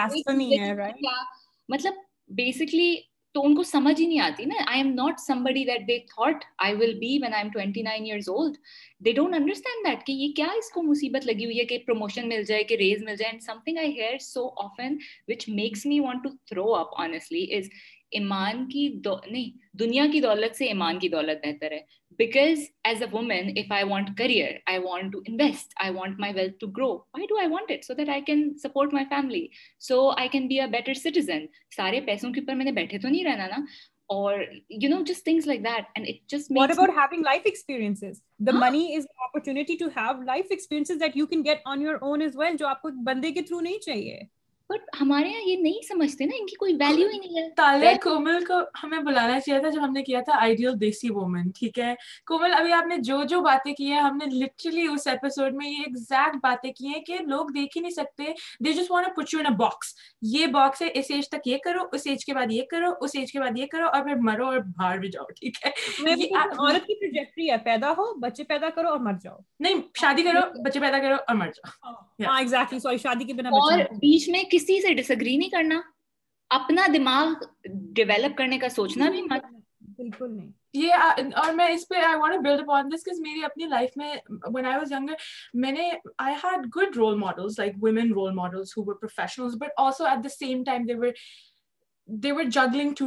basically 2.36 3.12
یہ 3.34 3.64
کیا 4.36 4.80
اس 10.56 10.70
کو 10.72 10.82
مصیبت 10.82 11.26
لگی 11.26 11.44
ہوئی 11.44 11.58
ہے 11.58 11.64
کہ 11.64 11.78
promotion 11.86 12.28
مل 12.28 12.44
جائے 12.44 12.64
کہ 12.64 12.74
ریز 12.74 13.02
مل 13.02 13.16
جائے 13.16 14.18
so 14.18 14.64
often 14.64 14.96
which 15.28 15.48
makes 15.48 15.86
me 15.86 16.00
want 16.00 16.24
to 16.24 16.30
throw 16.46 16.74
از 16.74 17.68
ایمان 18.12 18.68
کی 18.68 18.88
نہیں 19.26 19.76
دنیا 19.78 20.06
کی 20.12 20.20
دولت 20.20 20.56
سے 20.56 20.64
ایمان 20.64 20.98
کی 20.98 21.08
دولت 21.08 21.46
بہتر 21.46 21.72
ہے 21.72 21.80
because 22.18 22.58
as 22.84 23.02
a 23.02 23.08
a 23.08 23.60
if 23.60 23.72
I 23.72 23.82
I 23.82 24.42
I 24.42 24.42
I 24.42 24.42
I 24.42 24.58
I 24.66 24.78
want 24.78 25.14
want 25.14 25.14
want 25.14 25.14
want 25.14 25.14
career 25.14 25.14
to 25.14 25.20
to 25.20 25.22
invest 25.28 25.74
my 25.78 26.10
my 26.18 26.32
wealth 26.34 26.64
grow 26.76 26.96
do 27.28 27.36
it 27.36 27.70
so 27.70 27.92
so 27.92 27.94
that 27.94 28.06
can 28.06 28.24
can 28.26 28.54
support 28.58 28.92
family 29.08 29.46
be 30.48 30.60
better 30.66 30.94
citizen 30.94 31.46
سارے 31.76 32.00
پیسوں 32.00 32.32
کے 32.32 32.40
اوپر 32.40 32.54
میں 32.54 32.64
نے 32.64 32.72
بیٹھے 32.72 32.98
تو 32.98 33.08
نہیں 33.08 33.24
رہنا 33.24 33.46
نا 33.46 33.64
اور 34.10 34.40
بندے 43.04 43.30
کے 43.30 43.42
تھرو 43.42 43.60
نہیں 43.60 43.78
چاہیے 43.78 44.20
بٹ 44.72 44.88
ہمارے 45.00 45.28
یہاں 45.28 45.40
یہ 45.42 45.56
نہیں 45.58 45.80
سمجھتے 45.84 46.24
نا 46.24 46.36
ان 46.38 46.46
کی 46.46 46.56
کوئی 46.56 46.74
ویلیو 46.74 47.08
ہی 47.08 47.18
نہیں 47.18 47.36
ہے 47.36 47.48
تالیا 47.56 47.92
کومل 48.02 48.44
کو 48.44 48.60
ہمیں 48.82 48.98
بلانا 49.00 49.38
چاہیے 49.40 49.60
تھا 49.60 49.70
جو 49.70 49.80
ہم 49.80 49.92
نے 49.92 50.02
کیا 50.02 50.20
تھا 50.20 50.38
آئیڈیل 50.38 50.80
دیسی 50.80 51.10
وومن 51.10 51.50
ٹھیک 51.52 51.78
ہے 51.78 51.94
کومل 52.26 52.54
ابھی 52.54 52.72
آپ 52.72 52.86
نے 52.86 52.96
جو 53.02 53.22
جو 53.24 53.40
باتیں 53.42 53.72
کی 53.72 53.90
ہیں 53.90 54.00
ہم 54.00 54.16
نے 54.16 54.26
لٹرلی 54.34 54.86
اس 54.86 55.06
ایپیسوڈ 55.06 55.54
میں 55.54 55.68
یہ 55.68 55.82
ایگزیکٹ 55.82 56.36
باتیں 56.42 56.70
کی 56.72 56.88
ہیں 56.88 57.00
کہ 57.02 57.18
لوگ 57.26 57.50
دیکھ 57.52 57.76
ہی 57.76 57.82
نہیں 57.82 57.92
سکتے 57.92 58.32
دے 58.60 58.72
جس 58.72 58.90
want 58.90 59.06
to 59.06 59.20
put 59.20 59.34
you 59.34 59.40
in 59.40 59.46
a 59.46 59.54
box 59.56 59.94
یہ 60.30 60.46
باکس 60.52 60.82
ہے 60.82 60.88
اس 60.94 61.10
ایج 61.10 61.28
تک 61.28 61.46
یہ 61.46 61.58
کرو 61.64 61.86
اس 61.92 62.06
ایج 62.06 62.24
کے 62.24 62.34
بعد 62.34 62.52
یہ 62.52 62.62
کرو 62.70 62.92
اس 63.00 63.16
ایج 63.16 63.32
کے 63.32 63.40
بعد 63.40 63.58
یہ 63.58 63.66
کرو 63.66 63.86
اور 63.86 64.02
پھر 64.02 64.16
مرو 64.22 64.46
اور 64.46 64.58
باہر 64.72 64.98
بھی 64.98 65.10
جاؤ 65.10 65.24
ٹھیک 65.36 65.64
ہے 65.64 65.70
عورت 66.02 66.86
کی 66.86 66.94
پروجیکٹری 66.96 67.50
ہے 67.50 67.56
پیدا 67.64 67.90
ہو 67.92 68.12
بچے 68.20 68.44
پیدا 68.44 68.68
کرو 68.70 68.88
اور 68.88 68.98
مر 69.00 69.18
جاؤ 69.22 69.36
نہیں 69.60 69.80
شادی 70.00 70.22
کرو 70.22 70.40
بچے 70.62 70.80
پیدا 70.80 70.98
کرو 70.98 71.14
اور 71.16 71.36
مر 71.36 71.50
جاؤ 71.50 71.92
ہاں 72.22 72.38
ایگزیکٹلی 72.38 72.76
ہاں، 72.76 72.80
سوری 72.80 72.96
شادی 72.98 73.24
کے 73.24 73.34
بنا 73.34 73.50
اور 73.54 73.78
بیچ 73.96 74.28
میں 74.28 74.42
کسی 74.62 74.80
سے 74.80 74.94
ڈس 74.94 75.10
اگری 75.10 75.36
نہیں 75.36 75.48
کرنا 75.48 75.80
اپنا 76.50 76.86
دماغ 76.94 77.32
ڈیولپ 77.92 78.38
کرنے 78.38 78.58
کا 78.58 78.68
سوچنا 78.68 79.10
بھی 79.10 79.22
مت 79.22 79.44
بالکل 79.80 80.36
نہیں 80.36 80.50
یہ 80.74 80.92
ساس 92.20 92.88
سے 92.94 93.04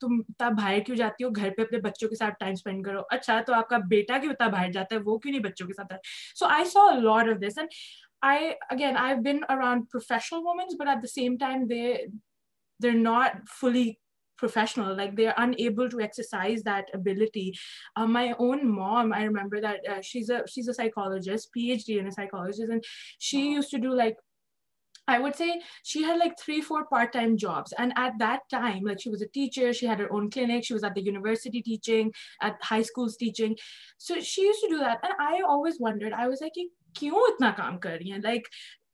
تم 0.00 0.20
اتنا 0.20 0.48
باہر 0.48 0.78
کیوں 0.80 0.96
جاتی 0.96 1.24
ہو 1.24 1.30
گھر 1.30 1.50
پہ 1.56 1.62
اپنے 1.62 1.78
بچوں 1.78 2.08
کے 2.08 2.14
ساتھ 2.14 2.34
ٹائم 2.40 2.52
اسپینڈ 2.52 2.86
کرو 2.86 3.00
اچھا 3.10 3.40
تو 3.46 3.54
آپ 3.54 3.68
کا 3.68 3.76
بیٹا 3.88 4.18
کیوں 4.18 4.32
اتنا 4.32 4.46
باہر 4.48 4.70
جاتا 4.70 4.96
ہے 4.96 5.00
وہ 5.04 5.18
کیوں 5.18 5.32
نہیں 5.32 5.44
بچوں 5.44 5.66
کے 5.66 5.72
ساتھ 5.72 5.94
سو 6.38 6.46
آئی 6.46 6.64
سو 6.64 6.90
لار 7.00 7.32
دس 7.32 7.58
اینڈ 7.58 7.68
آئی 8.20 8.50
اگینڈنل 8.68 10.04
professional 14.44 14.96
like 14.96 15.18
they 15.18 15.28
are 15.28 15.34
N 15.38 15.74
to 15.74 15.98
exercise 15.98 16.64
that 16.64 16.94
ability 16.94 17.50
my 18.08 18.30
اونبرجس 18.44 19.88
she 23.20 23.40
use 23.40 23.70
to 23.70 23.78
do 23.78 23.94
like 23.94 24.14
I 25.06 25.22
would 25.22 25.34
see 25.34 25.50
she 25.84 26.04
had 26.04 26.16
like 26.16 26.32
three 26.38 26.60
four 26.60 26.82
part 26.82 27.12
time 27.12 27.36
jobs 27.36 27.74
کیوں 36.98 37.20
اتنا 37.20 37.50
کام 37.50 37.78
کر 37.78 37.90
رہی 37.90 38.12
ہیں 38.12 38.18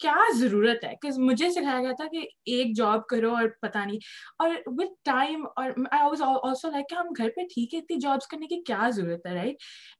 کیا 0.00 0.14
ضرورت 0.36 0.84
ہے 0.84 0.94
کہ 1.02 1.11
مجھے 1.20 1.50
سکھایا 1.50 1.80
گیا 1.80 1.92
تھا 1.96 2.04
کہ 2.12 2.26
ایک 2.46 2.76
جاب 2.76 3.06
کرو 3.06 3.34
اور 3.36 3.48
پتا 3.62 3.84
نہیں 3.84 3.98
اور 4.38 4.54
وتھ 4.68 4.92
ٹائم 5.04 5.44
اور 5.56 5.70
آلسو 5.92 6.70
لائک 6.70 6.88
کہ 6.88 6.94
ہم 6.94 7.12
گھر 7.16 7.28
پہ 7.36 7.46
ٹھیک 7.54 7.74
ہے 7.74 7.78
اتنی 7.78 7.98
جابس 8.00 8.26
کرنے 8.26 8.46
کی 8.46 8.62
کیا 8.62 8.88
ضرورت 8.92 9.26
ہے 9.26 9.34
right 9.34 9.68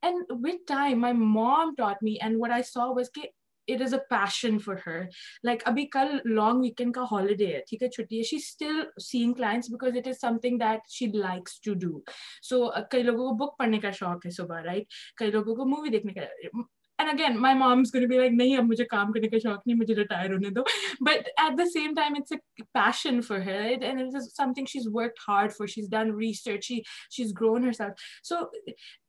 and 0.03 0.33
with 0.39 0.65
time 0.67 1.01
my 1.01 1.15
mom 1.17 1.75
taught 1.75 2.03
me 2.03 2.15
and 2.21 2.37
what 2.41 2.53
I 2.53 2.63
saw 2.65 2.95
was 2.97 3.11
کہ 3.11 3.29
it 3.69 3.83
is 3.83 3.95
a 3.95 4.01
passion 4.11 4.59
for 4.59 4.77
her 4.87 5.01
like 5.45 5.63
ابھی 5.67 5.85
کل 5.89 6.17
لانگ 6.27 6.61
ویکینڈ 6.61 6.95
کا 6.95 7.05
ہالیڈے 7.11 7.47
ہے 7.47 7.61
ٹھیک 7.69 7.83
ہے 7.83 7.89
چھٹی 7.89 8.19
ہے 8.19 8.23
she 8.23 8.37
still 8.37 8.81
saying 9.03 9.33
clients 9.33 9.71
because 9.71 9.97
it 9.97 10.09
is 10.09 10.21
some 10.21 10.39
thing 10.39 10.59
that 10.59 10.91
she 10.91 11.07
likes 11.15 11.61
to 11.61 11.75
do 11.81 12.01
so 12.43 12.65
کئی 12.91 13.03
لوگوں 13.03 13.29
کو 13.29 13.37
بک 13.37 13.57
پڑھنے 13.59 13.79
کا 13.79 13.91
شوق 14.01 14.27
ہے 14.27 14.31
صبح 14.33 14.63
رائٹ 14.63 14.99
کئی 15.17 15.31
لوگوں 15.31 15.57
کو 15.57 15.65
مووی 15.67 15.89
دیکھنے 15.89 16.13
کا 16.13 16.25
and 17.01 17.11
again 17.11 17.41
my 17.41 17.55
مامز 17.55 17.95
gonna 17.95 18.07
be 18.09 18.17
like 18.17 18.33
نہیں 18.33 18.57
اب 18.57 18.65
مجھے 18.65 18.85
کام 18.87 19.13
کرنے 19.13 19.29
کا 19.29 19.39
شوق 19.43 19.67
نہیں 19.67 19.77
مجھے 19.77 19.95
ریٹائر 19.95 20.33
ہونے 20.33 20.51
دو 20.51 20.63
but 21.01 21.29
at 21.37 21.59
the 21.59 21.65
same 21.73 21.95
time 21.95 22.15
it's 22.17 22.33
a 22.33 22.63
passion 22.75 23.21
for 23.21 23.39
her 23.41 23.83
and 23.83 24.19
some 24.27 24.53
thing 24.53 24.67
she 24.69 24.79
is 24.79 24.87
work 24.93 25.19
hard 25.29 25.53
for 25.53 25.67
she 25.67 25.81
is 25.81 25.91
done 25.91 26.15
research 26.17 26.65
she 26.65 26.81
she 27.11 27.23
is 27.23 27.33
grown 27.41 27.65
her 27.65 27.73
self 27.73 28.05
so 28.25 28.37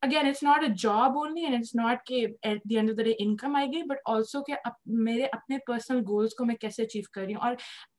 again 0.02 0.28
it's 0.28 0.44
not 0.44 0.64
a 0.64 0.70
job 0.78 1.18
only 1.18 1.44
and 1.44 1.56
it's 1.56 1.76
not 1.76 2.06
کہ 2.06 2.26
at 2.42 2.64
the 2.64 2.78
end 2.78 2.92
of 2.92 2.98
the 2.98 3.04
day 3.04 3.14
income 3.20 3.56
آئے 3.56 3.68
گی 3.68 3.84
but 3.84 4.00
also 4.06 4.44
کہ 4.44 4.56
میرے 5.02 5.26
اپنے 5.32 5.58
personal 5.68 6.02
goals 6.08 6.34
کو 6.34 6.46
میں 6.46 6.56
کیسے 6.56 6.84
achieve 6.84 7.12
کر 7.12 7.22
رہی 7.22 7.34
ہوں 7.34 7.42
اور 7.42 7.56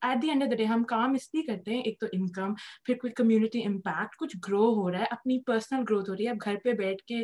at 0.03 0.23
the 0.23 0.29
end 0.29 0.43
of 0.43 0.51
the 0.51 0.57
day 0.57 0.65
ہم 0.65 0.85
کام 0.87 1.15
اس 1.15 1.29
لیے 1.35 1.43
کرتے 1.45 1.75
ہیں 1.75 1.83
ایک 1.83 2.01
تو 2.01 2.07
انکم 2.13 2.55
پھر 2.87 2.95
کوئی 2.95 3.13
کمیونٹی 3.15 3.65
امپیکٹ 3.67 4.17
کچھ 4.17 4.37
گرو 4.49 4.73
ہو 4.75 4.91
رہا 4.93 5.01
ہے 5.01 5.07
اپنی 5.11 5.39
پرسنل 5.43 5.85
گروتھ 5.91 6.11
ہو 6.11 6.17
رہی 6.17 6.27
ہے 6.27 6.31
اب 6.31 6.45
گھر 6.45 6.57
پہ 6.65 6.73
بیٹھ 6.75 7.03
کے 7.05 7.23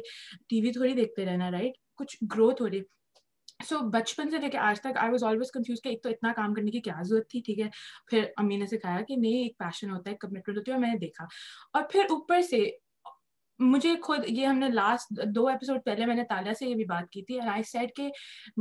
ٹی 0.49 0.61
وی 0.61 0.73
تھوڑی 0.73 0.93
دیکھتے 0.95 1.25
رہنا 1.25 1.51
رائٹ 1.51 1.77
کچھ 1.99 2.17
گروتھ 2.35 2.63
ہو 2.63 2.69
رہی 2.69 2.83
سو 3.65 3.79
بچپن 3.91 4.31
سے 4.31 4.39
لے 4.39 4.49
کے 4.49 4.59
آج 4.61 4.81
تک 4.81 4.97
آئی 4.97 5.11
واز 5.11 5.25
آلویز 5.25 5.51
کنفیوز 5.53 5.81
کہ 5.83 5.89
ایک 5.89 6.03
تو 6.03 6.09
اتنا 6.09 6.33
کام 6.33 6.55
کرنے 6.55 6.71
کی 6.71 6.81
کیا 6.81 6.95
ضرورت 7.03 7.29
تھی 7.31 7.41
ٹھیک 7.45 7.61
ہے 7.61 7.69
پھر 8.11 8.25
امی 8.37 8.57
نے 8.57 8.67
سکھایا 8.67 9.01
کہ 9.01 9.17
نہیں 9.17 9.43
ایک 9.43 9.57
پیشن 9.59 9.91
ہوتا 9.91 10.11
ہے 10.11 10.17
کمٹمنٹ 10.17 10.57
ہوتی 10.59 10.71
ہے 10.71 10.75
اور 10.75 10.83
میں 10.83 10.93
نے 10.93 10.99
دیکھا 10.99 11.25
اور 11.75 11.83
پھر 11.93 12.05
اوپر 12.11 12.43
سے 12.43 12.65
مجھے 13.61 13.95
خود 14.03 14.25
یہ 14.29 14.47
ہم 14.47 14.59
نے 14.59 14.69
لاسٹ 14.69 15.21
دو 15.35 15.47
ایپیسوڈ 15.49 15.81
پہلے 15.85 16.07
میں 16.07 16.15
نے 16.15 16.25
تالیہ 16.25 16.53
سے 16.53 16.67
یہ 16.67 16.75
بھی 16.75 16.85
بات 16.85 17.09
کی 17.11 17.23
تھی 17.23 17.41
آئی 17.49 17.63
سیٹ 17.63 17.97
کہ 17.97 18.09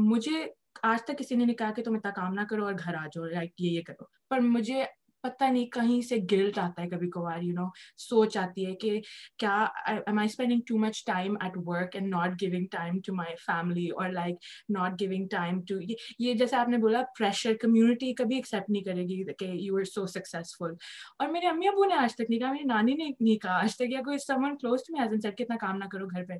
مجھے 0.00 0.46
آج 0.84 1.04
تک 1.04 1.18
کسی 1.20 1.36
نے 1.36 1.46
نہیں 1.46 1.56
کہا 1.56 1.72
کہ 1.72 1.84
تم 1.84 1.96
اتنا 1.96 2.12
کام 2.12 2.34
نہ 2.34 2.42
کرو 2.50 2.66
اور 2.66 2.74
گھر 2.84 2.96
آ 2.96 3.06
جاؤ 3.06 3.26
لائک 3.26 3.52
یہ 3.60 3.70
یہ 3.70 3.82
کرو 3.82 4.06
پر 4.30 4.40
مجھے 4.40 4.84
پتا 5.24 5.50
نہیں 5.50 5.66
کہیں 5.72 6.02
سے 6.02 6.16
گلٹ 6.32 6.58
آتا 6.58 6.82
ہے 6.82 6.90
کبھی 6.90 7.10
کبھار 7.12 7.42
یو 7.42 7.54
نو 7.54 7.66
سوچ 8.00 8.38
آتی 8.38 8.66
ہے 8.66 8.74
کہ 8.76 9.00
کیا 9.40 9.56
am 9.88 10.18
I 10.18 10.26
spending 10.26 10.62
to 10.62 10.76
too 10.76 10.80
much 10.80 11.04
time 11.06 11.36
time 11.36 11.38
at 11.42 11.58
work 11.66 11.96
and 11.96 12.10
not 12.10 12.42
giving 12.42 13.12
my 13.14 13.36
family 13.46 13.88
اور 13.92 14.10
like 14.12 14.36
not 14.70 15.00
giving 15.02 15.28
time 15.28 15.62
to 15.62 15.76
یہ 16.20 16.34
جیسے 16.34 16.56
آپ 16.56 16.70
نے 16.70 16.78
بولا 16.78 17.02
پریشر 17.18 17.54
کمیونٹی 17.62 18.14
کبھی 18.14 18.36
ایکسپٹ 18.36 18.70
نہیں 18.70 18.84
کرے 18.84 19.04
گی 19.04 19.24
کہ 19.36 19.46
یو 19.46 19.78
آر 19.78 19.84
سو 19.88 20.06
سکسیزفل 20.08 20.74
اور 21.20 21.30
میرے 21.30 21.48
امی 21.48 21.68
ابو 21.68 21.86
نے 21.86 21.96
آج 21.96 22.16
تک 22.16 22.30
نہیں 22.30 22.40
کہا 22.40 22.52
میری 22.52 22.68
نانی 22.68 22.94
نے 22.94 23.10
نہیں 23.10 23.38
کہا 23.38 23.60
آج 23.60 23.76
تک 23.76 23.92
یا 23.92 24.02
کوئی 24.02 24.18
سمن 24.26 24.58
کلوز 24.58 24.84
ٹو 24.84 25.22
سیٹ 25.22 25.42
اتنا 25.42 25.58
کام 25.58 25.78
نہ 25.78 25.86
کرو 25.92 26.08
گھر 26.08 26.26
پہ 26.26 26.38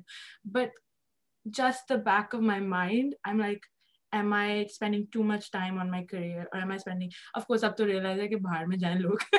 but 0.52 0.78
just 1.46 1.88
the 1.88 1.96
back 2.04 2.34
of 2.34 2.40
my 2.42 2.60
mind 2.68 3.14
I 3.14 3.32
am 3.32 3.40
like 3.40 3.66
am 4.12 4.32
I 4.32 4.62
spending 4.62 5.04
too 5.12 5.22
much 5.24 5.50
time 5.52 5.78
on 5.78 5.90
my 5.90 6.06
career 6.06 6.40
اور 6.42 6.58
am 6.58 6.70
I 6.70 6.76
spending 6.76 7.10
of 7.34 7.46
course 7.46 7.64
اب 7.64 7.76
تو 7.78 7.86
ریئلائز 7.86 8.20
ہے 8.20 8.28
کہ 8.28 8.36
باہر 8.38 8.66
میں 8.66 8.76
جائیں 8.76 8.98
لوگ 8.98 9.34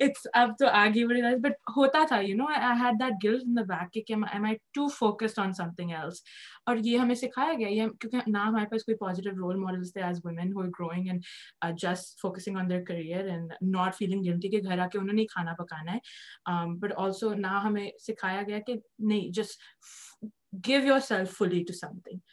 اٹس 0.00 0.26
اب 0.32 0.50
تو 0.58 0.66
آگے 0.68 1.04
وہ 1.04 1.12
ریئلائز 1.12 1.38
بٹ 1.42 1.52
ہوتا 1.76 2.02
تھا 2.08 2.18
you 2.20 2.36
know 2.36 2.46
I 2.46 2.78
had 2.80 3.00
that 3.00 3.24
guilt 3.24 3.42
in 3.46 3.56
the 3.56 3.62
back 3.68 3.92
کہ 4.06 4.12
am 4.12 4.44
I 4.44 4.54
too 4.74 4.86
focused 4.88 5.38
on 5.38 5.52
some 5.52 5.72
thing 5.74 5.90
else 5.90 6.22
اور 6.66 6.76
یہ 6.76 6.98
ہمیں 6.98 7.14
سکھایا 7.14 7.52
گیا 7.58 7.68
یہ 7.68 7.88
کیونکہ 8.00 8.30
نہ 8.30 8.38
ہمارے 8.38 8.66
پاس 8.66 8.84
کوئی 8.84 8.96
پازیٹیو 8.96 9.32
رول 9.32 9.56
ماڈلس 9.56 9.92
تھے 9.92 10.02
as 10.02 10.20
women 10.24 10.52
who 10.52 10.62
growing 10.70 11.08
and 11.08 11.78
just 11.78 12.20
focusing 12.20 12.56
on 12.56 12.70
their 12.70 12.84
career 12.84 13.28
and 13.28 13.52
not 13.68 13.96
feeling 13.96 14.24
guilty 14.24 14.48
کہ 14.48 14.60
گھر 14.62 14.78
آ 14.78 14.86
کے 14.86 14.98
انہوں 14.98 15.14
نے 15.14 15.24
کھانا 15.26 15.54
پکانا 15.58 15.94
ہے 15.94 16.66
بٹ 16.76 16.92
آلسو 16.96 17.32
نہ 17.36 17.60
ہمیں 17.64 17.88
سکھایا 18.00 18.42
گیا 18.42 18.58
کہ 18.66 18.74
نہیں 18.98 19.30
just 19.32 19.62
give 20.66 20.84
your 20.84 21.00
self 21.02 21.36
fully 21.38 21.62
to 21.62 21.72
some 21.72 21.98
thing 22.00 22.18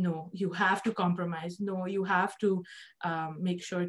know 0.00 0.28
you 0.34 0.48
have 0.60 0.76
to 0.84 0.92
compromise 0.92 1.56
no 1.60 1.88
you 1.88 2.02
have 2.02 2.26
to 2.40 2.62
make 3.42 3.64
sure 3.64 3.86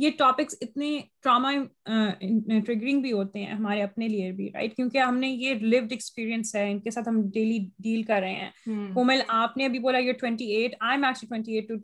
یہ 0.00 0.10
ٹاپکس 0.18 0.56
اتنے 0.60 1.00
ٹراما 1.22 1.52
ٹریگرنگ 2.66 3.00
بھی 3.00 3.12
ہوتے 3.12 3.44
ہیں 3.44 3.54
ہمارے 3.54 3.82
اپنے 3.82 4.08
لیے 4.08 4.32
بھی 4.32 4.50
رائٹ 4.54 4.76
کیونکہ 4.76 4.98
ہم 4.98 5.16
نے 5.16 5.28
یہ 5.28 5.54
لوڈ 5.54 5.86
ایکسپیرینس 5.90 6.54
ہے 6.54 6.70
ان 6.70 6.80
کے 6.80 6.90
ساتھ 6.90 7.08
ہم 7.08 7.30
ڈیلی 7.30 7.68
ڈیل 7.78 8.02
کر 8.02 8.20
رہے 8.20 8.32
ہیں 8.32 8.50
کومل 8.94 9.20
آپ 9.28 9.56
نے 9.56 9.64
ابھی 9.64 9.78
بولا 9.78 9.98
یہ 9.98 10.12
ٹوئنٹی 10.12 10.44
ایٹ 10.44 10.74
آئیو 10.80 11.00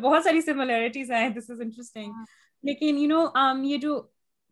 بہت 0.00 0.24
ساری 0.24 0.40
سملیرٹیز 0.40 1.10
ہیں 1.10 1.28
دس 1.28 1.50
از 1.50 1.60
انٹرسٹنگ 1.60 2.12
لیکن 2.64 2.98
یو 2.98 3.08
نو 3.08 3.24
یہ 3.64 3.76
جو 3.76 4.02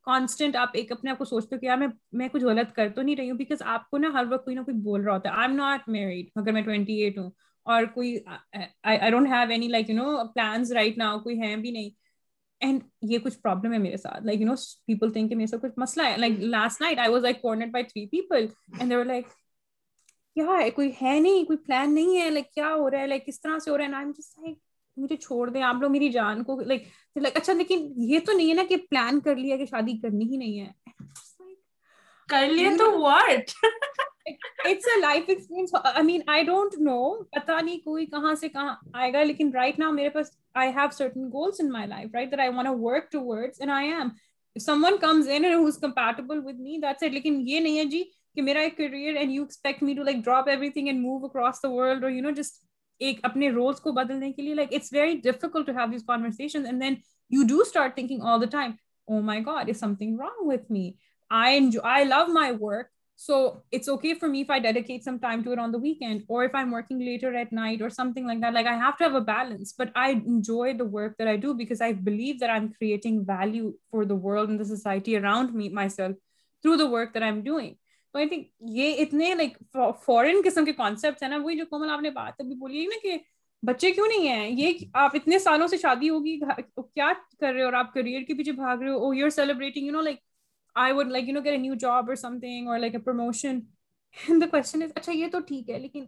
کانسٹنٹ 0.06 0.56
آپ 0.56 0.68
ایک 0.72 0.92
اپنے 0.92 1.10
آپ 1.10 1.18
کو 1.18 1.24
سوچتے 1.24 1.54
ہو 1.54 1.60
کہ 1.60 1.66
یار 1.66 1.76
میں 1.76 1.88
میں 2.12 2.28
کچھ 2.32 2.44
غلط 2.44 2.72
کر 2.72 2.88
تو 2.88 3.02
نہیں 3.02 3.16
رہی 3.16 3.30
ہوں 3.30 3.38
بیکاز 3.38 3.62
آپ 3.66 3.90
کو 3.90 3.98
نا 3.98 4.08
ہر 4.12 4.24
وقت 4.30 4.44
کوئی 4.44 4.56
نہ 4.56 4.60
کوئی 4.60 4.76
بول 4.76 5.02
رہا 5.02 5.14
ہوتا 5.14 5.28
ہے 5.28 5.34
آئی 5.34 5.48
ایم 5.48 5.56
ناٹ 5.56 5.88
میریڈ 5.88 6.26
اگر 6.36 6.52
میں 6.52 6.62
ٹوئنٹی 6.62 7.02
ایٹ 7.02 7.18
ہوں 7.18 7.30
اور 7.66 7.84
کوئی 7.94 8.16
I 8.82 9.10
don't 9.10 9.28
have 9.28 9.50
any 9.50 9.68
like 9.68 9.90
you 9.90 9.96
know 9.96 10.26
plans 10.28 10.72
right 10.72 10.98
نا 10.98 11.16
کوئی 11.22 11.40
ہیں 11.40 11.56
بھی 11.56 11.70
نہیں 11.70 11.90
اینڈ 12.60 12.82
یہ 13.02 13.18
کچھ 13.18 13.38
پرابلم 13.38 13.72
ہے 13.72 13.78
میرے 13.78 13.96
ساتھ 13.96 14.24
like 14.24 14.40
you 14.40 14.46
know 14.46 14.54
people 14.86 15.12
think 15.12 15.30
کہ 15.30 15.36
میرے 15.36 15.46
ساتھ 15.46 15.62
کچھ 15.62 15.78
مسئلہ 15.78 16.06
ہے 16.06 16.16
like 16.16 16.38
last 16.40 16.80
night 16.80 16.98
I 16.98 17.10
was 17.10 17.22
like 17.22 17.40
cornered 17.42 17.72
by 17.72 17.84
three 17.84 18.06
people 18.08 18.46
and 18.78 18.90
they were 18.90 19.04
like 19.04 19.26
کیا 20.36 20.58
ہے 20.60 20.70
کوئی 20.70 20.90
ہے 21.02 21.18
نہیں 21.20 21.44
کوئی 21.44 21.58
پلان 21.58 21.94
نہیں 21.94 22.20
ہے 22.20 22.28
لائک 22.30 22.50
کیا 22.50 22.74
ہو 22.74 22.90
رہا 22.90 23.00
ہے 23.00 23.06
لائک 23.06 23.26
کس 23.26 23.40
طرح 23.40 23.58
سے 23.58 23.70
ہو 23.70 23.78
رہا 23.78 23.84
ہے 23.84 23.90
نا 23.90 24.02
جسٹ 24.18 24.38
لائک 24.38 24.58
مجھے 24.96 25.16
چھوڑ 25.16 25.48
دیں 25.50 25.62
آپ 25.62 25.80
لوگ 25.80 25.90
میری 25.90 26.08
جان 26.08 26.42
کو 26.44 26.60
لائک 26.60 26.86
لائک 27.16 27.36
اچھا 27.36 27.52
لیکن 27.52 27.92
یہ 27.96 28.18
تو 28.18 28.32
نہیں 28.32 28.48
ہے 28.48 28.54
نا 28.54 28.62
کہ 28.68 28.76
پلان 28.90 29.20
کر 29.20 29.36
لیا 29.36 29.56
کہ 29.56 29.66
شادی 29.66 29.98
کرنی 29.98 30.24
ہی 30.24 30.36
نہیں 30.36 30.60
ہے 30.60 30.70
کر 32.28 32.48
لیا 32.48 32.70
تو 32.78 32.90
واٹ 33.00 33.50
ڈونٹ 36.46 36.74
نو 36.78 37.22
پتا 37.22 37.60
نہیں 37.60 37.78
کوئی 37.78 38.06
کہاں 38.06 38.34
سے 38.34 38.48
کہاں 38.48 38.74
آئے 38.92 39.12
گا 39.12 39.22
لیکن 39.22 39.50
یہ 47.46 47.60
نہیں 47.60 47.78
ہے 47.78 47.84
جی 47.84 48.04
میرا 48.36 48.60
career 48.76 49.14
and 49.14 49.32
you 49.32 49.42
expect 49.42 49.82
me 49.82 49.94
to 49.94 50.02
like 50.02 50.16
drop 50.16 50.48
every 50.48 50.70
thing 50.70 50.88
move 50.88 51.24
across 51.24 51.64
no 51.64 52.30
just 52.30 52.64
ایک 52.98 53.20
اپنے 53.22 53.50
رولس 53.50 53.80
کو 53.80 53.92
بدلنے 53.92 54.32
کے 54.32 54.42
لیے 54.42 54.54
it's 54.76 54.92
very 54.92 55.16
difficult 55.16 55.66
to 59.06 59.20
my 62.28 62.50
work 62.60 62.86
So 63.22 63.34
it's 63.70 63.88
okay 63.88 64.14
for 64.14 64.28
me 64.28 64.40
if 64.40 64.50
I 64.50 64.58
dedicate 64.58 65.04
some 65.04 65.18
time 65.24 65.44
to 65.44 65.52
it 65.52 65.58
on 65.64 65.70
the 65.70 65.78
weekend 65.78 66.24
or 66.26 66.44
if 66.44 66.54
I'm 66.60 66.72
working 66.72 66.98
later 66.98 67.32
at 67.36 67.52
night 67.52 67.80
or 67.80 67.88
something 67.88 68.26
like 68.26 68.40
that. 68.40 68.52
Like 68.52 68.66
I 68.66 68.74
have 68.74 68.96
to 68.98 69.04
have 69.04 69.14
a 69.14 69.20
balance, 69.20 69.72
but 69.72 69.92
I 69.94 70.10
enjoy 70.10 70.74
the 70.74 70.84
work 70.84 71.14
that 71.18 71.28
I 71.28 71.36
do 71.36 71.54
because 71.54 71.80
I 71.80 71.92
believe 71.92 72.40
that 72.40 72.50
I'm 72.50 72.72
creating 72.72 73.24
value 73.24 73.74
for 73.92 74.04
the 74.04 74.16
world 74.16 74.48
and 74.48 74.58
the 74.58 74.64
society 74.64 75.16
around 75.16 75.54
me, 75.54 75.68
myself, 75.68 76.16
through 76.64 76.78
the 76.78 76.88
work 76.88 77.14
that 77.14 77.22
I'm 77.22 77.40
doing. 77.44 77.72
تو 78.14 78.18
I 78.18 78.28
think 78.28 78.46
یہ 78.78 78.96
اتنے 79.02 79.34
like 79.34 79.56
فورن 80.04 80.40
قسم 80.44 80.64
کے 80.64 80.72
concept 80.80 81.22
ہیں 81.22 81.28
نا 81.28 81.36
وہی 81.42 81.56
جو 81.56 81.64
کومل 81.70 81.90
آپ 81.90 82.00
نے 82.02 82.10
بات 82.16 82.40
ابھی 82.40 82.54
بولی 82.54 82.80
ہے 82.80 82.86
نا 82.86 82.98
کہ 83.02 83.16
بچے 83.62 83.90
کیوں 83.90 84.06
نہیں 84.06 84.28
ہیں 84.28 84.48
یہ 84.48 84.84
آپ 85.04 85.16
اتنے 85.16 85.38
سالوں 85.38 85.66
سے 85.68 85.76
شادی 85.82 86.10
ہوگی 86.10 86.38
کیا 86.40 87.12
کر 87.40 87.52
رہے 87.52 87.60
ہو 87.60 87.64
اور 87.66 87.78
آپ 87.78 87.94
کریئر 87.94 88.22
کے 88.28 88.34
پیچھے 88.36 88.52
بھاگ 88.52 88.82
رہے 88.82 88.90
ہو 88.90 89.14
you 89.14 89.24
are 89.24 89.30
celebrating 89.38 89.86
you 89.86 89.92
know 89.92 90.00
like 90.00 90.18
I 90.76 90.92
new 91.56 91.74
job 91.74 92.10
اچھا 94.96 95.12
یہ 95.12 95.26
تو 95.32 95.40
ٹھیک 95.40 95.70
ہے 95.70 95.78
لیکن 95.78 96.04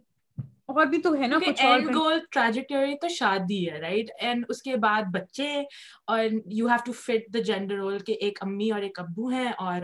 اور 0.65 0.85
بھی 0.85 1.01
تو 1.01 1.13
ہے 1.13 1.27
ٹریجیکٹری 2.31 2.95
تو 2.97 3.07
شادی 3.07 3.69
ہے 3.69 3.79
اس 4.49 4.61
کے 4.61 4.75
بعد 4.75 5.01
بچے 5.13 5.51
اور 6.07 6.19
جینڈر 7.39 7.75
رول 7.75 7.99
کہ 7.99 8.17
ایک 8.21 8.39
امی 8.41 8.71
اور 8.71 8.81
ایک 8.81 8.99
ابو 8.99 9.27
ہیں 9.27 9.51
اور 9.57 9.81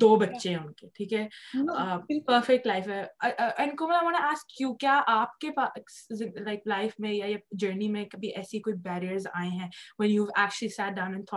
دو 0.00 0.16
بچے 0.16 0.48
ہیں 0.48 0.56
ان 0.56 0.72
کے 0.72 0.86
ٹھیک 0.94 1.12
ہے 1.12 1.26
ہے 2.08 2.20
پرفیکٹ 2.20 2.66
لائف 2.66 2.86
لائف 3.78 3.82
میں 3.86 4.00
میں 4.12 4.14
کیا 4.58 4.74
کیا 4.80 5.02
آپ 5.06 5.38
کے 5.38 5.50
لائک 6.66 6.92
یا 7.00 7.26
جرنی 7.50 7.88
کبھی 8.04 8.28
ایسی 8.28 8.42
ایسی 8.52 8.60
کوئی 8.60 8.76
کوئی 8.76 9.26
آئے 9.34 9.48
ہیں 9.48 9.68
یو 10.08 10.24
اینڈ 11.14 11.24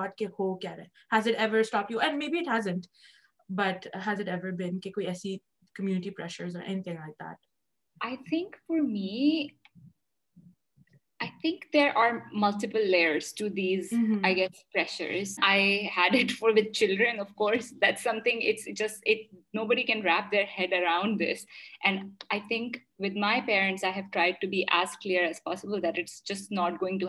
کہ 4.82 4.95
کہ 4.95 6.28
ہو 6.30 6.70
I 7.99 8.16
I 11.20 11.30
think 11.41 11.74
there 11.74 11.89
are 11.95 12.11
multiples 12.34 13.93
آئیٹرس 14.24 15.39
just 18.80 19.07
know 19.53 19.66
body 19.66 19.84
can 19.84 20.01
wrap 20.01 20.32
their 20.32 20.43
head 20.57 20.74
around 20.74 21.20
this 21.20 21.45
and 21.86 22.24
I 22.30 22.39
think 22.47 22.78
with 22.99 23.18
my 23.18 23.41
parents 23.45 23.84
I 23.84 23.93
have 23.95 24.03
tried 24.11 24.36
to 24.41 24.47
be 24.47 24.63
as 24.72 24.97
clear 24.97 25.24
as 25.24 25.43
possible 25.43 25.82
just 26.26 26.51
not 26.51 26.82
going 26.82 26.99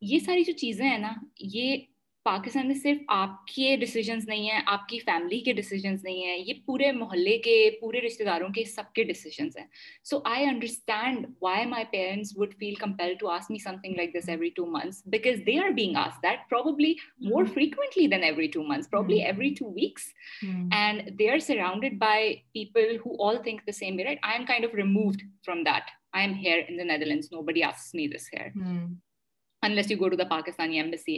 یہ 0.02 0.18
ساری 0.18 0.44
جو 0.44 0.52
چیزیں 0.52 0.88
ہیں 0.88 0.98
نا 0.98 1.12
یہ 1.40 1.76
پاکستان 2.26 2.66
میں 2.66 2.74
صرف 2.74 2.98
آپ 3.08 3.46
کے 3.46 3.76
ڈیسیجنس 3.76 4.26
نہیں 4.28 4.48
ہیں 4.50 4.60
آپ 4.66 4.88
کی 4.88 4.98
فیملی 4.98 5.38
کے 5.40 5.52
ڈیسیجنس 5.52 6.02
نہیں 6.04 6.24
ہیں 6.24 6.36
یہ 6.38 6.54
پورے 6.66 6.90
محلے 6.92 7.36
کے 7.38 7.54
پورے 7.80 8.00
رشتے 8.00 8.24
داروں 8.24 8.48
کے 8.48 8.64
سب 8.64 8.92
کے 8.94 9.04
ڈیسیجنس 9.04 9.56
ہیں 9.56 9.64
so 10.04 10.18
I 10.24 10.46
understand 10.46 11.26
why 11.42 11.64
my 11.66 11.84
parents 11.90 12.36
would 12.36 12.54
feel 12.58 12.74
compare 12.74 13.14
to 13.20 13.28
as 13.28 13.50
me 13.50 13.58
some 13.58 13.76
thing 13.82 13.96
like 13.96 14.14
this 14.14 14.28
every 14.28 14.50
two 14.50 14.66
months 14.66 15.02
because 15.06 15.40
they 15.46 15.58
are 15.58 15.70
being 15.70 15.96
as 15.96 16.22
that 16.22 16.48
probably 16.50 16.92
more 17.22 17.44
frequently 17.54 18.06
than 18.06 18.24
every 18.24 18.48
two 18.48 18.62
months 18.64 18.94
every 18.94 19.54
two 19.54 19.72
weeks 19.72 20.12
and 20.74 21.18
they 21.18 21.30
are 21.30 21.38
surrounded 21.48 21.98
by 21.98 22.34
people 22.52 22.96
who 22.96 23.22
all 23.28 23.42
think 23.44 23.66
the 23.66 23.72
same 23.72 24.00
right 24.00 24.18
I 24.22 24.38
am 24.38 24.46
kind 24.46 24.64
of 24.64 24.74
removed 24.74 25.22
from 25.44 25.62
that 25.64 25.90
I 26.12 26.26
am 26.26 26.38
here 26.38 26.62
in 26.68 26.78
the 26.78 26.84
Netherlands 26.86 27.32
know 27.32 27.42
me 27.42 28.08
this 28.08 28.32
here 28.34 28.48
in 29.62 29.72
لیسٹو 29.74 30.08
the 30.08 30.28
Pakistani 30.28 30.80
آؤٹنک 30.80 30.98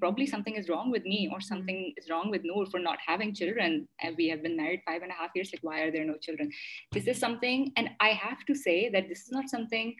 پروبلیگ 0.00 0.34
is 0.56 0.70
wrong 0.70 0.92
with 0.92 1.06
me 1.06 1.26
اور 1.26 2.80
not 2.80 2.98
children 3.36 3.84
we've 4.16 4.36
married 4.56 4.80
five 4.84 5.02
half 5.18 5.30
year 5.34 6.04
no 6.04 6.16
children 6.16 6.48
this 6.96 7.08
is 7.08 7.20
some 7.20 7.34
thing 7.34 7.64
and 7.76 7.88
I 7.98 8.12
have 8.12 8.34
to 8.46 8.54
see 8.54 8.88
that 8.88 9.10
this 9.10 9.22
is 9.26 9.32
not 9.32 9.50
some 9.50 9.66
thing 9.66 9.92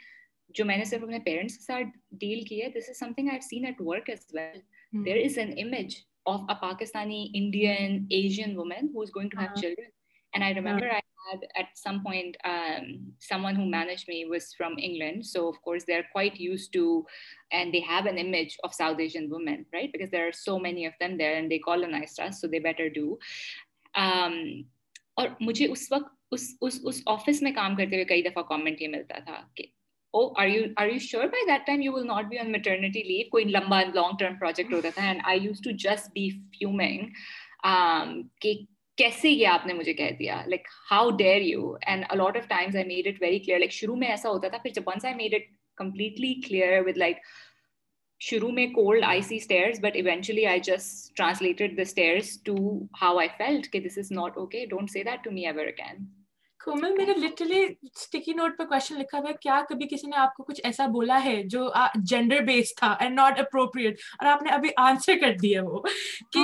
جو 0.48 0.64
میں 0.64 0.76
نے 0.76 0.96
اپنے 0.96 1.18
parents 1.18 1.56
کے 1.56 1.64
ساتھ 1.64 1.98
deal 2.10 2.44
کی 2.44 2.62
ہے 2.62 2.68
this 2.68 2.88
is 2.88 2.98
some 2.98 3.12
thing 3.12 3.28
I 3.28 3.40
seen 3.40 3.64
at 3.64 3.76
work 3.80 4.10
as 4.10 4.26
well 4.32 4.60
اور 4.90 6.48
مجھے 25.40 25.66
اس 25.66 25.92
اس 26.32 26.56
اس 26.60 26.80
اس 26.84 27.02
وقت 27.06 27.08
آفس 27.08 27.42
میں 27.42 27.52
کام 27.52 27.76
کرتے 27.76 27.94
ہوئے 27.94 28.04
کئی 28.04 28.22
دفعہ 28.22 28.42
کامنٹ 28.42 28.82
یہ 28.82 28.88
ملتا 28.88 29.18
تھا 29.18 29.46
کہ 29.54 29.64
oh 30.14 30.32
are 30.32 30.42
are 30.42 30.48
you 30.48 30.62
you 30.78 30.92
you 30.92 30.98
sure 31.00 31.28
by 31.28 31.42
that 31.46 31.66
time 31.66 31.82
will 31.92 32.04
not 32.04 32.30
be 32.30 32.38
on 32.38 32.52
ٹی 32.52 33.02
لیوو 33.02 33.28
کوئی 33.30 33.44
لمبا 33.46 33.80
لانگ 33.84 34.16
ٹرم 34.18 34.36
پروجیکٹ 34.38 34.72
ہوتا 34.72 34.88
تھا 34.94 35.02
and 35.02 35.20
I 35.24 35.40
used 35.42 35.60
to 35.64 35.70
just 35.78 36.10
be 36.14 36.28
human 36.64 37.08
کہ 38.40 38.54
کیسے 38.98 39.30
یہ 39.30 39.46
آپ 39.46 39.66
نے 39.66 39.72
مجھے 39.72 39.92
کہہ 39.94 40.10
دیا 40.18 40.42
like 40.46 40.66
how 40.90 41.10
dare 41.10 41.42
you 41.42 41.74
and 41.82 42.04
a lot 42.08 42.36
of 42.36 42.48
time 42.48 42.76
I 42.76 42.84
made 42.86 43.06
it 43.06 43.22
very 43.22 43.38
clear 43.38 43.58
like 43.58 43.72
شروع 43.72 43.96
میں 43.96 44.08
ایسا 44.08 44.28
ہوتا 44.28 44.48
تھا 44.48 44.58
پھر 44.58 44.70
جب 44.70 44.88
once 44.88 45.04
I 45.04 45.14
made 45.14 45.34
it 45.34 45.48
completely 45.78 46.34
clear 46.40 46.80
with 46.86 46.96
like 46.96 47.16
شروع 48.20 48.50
میں 48.50 48.66
cold 48.66 49.04
I 49.04 49.22
see 49.22 49.36
stare 49.36 49.72
but 49.82 49.96
eventually 49.96 50.46
I 50.46 50.60
just 50.60 51.16
translated 51.16 51.80
how 53.02 53.18
I 53.18 53.28
field 53.38 53.76
this 53.86 53.98
is 53.98 54.12
not 54.12 54.38
okay 54.38 54.66
don't 54.66 54.90
see 54.90 55.02
that 55.02 55.24
to 55.24 55.30
میور 55.30 55.70
کین 55.70 56.04
کومل 56.60 56.92
میرے 56.96 57.12
لٹرلی 57.16 57.62
اسٹکی 57.62 58.32
نوٹ 58.32 58.56
پہ 58.58 58.64
question 58.64 58.98
لکھا 58.98 59.18
ہوا 59.18 59.28
ہے 59.28 59.34
کیا 59.40 59.60
کبھی 59.68 59.86
کسی 59.88 60.06
نے 60.06 60.16
آپ 60.16 60.34
کو 60.34 60.42
کچھ 60.42 60.60
ایسا 60.64 60.86
بولا 60.86 61.22
ہے 61.24 61.42
جو 61.44 61.68
جینڈر 62.04 62.40
بیس 62.44 62.74
تھا 62.74 62.90
اینڈ 63.00 63.14
ناٹ 63.14 63.38
اپروپریٹ 63.40 64.00
اور 64.18 64.26
آپ 64.26 64.42
نے 64.42 64.50
ابھی 64.50 64.70
آنسر 64.78 65.18
کر 65.20 65.36
دیا 65.42 65.62
وہ 65.64 65.80
کہ 66.32 66.42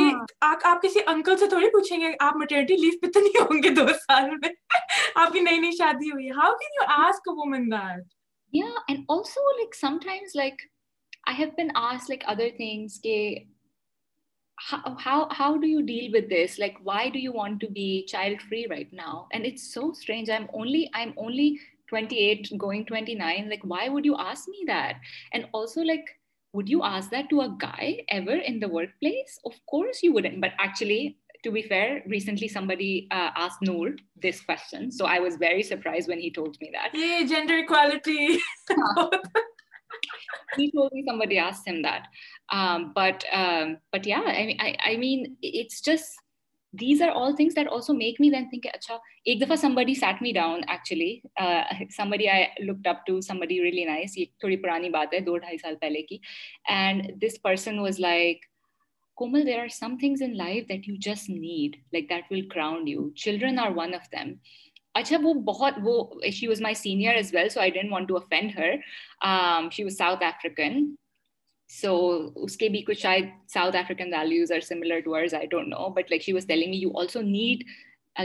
آپ 0.43 0.83
کسی 0.83 1.01
انکل 1.07 1.37
سے 1.37 1.47
تھوڑی 1.47 1.69
پوچھیں 1.71 1.99
گے 2.01 2.13
آپ 2.21 2.37
مٹرنیٹی 2.37 2.77
لیو 2.77 2.99
پہ 3.03 3.11
تو 3.11 3.21
نہیں 3.21 3.43
ہوں 3.43 3.63
گے 3.63 3.75
دو 3.75 3.87
سال 4.01 4.31
میں 4.33 4.53
آپ 5.17 5.33
کی 5.33 5.41
نئی 5.41 5.59
نئی 5.59 5.77
شادی 5.79 6.11
ہوئی 6.11 6.31
how 6.33 6.55
can 6.55 6.81
you 6.81 6.87
ask 6.99 7.29
woman 7.31 7.71
that 7.71 8.05
یا 8.53 8.67
and 8.89 9.05
also 9.09 9.51
like 9.51 9.75
some 9.75 9.99
times 10.05 10.37
like 10.37 10.63
I 11.27 11.39
have 11.39 11.51
been 11.57 11.77
ask 11.77 12.11
like 12.11 12.25
other 12.27 12.49
things 12.57 13.01
کہ 13.01 13.17
how 14.59 15.59
do 15.59 15.67
you 15.67 15.83
deal 15.83 16.13
with 16.13 16.29
this? 16.29 16.59
Like, 16.59 16.77
why 16.83 17.11
do 17.11 17.19
you 17.19 17.33
want 17.33 17.61
to 17.61 17.71
be 17.71 18.07
child-free 18.07 18.69
right 18.71 18.93
now? 18.93 19.29
And 19.33 19.45
it's 19.45 19.73
so 19.73 19.93
strange. 19.93 20.31
I'm 20.31 20.49
only 20.53 21.61
28 21.89 22.53
going 22.59 22.87
29. 22.87 23.49
Like, 23.51 23.61
why 23.63 23.89
would 23.89 24.05
you 24.05 24.17
ask 24.19 24.49
me 24.49 24.65
that? 24.67 24.97
And 25.33 25.47
also, 25.53 25.83
like, 25.83 26.05
would 26.53 26.69
you 26.69 26.83
ask 26.83 27.11
that 27.11 27.29
to 27.31 27.43
a 27.43 27.55
guy 27.59 28.03
ever 28.09 28.35
in 28.35 28.61
the 28.61 28.69
workplace? 28.69 29.39
Of 29.45 29.53
course 29.69 30.03
you 30.03 30.13
wouldn't. 30.13 30.41
But 30.41 30.53
actually, 30.59 31.19
to 31.45 31.51
be 31.51 31.63
fair, 31.63 32.03
recently 32.07 32.49
somebody 32.49 33.09
uh, 33.11 33.31
asked 33.37 33.63
Noor 33.63 33.95
this 34.21 34.41
question. 34.41 34.91
So 34.91 35.05
I 35.05 35.19
was 35.19 35.37
very 35.37 35.63
surprised 35.63 36.09
when 36.09 36.19
he 36.19 36.31
told 36.31 36.57
me 36.61 36.71
that. 36.73 36.95
Yay, 36.95 37.27
gender 37.27 37.59
equality. 37.59 38.39
ایک 49.25 49.41
دفعہ 49.43 49.57
سبڈی 49.57 49.95
set 49.95 50.23
می 50.23 50.33
ڈاؤنڈ 50.33 50.65
اپلی 50.69 51.19
nice 53.85 54.15
تھوڑی 54.41 54.57
پرانی 54.57 54.91
بات 54.91 55.15
ہے 55.15 55.21
دو 55.21 55.37
ڈھائی 55.37 55.59
سال 55.59 55.75
پہلے 55.81 56.03
کی 56.03 56.19
and 56.65 57.03
this 57.23 57.43
person 57.43 57.79
was 57.79 58.01
like 58.01 58.45
Komal 59.15 59.47
there 59.47 59.59
are 59.59 59.69
some 59.69 59.97
things 60.01 61.31
need 61.31 61.77
like 61.93 62.11
that 62.11 62.33
will 62.33 62.49
ground 62.49 62.89
you 62.89 63.11
children 63.11 63.59
are 63.59 63.71
one 63.75 63.95
of 63.95 64.13
them 64.13 64.33
اچھا 64.97 65.17
وہ 65.23 65.33
بہت 65.45 65.75
وہ 65.83 66.03
she 66.33 66.47
was 66.47 66.61
my 66.63 66.75
senior 66.75 67.15
as 67.15 67.35
well 67.35 67.49
so 67.49 67.61
I 67.61 67.71
didn't 67.71 67.93
want 67.93 68.09
to 68.09 68.17
offend 68.17 68.59
her 68.59 68.75
she 69.73 69.83
was 69.83 69.97
South 69.99 70.25
African 70.25 70.85
so 71.71 71.97
اس 72.37 72.57
کے 72.57 72.69
بھی 72.69 72.83
کچھ 72.83 73.01
شاید 73.01 73.29
South 73.49 73.77
African 73.77 74.15
values 74.15 74.53
are 74.53 74.61
similar 74.61 75.01
to 75.01 75.15
I 75.15 75.47
don't 75.47 75.69
know 75.69 75.89
but 75.91 76.11
like 76.11 76.23
she 76.23 76.33
was 76.33 76.47
telling 76.47 76.75
you 76.75 76.91
also 76.99 77.21
need 77.23 77.65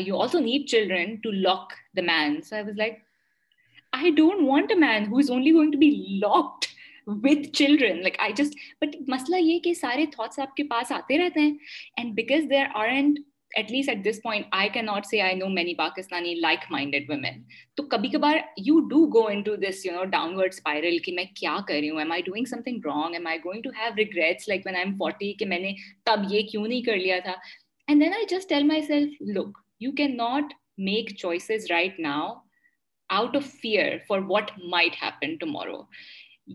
you 0.00 0.20
also 0.22 0.40
need 0.40 0.68
children 0.70 1.16
to 1.16 1.32
lock 1.32 1.74
the 1.98 2.02
man 2.04 2.42
so 2.42 2.56
I 2.56 2.62
I 2.62 2.66
was 2.66 2.78
like 2.78 4.16
don't 4.18 4.48
want 4.48 4.72
a 4.72 4.78
man 4.78 5.08
who 5.08 5.18
is 5.18 5.32
only 5.32 5.54
going 5.54 5.72
to 5.72 5.80
be 5.80 5.90
locked 6.20 6.66
with 7.08 7.48
children 7.50 8.02
like 8.02 8.20
I 8.20 8.34
just 8.34 8.58
but 8.82 8.96
مسئلہ 9.08 9.42
یہ 9.42 9.60
کہ 9.60 9.74
سارے 9.74 10.06
thoughts 10.06 10.40
آپ 10.40 10.56
کے 10.56 10.64
پاس 10.64 10.92
آتے 10.92 11.18
رہتے 11.18 11.40
ہیں 11.40 11.54
and 11.98 12.14
because 12.14 12.50
there 12.50 12.66
are 12.74 12.88
and 12.88 13.20
at 13.52 13.72
least 13.72 13.90
at 13.90 14.04
this 14.06 14.22
point 14.24 14.46
I 14.52 14.70
کی 14.70 14.82
not 14.82 15.06
see 15.06 15.20
I 15.22 15.36
know 15.36 15.48
many 15.50 15.74
Pakistani 15.76 16.34
like 16.36 16.60
minded 16.72 17.10
women 17.10 17.42
تو 17.78 17.84
کبھی 17.86 18.10
کبھار 18.10 18.38
you 18.60 18.80
do 18.90 19.06
go 19.14 19.26
in 19.28 19.42
to 19.42 19.56
this 19.58 19.86
you 19.86 19.94
know 19.94 20.04
downward 20.12 20.54
spiral 20.54 20.98
کہ 20.98 21.14
میں 21.14 21.24
کیا 21.36 21.58
کر 21.68 21.74
رہی 21.74 21.90
ہوں 21.90 22.00
am 22.00 22.12
am 22.12 22.12
I 22.12 22.14
I 22.14 22.18
I 22.18 22.24
doing 22.26 22.46
some 22.46 22.62
thing 22.62 22.86
wrong 22.86 23.28
going 23.46 23.62
to 23.62 23.70
have 23.78 23.92
regrets 23.98 24.48
like 24.48 24.62
when 24.66 24.76
M 24.76 24.94
forty 24.94 25.32
کہ 25.34 25.46
میں 25.46 25.60
نے 25.60 25.74
تب 26.06 26.24
یہ 26.30 26.48
کیوں 26.52 26.68
نہیں 26.68 26.82
کر 26.82 26.98
لیا 26.98 27.20
تھا 27.24 27.36
and 27.88 28.02
then 28.02 28.14
I 28.14 28.26
just 28.30 28.50
tell 28.50 28.64
my 28.66 28.82
self 28.84 29.22
look 29.30 29.58
you 29.82 29.92
can 29.98 30.18
not 30.18 30.54
make 30.80 31.16
choices 31.16 31.72
right 31.72 32.00
now 32.00 32.34
out 33.10 33.36
of 33.36 33.54
fear 33.62 33.98
for 34.08 34.20
what 34.30 34.52
might 34.66 35.02
happen 35.02 35.36
tomorrow 35.38 35.82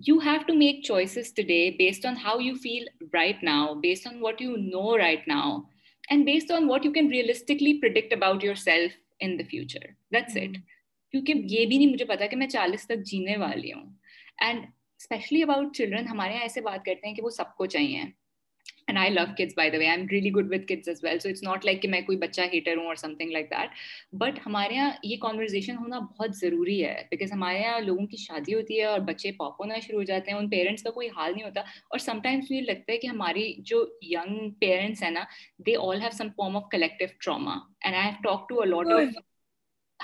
you 0.06 0.18
have 0.18 0.42
to 0.46 0.54
make 0.56 0.82
choices 0.84 1.32
today 1.34 1.70
based 1.78 2.06
on 2.06 2.14
how 2.24 2.40
you 2.40 2.54
feel 2.62 2.84
right 3.14 3.42
now 3.44 3.74
based 3.80 4.06
on 4.06 4.20
what 4.20 4.42
you 4.42 4.56
know 4.58 4.98
right 4.98 5.28
now 5.28 5.56
and 6.08 6.18
and 6.18 6.26
based 6.26 6.52
on 6.52 6.68
what 6.70 6.86
you 6.86 6.92
can 6.92 7.10
realistically 7.12 7.78
predict 7.80 8.12
about 8.12 8.44
your 8.44 8.54
self 8.54 8.92
in 9.20 9.38
the 9.38 9.44
it 10.38 10.60
کیونکہ 11.14 11.32
یہ 11.44 11.66
بھی 11.66 11.76
نہیں 11.78 11.92
مجھے 11.92 12.04
پتا 12.04 12.26
کہ 12.26 12.36
میں 12.36 12.46
چالیس 12.46 12.86
تک 12.86 13.04
جینے 13.04 13.36
والی 13.36 13.72
ہوں 13.72 13.84
اینڈ 14.38 14.64
اسپیشلی 15.00 15.42
اباؤٹ 15.42 15.76
چلڈرن 15.76 16.08
ہمارے 16.08 16.32
یہاں 16.32 16.42
ایسے 16.42 16.60
بات 16.60 16.84
کرتے 16.84 17.06
ہیں 17.06 17.14
کہ 17.14 17.22
وہ 17.22 17.30
سب 17.30 17.56
کو 17.56 17.66
چاہیے 17.66 18.02
and 18.86 18.98
I 18.98 19.10
love 19.10 19.22
kids 19.38 19.54
by 19.56 19.70
the 19.70 19.78
way 19.78 19.86
I 19.86 19.96
am 19.96 20.06
really 20.10 20.30
good 20.32 20.52
with 20.52 20.66
kids 20.66 20.88
as 20.88 21.02
well 21.04 21.18
so 21.18 21.28
it's 21.28 21.42
not 21.42 21.64
like 21.64 21.80
کہ 21.82 21.88
میں 21.88 22.00
کوئی 22.00 22.18
بچہ 22.18 22.40
ہیٹر 22.52 22.76
ہوں 22.76 22.86
اور 22.86 22.94
some 22.94 23.14
thing 23.14 23.30
like 23.30 23.50
that 23.50 23.70
but 24.14 24.38
ہمارے 24.46 24.74
یہاں 24.74 24.90
یہ 25.02 25.16
کانورزیشن 25.16 25.76
ہونا 25.76 25.98
بہت 25.98 26.36
ضروری 26.36 26.82
ہے 26.84 26.94
بیکاز 27.10 27.32
ہمارے 27.32 27.60
یہاں 27.60 27.80
لوگوں 27.80 28.06
کی 28.06 28.16
شادی 28.16 28.54
ہوتی 28.54 28.78
ہے 28.78 28.84
اور 28.84 29.00
بچے 29.06 29.32
پاپ 29.32 29.60
ہونا 29.60 29.78
شروع 29.86 29.98
ہو 29.98 30.04
جاتے 30.04 30.30
ہیں 30.30 30.38
ان 30.38 30.48
پیرنٹس 30.48 30.82
کا 30.82 30.90
کوئی 30.90 31.08
حال 31.16 31.32
نہیں 31.32 31.44
ہوتا 31.44 31.60
اور 31.60 31.98
سم 31.98 32.20
ٹائمس 32.22 32.50
مجھے 32.50 32.60
لگتا 32.62 32.92
ہے 32.92 32.98
کہ 32.98 33.06
ہماری 33.06 33.52
جو 33.64 33.84
ینگ 34.10 34.50
پیرنٹس 34.60 35.02
ہیں 35.02 35.10
نا 35.10 35.24
they 35.66 35.76
all 35.80 36.02
have 36.02 36.10
some 36.12 36.28
form 36.36 36.56
of 36.56 36.68
collective 36.70 37.08
trauma 37.20 37.58
and 37.80 37.96
I 37.96 38.04
have 38.04 38.22
talk 38.22 38.48
to 38.48 38.60
a 38.60 38.68
lot 38.68 38.92
of 38.92 39.24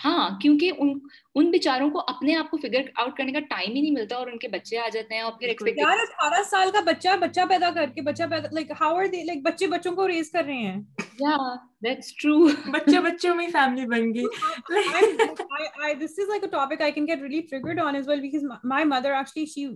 ہاں 0.00 0.28
کیونکہ 0.40 0.70
ان 0.78 0.92
ان 1.34 1.50
بیچاروں 1.50 1.88
کو 1.90 2.02
اپنے 2.08 2.34
آپ 2.36 2.50
کو 2.50 2.56
فگر 2.56 2.88
آؤٹ 2.94 3.16
کرنے 3.16 3.32
کا 3.32 3.40
ٹائم 3.40 3.74
ہی 3.74 3.80
نہیں 3.80 3.90
ملتا 3.90 4.16
اور 4.16 4.26
ان 4.26 4.38
کے 4.38 4.48
بچے 4.48 4.78
آ 4.78 4.88
جاتے 4.92 5.14
ہیں 5.14 5.22
اور 5.22 5.32
پھر 5.32 5.76
یار 5.76 6.02
اٹھارہ 6.02 6.42
سال 6.50 6.70
کا 6.72 6.80
بچہ 6.86 7.16
بچہ 7.20 7.46
پیدا 7.48 7.70
کر 7.74 7.90
کے 7.94 8.02
بچہ 8.02 8.22
پیدا 8.30 8.48
like 8.52 8.70
how 8.80 8.96
are 8.96 9.06
they 9.06 9.22
like 9.24 9.42
بچے 9.42 9.66
بچوں 9.66 9.94
کو 9.96 10.08
ریز 10.08 10.30
کر 10.30 10.44
رہے 10.44 10.56
ہیں 10.56 10.80
یا 11.20 11.36
دیٹس 11.84 12.14
ٹرو 12.16 12.38
بچے 12.66 13.00
بچوں 13.00 13.34
میں 13.34 13.46
فیملی 13.52 13.86
بن 13.86 14.14
گئی 14.14 14.24
I 15.78 15.94
this 15.94 16.18
is 16.18 16.28
like 16.28 16.42
a 16.42 16.50
topic 16.50 16.82
I 16.82 16.92
can 16.92 17.06
get 17.06 17.22
really 17.22 17.40
triggered 17.50 17.80
on 17.80 17.94
as 17.94 18.08
well 18.08 18.20
because 18.20 18.44
my 18.64 18.84
mother 18.86 19.12
actually 19.12 19.46
she 19.46 19.66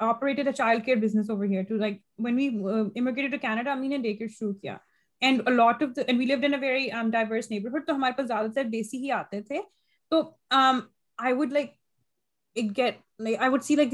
operated 0.00 0.46
a 0.46 0.52
child 0.52 0.84
care 0.84 0.96
business 0.98 1.30
over 1.30 1.44
here 1.44 1.62
to 1.62 1.76
like 1.76 2.00
when 2.18 2.36
we 2.36 2.48
uh, 2.48 2.84
immigrated 2.94 3.32
to 3.32 3.38
Canada, 3.38 3.70
Amina 3.70 3.98
Daycare 3.98 4.30
Shrew 4.30 4.54
kiya. 4.54 4.80
And 5.20 5.48
of 5.48 5.82
we 5.82 6.02
in 6.06 6.54
very 6.60 6.90
diverse 7.10 7.50
neighbourhood 7.50 7.86
تو 7.86 7.94
ہمارے 7.94 8.12
پاس 8.16 8.26
زیادہ 8.26 8.46
تر 8.54 8.64
دیسی 8.64 8.98
ہی 8.98 9.10
آتے 9.10 9.40
تھے 9.40 9.58
تو 10.08 10.36
I 11.18 11.32
would 11.32 11.52
like 11.52 11.70
see 13.62 13.74
like 13.74 13.94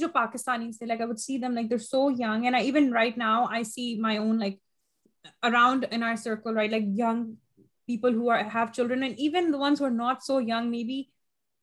جو 0.00 0.08
پاکستانی 0.08 0.72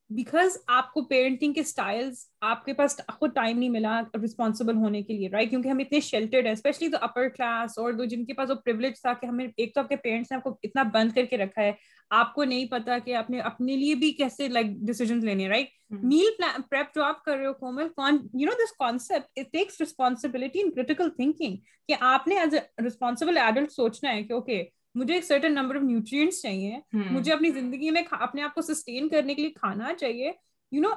بیکاز 0.10 0.58
آپ 0.68 0.92
کو 0.94 1.02
پیرنٹنگ 1.06 1.54
کے 1.54 1.62
اسٹائلس 1.62 2.26
آپ 2.42 2.66
کے 2.66 2.74
پاس 2.74 3.00
خود 3.10 3.34
ٹائم 3.36 3.58
نہیں 3.60 3.70
ملا 3.70 4.02
رسپانسبل 4.24 4.76
ہونے 4.76 5.02
کے 5.02 5.14
لیے 5.14 5.30
رائٹ 5.30 5.50
کیونکہ 5.50 5.70
ہم 5.70 5.78
اتنے 5.80 6.00
شیلٹرڈ 6.00 6.46
ہیں 6.46 6.52
اسپیشلی 6.52 6.90
تو 6.90 6.98
اپر 7.02 7.28
کلاس 7.28 7.78
اور 7.80 8.06
جن 8.06 8.26
کے 8.26 8.34
پاس 8.34 8.50
وہ 8.50 8.56
پرولیج 8.56 9.02
تھا 9.02 9.14
کہ 9.14 9.26
ہمیں 9.26 9.46
ایک 9.48 9.74
تو 9.76 9.82
آپ 9.82 9.90
کے 9.90 9.96
پیرنٹس 9.96 10.32
نے 10.32 10.38
آپ 10.38 10.44
کو 10.44 10.56
اتنا 10.64 10.84
بند 10.94 11.12
کر 11.12 11.26
کے 11.26 11.38
رکھا 11.38 11.62
ہے 11.62 11.72
آپ 12.12 12.34
کو 12.34 12.44
نہیں 12.44 12.66
پتا 12.66 12.98
کہ 13.00 13.16
آپ 13.16 13.30
نے 13.30 13.40
اپنے 13.42 13.76
لیے 13.76 13.96
بھی 13.96 14.12
کیسے 14.12 14.48
لائک 14.48 14.68
ڈیسیزن 14.82 15.26
لینے 15.26 15.48
رائٹ 15.50 15.68
میل 16.04 16.62
پریپ 16.70 16.96
جو 16.96 17.04
آپ 17.04 17.24
کر 17.26 17.38
رہے 17.38 17.46
ہو 17.46 17.54
Komal 17.54 17.88
you 18.34 18.46
know 18.46 18.56
this 18.56 18.76
concept 18.80 19.40
takes 19.52 19.82
responsibility 19.82 20.62
in 20.62 20.72
critical 20.72 21.10
thinking 21.10 21.56
کہ 21.88 21.96
آپ 22.02 22.28
نے 22.28 22.40
ایز 22.40 22.54
اے 22.54 22.88
رسپانسبل 22.88 23.38
ایڈلٹ 23.38 23.72
سوچنا 23.72 24.14
ہے 24.14 24.24
کہ 24.24 24.34
اوکے 24.34 24.54
okay, 24.54 24.66
مجھے 24.96 25.14
ایک 25.14 25.24
سرٹن 25.24 25.54
نمبر 25.54 25.76
آف 25.76 25.82
نیوٹرینٹس 25.82 26.42
چاہیے 26.42 26.78
مجھے 27.12 27.34
اپنی 27.34 27.50
زندگی 27.50 27.90
میں 27.90 28.02
اپنے 28.12 28.42
آپ 28.42 28.54
کو 28.56 28.62
سسٹین 28.62 29.10
کرنے 29.10 29.34
کے 29.34 29.42
لیے 29.42 29.52
کھانا 29.52 29.94
چاہیے 29.94 30.32
یو 30.72 30.82
نو 30.82 30.90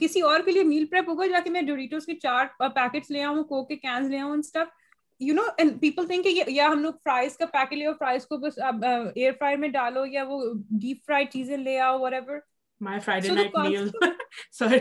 کسی 0.00 0.20
اور 0.20 0.40
کے 0.40 0.52
لیے 0.52 0.62
میل 0.62 0.84
پریپ 0.86 1.08
ہوگا 1.08 1.26
جا 1.26 1.38
کے 1.44 1.50
میں 1.50 1.62
ڈوریٹوز 1.62 2.06
کے 2.06 2.14
چار 2.14 2.46
پیکٹس 2.58 3.10
لے 3.10 3.22
آؤں 3.22 3.42
کوک 3.44 3.68
کے 3.68 3.76
کینز 3.76 4.10
لے 4.10 4.18
آؤں 4.18 4.32
and stuff 4.32 4.68
you 5.20 5.34
know 5.34 5.42
people 5.80 6.06
think 6.06 6.26
یا 6.48 6.66
ہم 6.66 6.82
لوگ 6.82 6.92
فرائز 7.04 7.36
کا 7.36 7.46
پیکٹ 7.46 7.72
لے 7.72 7.86
آؤ 7.86 7.92
فرائز 7.98 8.26
کو 8.26 8.36
بس 8.36 8.58
ایئر 8.58 9.32
فرائر 9.38 9.56
میں 9.56 9.68
ڈالو 9.68 10.06
یا 10.06 10.24
وہ 10.28 10.40
ڈیپ 10.70 11.04
فرائی 11.06 11.26
چیزیں 11.26 11.56
لے 11.56 11.78
آؤ 11.80 11.98
what 11.98 12.12
ever 12.12 12.38
my 12.80 13.00
Friday 13.00 13.34
night 13.34 13.56
meal 13.58 13.88
sorry 14.52 14.78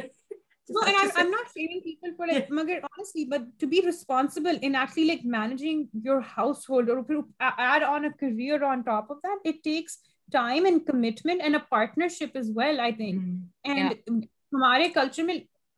No, 0.72 0.82
and 0.82 0.89
and 0.89 0.97
and 0.97 1.10
And 1.10 1.18
I'm, 1.18 1.26
I'm, 1.26 1.32
not 1.32 1.47
shaming 1.58 1.82
people 1.82 2.14
for 2.16 2.28
like, 2.28 2.50
like 2.50 2.84
honestly, 2.97 3.26
but 3.26 3.60
to 3.60 3.68
be 3.68 3.82
responsible 3.86 4.58
in 4.62 4.76
actually 4.76 5.22
managing 5.24 5.89
your 6.04 6.22
household 6.22 6.89
or 6.89 7.06
add 7.39 7.84
on 7.84 7.89
on 7.89 8.06
a 8.06 8.08
a 8.08 8.14
career 8.14 8.60
top 8.60 9.10
of 9.10 9.18
that, 9.24 9.38
it 9.43 9.64
takes 9.64 9.97
time 10.32 10.66
commitment 10.86 11.41
partnership 11.70 12.36
as 12.36 12.52
well, 12.52 12.80
I 12.80 12.91
think. 12.91 13.22
Mm. 13.22 13.41
yeah. 13.66 14.18
ہمارے 14.54 14.88
میں 15.24 15.36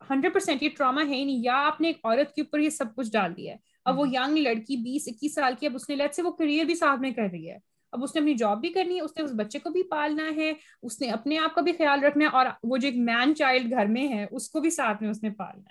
hundred 0.09 0.33
percent 0.33 0.63
یہ 0.63 0.69
trauma 0.77 1.01
ہے 1.01 1.23
نہیں 1.23 1.43
یا 1.43 1.55
آپ 1.65 1.81
نے 1.81 1.87
ایک 1.87 1.97
عورت 2.03 2.35
کے 2.35 2.41
اوپر 2.41 2.59
یہ 2.59 2.69
سب 2.69 2.95
کچھ 2.95 3.11
ڈال 3.11 3.37
دیا 3.37 3.53
ہے 3.53 3.57
اب 3.85 3.99
وہ 3.99 4.07
ینگ 4.07 4.37
لڑکی 4.37 4.77
بیس 4.77 5.03
اکیس 5.07 5.35
سال 5.35 5.53
کی 5.59 5.67
اب 5.67 5.75
اس 5.75 5.89
نے 5.89 5.95
لیٹ 5.95 6.15
سے 6.15 6.21
وہ 6.21 6.31
کریئر 6.31 6.65
بھی 6.65 6.75
ساتھ 6.75 6.99
میں 6.99 7.11
کر 7.11 7.27
رہی 7.31 7.49
ہے 7.49 7.57
اب 7.93 8.03
اس 8.03 8.15
نے 8.15 8.21
اپنی 8.21 8.33
جاب 8.33 8.59
بھی 8.61 8.69
کرنی 8.69 8.95
ہے 8.95 9.01
اس 9.01 9.11
اس 9.15 9.31
نے 9.31 9.43
بچے 9.43 9.59
کو 9.59 9.69
بھی 9.69 9.83
پالنا 9.83 10.29
ہے 10.35 10.51
اس 10.83 10.99
نے 11.01 11.09
اپنے 11.09 11.37
آپ 11.37 11.55
کا 11.55 11.61
بھی 11.61 11.71
خیال 11.73 12.03
رکھنا 12.03 12.25
ہے 12.25 12.37
اور 12.37 12.45
وہ 12.63 12.77
جو 12.77 12.87
ایک 12.87 12.97
مین 12.99 13.35
چائلڈ 13.35 13.71
گھر 13.71 13.85
میں 13.85 14.01
میں 14.01 14.07
ہے 14.09 14.15
ہے 14.15 14.25
اس 14.25 14.33
اس 14.33 14.49
کو 14.49 14.59
بھی 14.59 14.69
ساتھ 14.69 15.03
نے 15.23 15.29
پالنا 15.29 15.69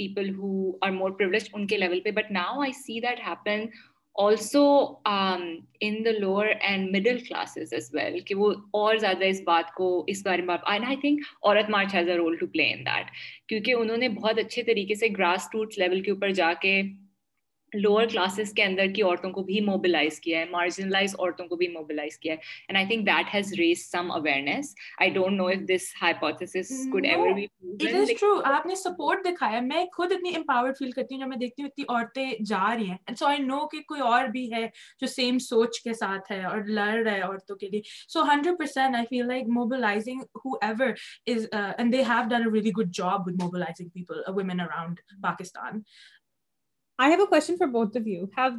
but 2.11 2.31
now 2.31 2.61
I 2.61 2.73
see 2.73 3.01
that 3.01 3.21
happen 3.27 3.65
also 4.19 4.65
in 5.81 5.95
the 6.05 6.11
lower 6.11 6.47
and 6.61 6.91
middle 6.91 7.19
classes 7.19 7.73
well 7.95 8.19
کہ 8.21 8.35
وہ 8.35 8.53
اور 8.73 8.97
زیادہ 8.97 9.25
اس 9.25 9.41
بات 9.45 9.73
کو 9.75 9.89
اس 10.07 10.23
بارے 10.27 10.43
میں 10.43 10.57
آئی 10.65 10.97
تھنک 10.97 11.21
عورت 11.43 11.71
March 11.71 11.95
has 11.95 12.09
a 12.09 12.17
role 12.17 12.37
to 12.37 12.47
play 12.47 12.71
in 12.73 12.85
that 12.87 13.11
کیونکہ 13.49 13.75
انہوں 13.75 13.97
نے 13.97 14.09
بہت 14.09 14.39
اچھے 14.39 14.63
طریقے 14.63 14.95
سے 14.95 15.09
گراس 15.19 15.49
روٹس 15.55 15.79
لیول 15.79 16.01
کے 16.03 16.11
اوپر 16.11 16.33
جا 16.33 16.53
کے 16.61 16.81
لوور 17.73 18.07
کلاسز 18.07 18.53
کے 18.55 18.63
اندر 18.63 18.87
کی 18.87 19.03
عورتوں 19.03 19.07
عورتوں 19.07 19.31
کو 19.31 19.41
کو 19.41 19.45
بھی 19.45 19.55
بھی 19.55 19.61
موبلائز 19.63 20.13
موبلائز 20.13 20.19
کیا 20.21 20.33
کیا 20.33 20.39
ہے 20.39 20.45
ہے 20.45 20.51
marginalise 20.51 21.15
and 21.19 22.77
I 22.77 22.77
I 22.77 22.87
think 22.87 23.07
that 23.07 23.35
has 23.35 23.53
raise 23.55 23.85
some 23.87 24.11
awareness 24.13 24.75
don't 25.15 25.37
know 25.37 25.47
if 25.47 25.67
this 25.69 26.69
could 26.93 27.07
ever 27.07 27.33
be 27.33 27.47
true 28.11 28.31
آپ 28.47 28.67
نے 28.67 28.75
سپورٹ 28.77 29.25
دکھایا 29.25 29.61
میں 29.63 29.85
خود 29.87 30.13
اتنی 30.13 30.29
اتنی 30.29 30.37
امپاورڈ 30.37 30.79
فیل 30.79 30.91
کرتی 30.91 31.15
ہوں 31.15 31.21
ہوں 31.21 31.27
جب 31.27 31.31
میں 31.31 31.39
دیکھتی 31.39 31.83
عورتیں 31.85 32.45
جا 32.45 32.65
رہی 32.69 32.87
ہیں 32.87 32.97
اینڈ 32.97 33.19
سو 33.19 33.27
آئی 33.27 33.43
نو 33.43 33.67
کہ 33.69 33.81
کوئی 33.85 34.01
اور 34.03 34.29
بھی 34.31 34.51
ہے 34.53 34.67
جو 35.01 35.07
سیم 35.09 35.39
سوچ 35.41 35.81
کے 35.81 35.95
ساتھ 35.95 36.33
ہے 36.33 36.39
ہے 36.39 36.45
اور 36.47 36.61
لڑ 36.71 36.93
رہا 36.97 37.27
عورتوں 37.27 37.57
کے 37.57 37.69
لیے 37.69 37.81
so 38.09 38.23
hundred 38.25 38.59
percent 38.59 38.97
I 38.97 39.07
feel 39.11 39.27
like 39.27 39.49
mobilising 39.51 40.19
mobilising 40.19 40.39
who 40.45 40.57
ever 40.63 40.93
is 41.29 41.47
and 41.53 41.93
they 41.93 42.03
have 42.05 42.29
done 42.31 42.47
a 42.47 42.71
good 42.73 42.95
job 42.95 43.27
with 43.27 43.43
people 43.93 44.23
women 44.37 44.61
around 44.61 45.01
Pakistan 45.23 45.81
جو 47.01 47.27
کریئر 47.27 48.53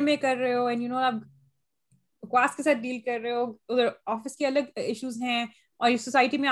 میں 0.00 0.16
کر 0.16 0.36
رہے 0.36 0.54
ہو 0.54 0.70
ساتھ 2.62 2.78
ڈیل 2.78 3.00
کر 3.00 3.20
رہے 3.22 3.32
ہو 3.32 3.52
ادھر 3.68 3.88
آفس 4.06 4.36
کے 4.36 4.46
الگز 4.46 5.22
ہیں 5.22 5.46
اور 5.76 5.96
سوسائٹی 5.96 6.38
میں 6.38 6.48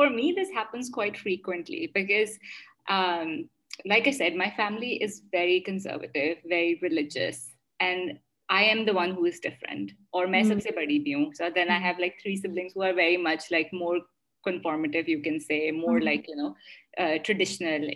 می 0.07 0.33
دسٹلی 4.03 4.97
is 5.03 5.21
very 5.33 5.59
conservative 5.59 6.17
very 6.45 6.75
religious 6.81 7.55
and 7.79 8.11
I 8.49 8.67
am 8.67 8.85
the 8.85 8.91
one 8.95 9.11
is 9.11 9.41
different 9.43 9.91
اور 10.09 10.25
میں 10.25 10.43
سب 10.43 10.61
سے 10.61 10.69
بڑی 10.75 10.99
بھی 10.99 11.13
ہوں 11.13 11.25
سر 11.37 11.49
then 11.55 11.69
I 11.69 11.83
have 11.83 11.93
like 11.99 12.21
three 12.21 12.35
siblings 12.35 12.77
very 12.77 13.17
much 13.17 13.51
like 13.51 13.73
more 13.73 13.99
conformative 14.43 15.03
you 15.07 15.21
can 15.21 15.39
see 15.39 15.71
more 15.71 15.99
like 15.99 16.29
you 16.29 16.35
know 16.35 16.53
traditional 17.17 17.89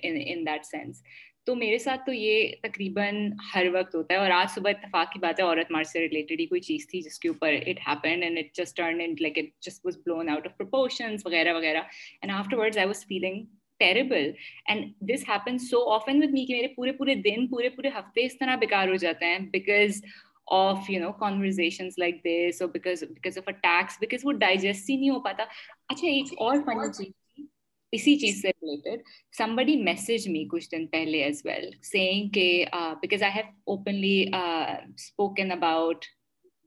that 0.45 0.65
sense 0.65 1.03
تو 1.49 1.53
میرے 1.55 1.77
ساتھ 1.79 2.01
تو 2.05 2.13
یہ 2.13 2.51
تقریباً 2.63 3.15
ہر 3.53 3.67
وقت 3.73 3.95
ہوتا 3.95 4.13
ہے 4.13 4.19
اور 4.19 4.31
آج 4.31 4.49
صبح 4.55 4.69
اتفاق 4.69 5.11
کی 5.11 5.19
بات 5.19 5.39
ہے 5.39 5.43
عورت 5.43 5.71
مار 5.71 5.83
سے 5.83 5.99
ریلیٹڈ 5.99 6.39
ہی 6.39 6.45
کوئی 6.45 6.59
چیز 6.61 6.87
تھی 6.87 7.01
جس 7.01 7.17
کے 7.19 7.29
اوپر 7.29 7.53
it 7.53 7.79
happened 7.87 8.23
and 8.23 8.37
it 8.37 8.53
just 8.57 8.75
turn 8.77 8.99
and 8.99 9.21
like 9.21 9.37
it 9.37 9.45
just 9.61 9.85
was 9.85 9.97
blown 9.97 10.29
out 10.29 10.45
of 10.47 10.57
proportion 10.57 11.15
وغیرہ 11.25 11.53
وغیرہ 11.53 11.81
and 12.21 12.33
after 12.33 12.57
words 12.57 12.77
I 12.77 12.87
was 12.87 13.03
feeling 13.05 13.43
terrible 13.79 14.31
and 14.65 14.91
this 15.09 15.27
happen 15.29 15.57
so 15.63 15.83
often 15.91 16.21
with 16.23 16.31
me 16.31 16.45
کہ 16.45 16.55
میرے 16.55 16.67
پورے 16.67 16.91
پورے 16.91 17.15
دن 17.21 17.47
پورے 17.47 17.69
پورے 17.69 17.89
ہفتے 17.95 18.25
اس 18.25 18.37
طرح 18.37 18.55
بیکار 18.55 18.87
ہو 18.87 18.95
جاتے 18.95 19.25
ہیں 19.25 19.39
because 19.51 20.01
of 20.53 20.89
you 20.89 20.99
know 21.01 21.11
conversations 21.19 21.97
like 21.97 22.23
this 22.25 22.61
اور 22.61 22.69
because 22.69 23.03
because 23.03 23.37
of 23.37 23.47
attacks 23.47 23.97
because 23.99 24.25
وہ 24.25 24.31
ڈائجسٹ 24.39 24.89
ہی 24.89 24.95
نہیں 24.95 25.09
ہو 25.09 25.19
پاتا 25.21 25.43
اچھا 25.89 26.07
ایک 26.07 26.33
اور 26.37 26.61
فنی 26.65 26.91
چیز 26.93 27.11
اسی 27.93 28.15
چیز 28.19 28.41
سے 28.41 28.49
ریلیٹڈ 28.49 29.01
سم 29.37 29.55
بڑی 29.55 29.75
میسج 29.83 30.27
می 30.29 30.43
کچھ 30.51 30.69
دن 30.71 30.85
پہلے 30.87 31.23
ایز 31.23 31.41
ویل 31.45 31.69
سیئنگ 31.83 32.29
کہ 32.29 32.65
because 33.01 33.23
I 33.23 33.31
have 33.35 33.45
openly 33.65 34.25
spoken 34.95 35.51
about 35.51 36.05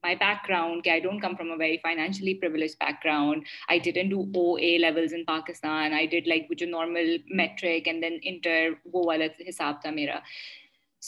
my 0.04 0.16
back 0.16 0.48
ground 0.48 0.84
کہ 0.84 0.90
I 0.90 1.00
don't 1.00 1.22
come 1.22 1.34
from 1.36 1.50
a 1.50 1.56
very 1.58 1.76
financially 1.82 2.34
privileged 2.38 2.72
back 2.80 3.04
ground 3.04 3.44
I 3.68 3.78
didn't 3.84 4.08
do 4.08 4.22
O 4.34 4.54
A 4.54 4.76
levels 4.78 5.14
in 5.14 5.24
Pakistan 5.24 5.92
I 5.92 6.06
did 6.06 6.28
like 6.28 6.52
جو 6.58 6.66
normal 6.68 7.16
matric 7.34 7.88
and 7.88 8.02
then 8.02 8.18
inter 8.22 8.68
وہ 8.84 9.02
والا 9.06 9.26
حساب 9.48 9.80
تھا 9.82 9.90
میرا 9.90 10.18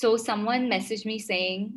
سو 0.00 0.16
some 0.16 0.48
one 0.48 0.68
message 0.68 1.06
me 1.06 1.18
seeing 1.18 1.66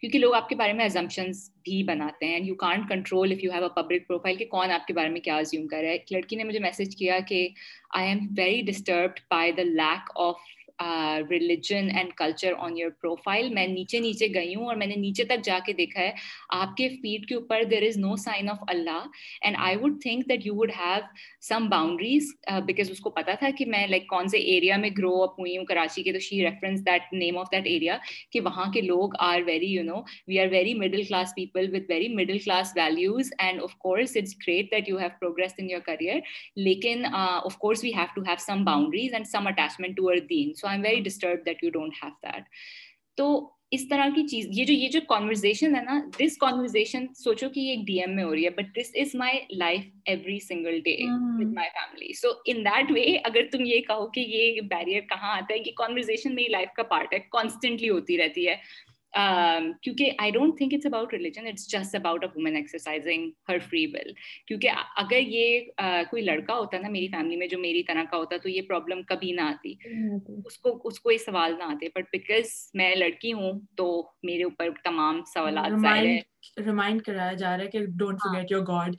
کیونکہ 0.02 0.18
لوگ 0.18 0.34
آپ 0.34 0.48
کے 0.48 0.54
بارے 0.54 0.72
میں 0.72 0.84
ایزمشنس 0.84 1.48
بھی 1.62 1.82
بناتے 1.82 2.26
ہیں 2.26 2.38
you 2.40 2.54
can't 2.54 2.88
control 2.88 3.32
if 3.32 3.44
you 3.44 3.52
have 3.52 3.62
a 3.62 3.74
public 3.74 4.06
profile 4.08 4.36
کہ 4.36 4.44
کون 4.44 4.70
آپ 4.70 4.86
کے 4.86 4.94
بارے 4.94 5.08
میں 5.08 5.20
کیا 5.20 5.36
ازیوم 5.36 5.66
رہا 5.72 5.88
ہے 5.88 5.92
ایک 5.92 6.12
لڑکی 6.12 6.36
نے 6.36 6.44
مجھے 6.44 6.58
میسج 6.58 6.96
کیا 6.96 7.18
کہ 7.28 7.48
I 7.90 8.08
am 8.08 8.26
very 8.38 8.60
disturbed 8.62 9.20
by 9.30 9.52
the 9.52 9.62
lack 9.64 10.10
of 10.16 10.36
religion 11.30 11.88
and 11.94 12.12
culture 12.16 12.52
on 12.58 12.76
your 12.78 12.90
profile 13.00 13.48
میں 13.54 13.66
نیچے 13.66 13.98
نیچے 13.98 14.26
گئی 14.34 14.54
ہوں 14.54 14.66
اور 14.66 14.76
میں 14.76 14.86
نے 14.86 14.94
نیچے 14.96 15.24
تک 15.24 15.44
جا 15.44 15.58
کے 15.66 15.72
دیکھا 15.72 16.00
ہے 16.00 16.10
آپ 16.48 16.76
کے 16.76 16.88
فیڈ 16.88 17.26
کے 17.28 17.34
اوپر 17.34 17.62
there 17.70 17.82
is 17.82 17.96
no 17.98 18.14
sign 18.16 18.48
of 18.50 18.58
Allah 18.68 19.06
and 19.42 19.56
I 19.58 19.76
would 19.76 20.00
think 20.02 20.28
that 20.28 20.46
you 20.46 20.54
would 20.54 20.70
have 20.78 21.00
some 21.48 21.68
boundaries 21.68 22.32
because 22.66 22.90
اس 22.90 23.00
کو 23.00 23.10
پتا 23.10 23.34
تھا 23.34 23.50
کہ 23.58 23.66
میں 23.66 23.86
لائک 23.86 24.06
کون 24.06 24.28
سے 24.28 24.38
ایریا 24.52 24.76
میں 24.76 24.90
گرو 24.98 25.12
اپ 25.22 25.40
ہوئی 25.40 25.56
ہوں 25.58 25.64
کراچی 25.64 26.02
کے 26.02 26.12
تو 26.12 26.18
she 26.18 26.42
reference 26.44 26.84
that 26.86 27.12
name 27.12 27.38
of 27.38 27.52
that 27.52 27.66
area 27.66 27.96
کہ 28.32 28.40
وہاں 28.40 28.70
کے 28.72 28.80
لوگ 28.80 29.16
are 29.20 29.40
very 29.46 29.72
you 29.72 29.84
know 29.84 30.00
we 30.28 30.38
are 30.40 30.46
very 30.50 30.74
middle 30.74 31.02
class 31.02 31.34
people 31.36 31.74
with 31.74 31.84
very 31.88 32.08
middle 32.14 32.38
class 32.38 32.72
values 32.76 33.32
and 33.38 33.62
of 33.62 33.74
course 33.78 34.16
it's 34.16 34.36
great 34.46 34.70
that 34.70 34.88
you 34.88 34.98
have 34.98 35.08
progress 35.20 35.54
in 35.58 35.70
your 35.70 35.80
career 35.80 36.20
لیکن 36.56 37.04
of 37.12 37.56
course 37.58 37.84
we 37.84 37.94
have 37.94 38.14
to 38.14 38.22
have 38.22 38.36
some 38.38 38.64
boundaries 38.64 39.14
and 39.14 39.26
some 39.26 39.46
attachment 39.46 39.96
to 39.96 40.08
our 40.08 40.18
then 40.30 40.54
so 40.54 40.67
I 40.68 40.78
am 40.78 40.84
very 40.84 41.00
disturb 41.02 41.46
that 41.46 41.64
you 41.64 41.70
don't 41.70 42.02
have 42.02 42.10
that 42.22 42.44
تو 43.18 43.28
اس 43.72 43.88
طرح 43.88 44.08
کی 44.14 44.26
چیز 44.28 44.46
یہ 44.50 44.64
جو 44.64 44.74
یہ 44.74 44.88
جو 44.88 45.00
کانورزیشن 45.08 45.74
ہے 45.76 45.80
نا 45.82 45.98
دس 46.18 46.36
کانورزیشن 46.36 47.06
سوچو 47.14 47.48
کہ 47.48 47.60
یہ 47.60 47.70
ایک 47.70 47.86
ڈی 47.86 47.98
ایم 48.00 48.14
میں 48.16 48.24
ہو 48.24 48.34
رہی 48.34 48.44
ہے 48.44 48.50
but 48.50 48.74
this 48.76 48.90
is 48.94 49.14
my 49.14 49.38
life 49.52 49.82
every 50.04 50.38
single 50.40 50.78
day 50.84 50.96
with 51.02 51.52
my 51.54 51.68
family 51.72 52.12
so 52.12 52.28
in 52.46 52.64
that 52.64 52.92
way 52.92 53.04
اگر 53.24 53.46
تم 53.52 53.64
یہ 53.64 53.80
کہو 53.88 54.06
کہ 54.06 54.20
یہ 54.28 54.60
بیریئر 54.70 55.00
کہاں 55.08 55.32
آتا 55.32 55.54
ہے 55.54 55.58
یہ 55.58 55.72
کانورزیشن 55.76 56.34
میری 56.34 56.48
لائف 56.48 56.72
کا 56.76 56.82
پارٹ 56.84 57.12
ہے 57.14 57.18
کانسٹنٹلی 57.30 57.88
ہوتی 57.88 58.18
رہتی 58.18 58.48
ہے 58.48 58.56
um, 59.14 59.70
کیونکہ 59.82 60.10
I 60.18 60.30
don't 60.30 60.56
think 60.58 60.74
it's 60.74 60.86
about 60.86 61.12
religion 61.12 61.46
it's 61.46 61.68
just 61.68 61.94
about 61.94 62.24
a 62.24 62.28
woman 62.28 62.56
exercising 62.56 63.30
her 63.48 63.58
free 63.68 63.84
will 63.86 64.12
کیونکہ 64.46 64.70
اگر 64.96 65.18
یہ 65.18 65.60
uh, 65.82 66.02
کوئی 66.10 66.22
لڑکا 66.22 66.54
ہوتا 66.54 66.78
نا 66.78 66.88
میری 66.88 67.08
فیملی 67.08 67.36
میں 67.36 67.46
جو 67.46 67.58
میری 67.58 67.82
طرح 67.82 68.04
کا 68.10 68.16
ہوتا 68.16 68.36
تو 68.36 68.48
یہ 68.48 68.62
پرابلم 68.68 69.02
کبھی 69.04 69.32
نہ 69.32 69.40
آتی 69.42 69.74
اس 70.44 70.58
کو 70.58 70.78
اس 70.84 71.00
کو 71.00 71.10
یہ 71.10 71.18
سوال 71.18 71.54
نہ 71.58 71.64
آتے 71.64 71.88
بٹ 71.96 72.10
بیکاز 72.12 72.54
میں 72.74 72.94
لڑکی 72.96 73.32
ہوں 73.32 73.60
تو 73.76 73.90
میرے 74.22 74.44
اوپر 74.44 74.70
تمام 74.84 75.22
سوالات 75.34 75.84
ریمائنڈ 76.58 77.02
کرایا 77.02 77.32
جا 77.34 77.56
رہا 77.56 77.64
ہے 77.64 77.70
کہ 77.70 77.84
ڈونٹ 77.92 78.18
فورگیٹ 78.18 78.52
یور 78.52 78.62
گاڈ 78.62 78.96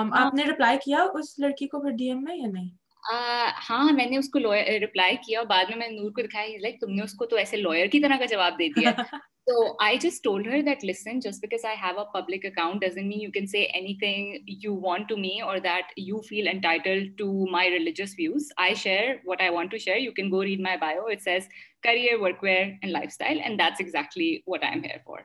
آپ 0.00 0.34
نے 0.34 0.44
ریپلائی 0.44 0.78
کیا 0.84 1.06
اس 1.14 1.38
لڑکی 1.38 1.66
کو 1.66 1.80
پھر 1.80 1.96
ڈی 1.96 2.08
ایم 2.08 2.22
میں 2.24 2.36
یا 2.36 2.46
نہیں 2.46 2.68
ہاں 3.08 3.92
میں 3.92 4.04
نے 4.06 4.16
اس 4.16 4.28
کو 4.30 4.38
ریپلائی 4.80 5.16
کیا 5.16 5.38
اور 5.38 5.46
بعد 5.46 5.64
میں 5.68 5.76
میں 5.78 5.88
نور 5.90 6.10
کو 6.10 6.22
دکھایا 6.22 6.58
لائک 6.60 6.80
تم 6.80 6.90
نے 6.92 7.02
اس 7.02 7.14
کو 7.14 7.26
تو 7.26 7.36
ایسے 7.36 7.56
لوئر 7.56 7.86
کی 7.92 8.00
طرح 8.00 8.16
کا 8.18 8.24
جواب 8.26 8.58
دے 8.58 8.68
دیا 8.70 8.90
تو 9.46 9.54
I 9.80 9.98
just 9.98 10.22
told 10.24 10.48
her 10.48 10.60
that 10.62 10.84
listen 10.84 11.20
just 11.20 11.40
because 11.40 11.64
I 11.64 11.76
have 11.78 12.00
a 12.00 12.04
public 12.12 12.44
account 12.46 12.80
doesn't 12.80 13.08
me 13.08 13.18
you 13.18 13.30
can 13.30 13.46
say 13.46 13.62
any 13.70 13.94
thing 13.98 14.50
you 14.64 14.74
want 14.80 15.08
to 15.08 15.16
me 15.16 15.40
اور 15.40 15.58
that 15.60 15.92
you 15.98 16.20
feel 16.28 16.48
entitle 16.48 17.06
to 17.18 17.30
my 17.52 17.70
religious 17.70 18.14
views 18.18 18.52
I 18.58 18.74
share 18.74 19.14
what 19.24 19.40
I 19.40 19.50
want 19.50 19.70
to 19.70 19.78
share 19.78 19.96
you 19.98 20.12
can 20.12 20.30
go 20.32 20.44
read 20.44 20.60
my 20.60 20.76
bio 20.80 21.06
it 21.06 21.22
says 21.22 21.48
career 21.82 22.20
work 22.20 22.42
where 22.42 22.62
and 22.62 22.90
life 22.90 23.06
style 23.06 23.40
and 23.40 23.58
that's 23.58 23.80
exactly 23.80 24.36
what 24.46 24.64
I 24.64 24.72
am 24.72 24.84
here 24.84 24.98
for 25.06 25.22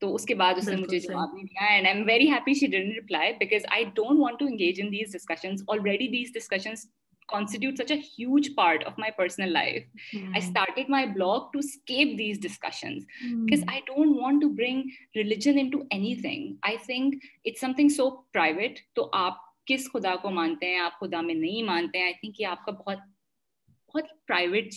تو 0.02 0.14
اس 0.14 0.24
کے 0.24 0.34
بعد 0.34 0.54
اس 0.56 0.68
نے 0.68 0.76
مجھے 0.76 0.98
جواب 0.98 1.34
نہیں 1.34 1.44
دیا 1.44 1.66
and 1.66 1.86
I 1.86 1.96
am 1.96 2.06
very 2.06 2.30
happy 2.30 2.54
she 2.54 2.66
done 2.68 2.90
reply 2.92 3.32
because 3.38 3.66
I 3.70 3.84
don't 3.94 4.20
want 4.20 4.38
to 4.38 4.46
engage 4.46 4.80
in 4.80 4.92
these 4.92 5.12
discussions 5.12 5.62
already 5.68 6.08
these 6.08 6.32
discussions 6.34 6.86
constitute 7.30 7.76
such 7.76 7.90
a 7.90 7.96
huge 7.96 8.56
part 8.56 8.82
of 8.84 8.98
my 8.98 9.00
my 9.00 9.10
personal 9.10 9.52
life. 9.52 9.84
Mm. 10.14 10.22
mm. 10.22 10.28
I 10.28 10.38
I 10.38 10.42
I 10.42 10.50
started 10.50 10.88
blog 11.06 11.52
to 11.52 11.58
to 11.58 11.66
escape 11.66 12.18
these 12.18 12.38
discussions 12.38 13.06
because 13.44 13.64
don't 13.86 14.16
want 14.20 14.42
bring 14.54 14.92
religion 15.14 15.58
into 15.58 15.86
anything. 15.90 16.58
think 16.76 17.22
it's 17.44 17.60
something 17.60 17.88
so 17.88 18.24
private. 18.32 18.80
آپ 19.12 19.50
کس 19.66 19.92
خدا 19.92 20.16
کو 20.22 20.30
مانتے 20.30 20.66
ہیں 20.66 20.78
نہیں 21.34 21.62
مانتے 21.62 21.98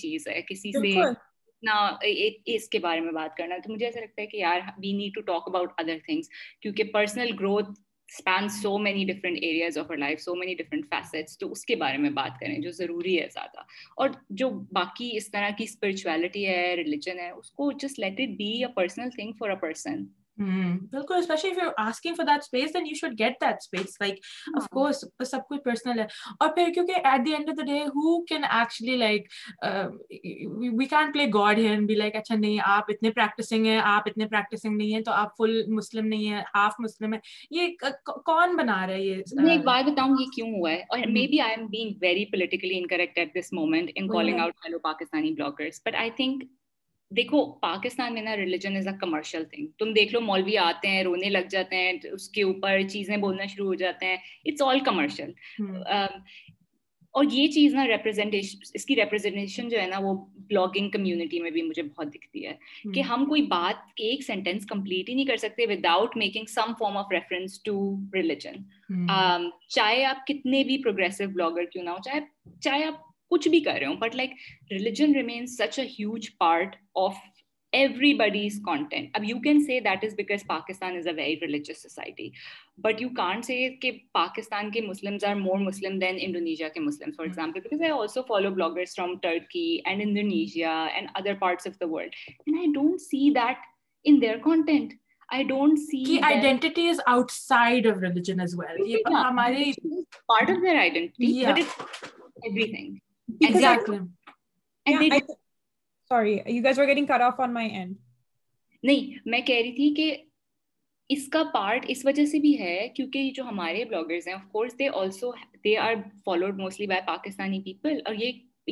چیز 0.00 0.28
ہے 0.28 0.42
کسی 0.42 0.72
سے 0.72 0.88
ایسا 3.86 4.00
لگتا 4.00 4.22
ہے 4.22 4.28
کہ 4.28 4.38
یار 4.38 4.60
we 4.78 4.92
need 4.92 5.16
to 5.16 5.22
talk 5.22 5.44
about 5.48 5.72
other 5.78 5.98
things 6.06 6.30
کیونکہ 6.62 6.84
personal 6.84 7.32
growth 7.40 7.83
Spain 8.10 8.50
so 8.52 8.78
many 8.78 9.06
areas 9.22 9.78
of 9.78 9.92
life 9.92 10.22
so 10.22 10.36
many 10.36 10.54
different 10.54 10.86
facets 10.90 11.38
تو 11.38 11.52
اس 11.52 11.66
کے 11.66 11.76
بارے 11.76 11.98
میں 11.98 12.10
بات 12.10 12.40
کریں 12.40 12.58
جو 12.58 12.72
ضروری 12.72 13.20
ہے 13.22 13.28
زیادہ 13.34 13.62
اور 13.98 14.10
جو 14.32 14.50
باقی 14.74 15.10
اس 15.18 15.32
طرح 15.32 15.50
کی 15.58 15.64
اسپرچویلٹی 15.64 16.48
ہے 16.48 16.76
ریلیجن 16.76 17.20
ہے 17.20 17.30
اس 17.30 17.52
کو 17.52 17.72
just 17.72 18.00
let 18.00 18.20
it 18.20 18.36
be 18.38 18.52
a 18.64 18.72
personal 18.76 19.10
thing 19.10 19.32
for 19.40 19.50
a 19.50 19.56
person 19.56 20.04
Hmm, 20.38 20.78
بالکل 20.92 21.16
especially 21.16 21.52
asking 21.78 22.14
for 22.14 22.26
that 22.26 22.32
that 22.32 22.40
space 22.40 22.62
space 22.62 22.74
then 22.74 22.86
you 22.88 22.94
should 22.96 23.12
get 23.20 23.44
like 23.44 23.58
like 23.74 23.90
like 24.02 24.16
of 24.48 24.56
of 24.56 24.70
course 24.70 25.04
سب 25.26 25.40
کچھ 25.50 25.62
پرسنل 25.64 26.00
ہے 26.00 26.06
اور 26.40 26.50
پھر 26.50 26.72
کیونکہ 26.74 26.94
at 27.04 27.26
the 27.26 27.34
end 27.34 27.50
the 27.50 27.66
day 27.66 27.80
who 27.86 28.16
can 28.22 28.42
can 28.42 28.46
actually 28.52 28.96
we 30.72 30.86
play 30.86 31.26
God 31.34 31.58
here 31.58 31.82
be 31.82 32.00
اچھا 32.04 32.36
نہیں 32.36 32.58
آپ 32.66 32.90
اتنے 32.90 33.12
پریکٹسنگ 33.12 33.66
ہیں 33.66 33.78
آپ 33.84 34.08
اتنے 34.08 34.28
پریکٹسنگ 34.28 34.78
نہیں 34.78 34.94
ہیں 34.94 35.02
تو 35.02 35.12
آپ 35.12 35.38
فل 35.38 35.54
مسلم 35.72 36.08
نہیں 36.08 36.28
ہیں 36.28 36.42
ہاف 36.56 36.80
مسلم 36.80 37.14
ہیں 37.14 37.20
یہ 37.52 37.78
کون 38.24 38.56
بنا 38.56 38.86
رہا 38.88 38.94
ہے 38.94 39.02
یہ 39.02 39.50
ایک 39.50 39.64
بات 39.64 39.90
بتاؤں 39.90 40.16
یہ 40.20 40.32
کیوں 40.36 40.50
ہوا 40.50 40.72
ہے 40.72 40.80
اور 40.80 41.08
may 41.10 41.28
be 41.28 41.40
I 41.40 41.50
I 41.50 41.60
am 41.60 41.68
being 41.68 41.94
very 42.02 42.26
politically 42.32 42.78
incorrect 42.78 43.18
at 43.18 43.36
this 43.36 43.54
moment 43.54 43.92
in 43.96 44.08
calling 44.08 44.40
out 44.40 44.66
hello 44.66 44.80
Pakistani 44.84 45.32
bloggers 45.32 45.82
but 45.86 45.96
think 46.18 46.44
دیکھو 47.16 47.46
پاکستان 47.62 48.14
میں 48.14 48.22
نا 48.22 48.36
religion 48.38 48.76
is 48.78 48.88
a 48.88 48.94
commercial 49.02 49.44
thing 49.46 49.68
تم 49.80 49.94
دیکھ 49.94 50.14
لو 50.14 50.22
مولوی 50.22 50.58
آتے 50.58 50.88
ہیں 50.88 51.04
رونے 51.04 51.30
لگ 51.30 51.50
جاتے 51.50 51.76
ہیں 51.76 51.94
اس 52.12 52.30
کے 52.30 52.44
اوپر 52.44 52.82
چیزیں 52.90 53.16
بولنا 53.18 53.46
شروع 53.46 53.68
ہو 53.68 53.74
جاتے 53.74 54.06
ہیں 54.06 54.18
اٹس 54.46 54.62
آل 54.62 54.80
کمرشل 54.80 55.32
اور 57.16 57.26
یہ 57.32 57.48
چیز 57.48 57.74
نا 57.74 57.86
ریپرزینٹیشن 57.88 58.58
اس 58.74 58.86
کی 58.86 58.96
ریپرزینٹیشن 58.96 59.68
جو 59.70 59.80
ہے 59.82 59.86
نا 59.88 59.98
وہ 60.02 60.14
بلاگنگ 60.50 60.90
کمیونٹی 60.90 61.40
میں 61.40 61.52
بھی 61.52 61.62
مجھے 61.62 61.84
بہت 61.84 62.14
دکھتی 62.14 62.46
ہے 62.46 62.54
کہ 62.94 63.02
ہم 63.02 63.26
کوئی 63.26 63.42
بات 63.42 63.92
ایک 63.96 64.24
سینٹینس 64.24 64.66
کمپلیٹ 64.66 65.10
ہی 65.10 65.14
نہیں 65.14 65.26
کر 65.26 65.38
سکتے 65.38 65.66
without 65.66 66.18
making 66.18 66.46
some 66.46 66.74
form 66.80 66.98
of 66.98 67.12
reference 67.12 67.62
to 67.64 67.96
religion 68.14 68.62
چاہے 69.70 70.04
آپ 70.06 70.26
کتنے 70.28 70.64
بھی 70.64 70.82
پروگرسو 70.84 71.30
بلاگر 71.34 71.66
کیوں 71.66 71.84
نہ 71.84 71.90
ہو 71.90 72.02
چاہے 72.06 72.20
چاہے 72.62 72.84
آپ 72.84 73.13
کچھ 73.34 73.48
بھی 73.50 73.60
کر 73.60 73.78
رہے 73.80 73.86
ہوں 73.86 73.96
but 73.98 74.16
like 74.16 74.32
religion 74.72 75.16
remains 75.16 75.58
such 75.58 75.80
a 75.80 75.86
huge 75.90 76.30
part 76.38 76.76
of 76.96 77.16
every 77.74 78.14
buddies 78.14 78.60
content 78.66 79.10
اب 79.14 79.24
you 79.24 79.38
can 79.44 79.60
say 79.60 79.80
that 79.80 80.04
is 80.04 80.14
because 80.16 80.46
Pakistan 80.48 80.98
is 80.98 81.08
a 81.08 81.14
very 81.14 81.36
religious 81.42 81.82
society 81.82 82.30
but 82.84 83.02
you 83.02 83.08
can 83.16 83.42
say 83.42 83.56
کہ 83.82 83.92
پاکستان 84.14 84.70
کے 84.72 84.82
Muslims 84.82 85.24
are 85.26 85.36
more 85.36 85.60
Muslim 85.60 85.98
then 86.00 86.18
Indonesia 86.22 86.68
کے 86.70 86.80
مسلم 86.80 87.12
for 87.12 87.26
example 87.26 87.60
because 87.60 87.82
I 87.82 87.92
also 87.92 88.22
follow 88.28 88.52
bloggers 88.52 88.96
from 88.96 89.16
Turkey 89.22 89.68
and 89.86 90.02
Indonesia 90.02 90.84
and 90.86 91.08
other 91.16 91.34
parts 91.40 91.68
of 91.68 91.80
the 91.80 91.90
world 91.92 92.16
and 92.38 92.58
I 92.58 92.72
don't 92.74 93.02
see 93.02 93.30
that 93.34 93.66
in 94.06 94.22
their 94.22 94.38
content 94.44 94.94
I 95.30 95.44
don't 95.46 95.80
see 95.80 96.04
identity 96.24 96.88
is 96.90 97.00
out 97.08 97.32
side 97.32 97.88
of 97.88 97.98
religion 98.04 98.40
as 98.40 98.56
well 98.60 99.02
ہماری 99.16 99.72
part 100.28 100.50
of 100.50 100.62
their 100.62 100.76
identity 100.76 101.32
every 101.38 102.72
thing 102.72 102.96
exactly. 103.42 104.00
I, 104.86 104.94
I, 104.94 105.00
yeah, 105.02 105.20
sorry, 106.12 106.44
you 106.46 106.62
guys 106.62 106.78
were 106.78 106.86
getting 106.86 107.08
cut 107.08 107.22
off 107.22 107.40
on 107.40 107.54
my 107.54 107.66
end. 107.66 107.98
they, 108.84 109.14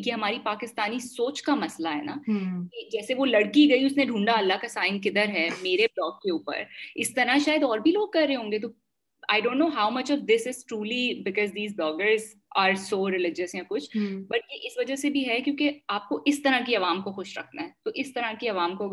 یہ 0.00 0.14
ہماری 0.14 0.40
پاکستانی 0.44 1.00
سوچ 1.00 1.42
کا 1.42 1.56
مسئلہ 1.56 1.90
ہے 1.96 2.02
نا 2.02 2.16
جیسے 2.92 3.14
وہ 3.14 3.26
لڑکی 3.26 3.70
گئی 3.70 3.86
اس 3.86 3.98
نے 3.98 4.06
ڈھونڈا 4.06 4.34
اللہ 4.38 4.54
کا 4.62 4.68
سائن 4.68 5.02
کدھر 5.02 5.28
ہے 5.28 5.48
میرے 5.62 5.86
بلاگ 5.86 6.12
کے 6.12 6.32
اوپر 6.32 6.64
اس 6.96 7.14
طرح 7.14 7.38
شاید 7.38 7.64
اور 7.64 7.80
بھی 7.80 7.92
لوگ 7.92 8.08
کر 8.08 8.26
رہے 8.28 8.36
ہوں 8.36 8.52
گے 8.52 8.60
تو 8.60 8.68
آپ 9.30 10.08
کو 16.10 16.22
اس 16.26 16.44
طرح 16.44 16.60
کی 16.66 16.76
عوام 16.76 17.02
کو 17.02 17.12
خوش 17.12 17.38
رکھنا 17.40 17.64
ہے 17.64 17.70
تو 17.84 17.92
اس 17.96 18.14
طرح 18.14 18.34
کی 18.40 18.50
عوام 18.50 18.76
کو 18.76 18.88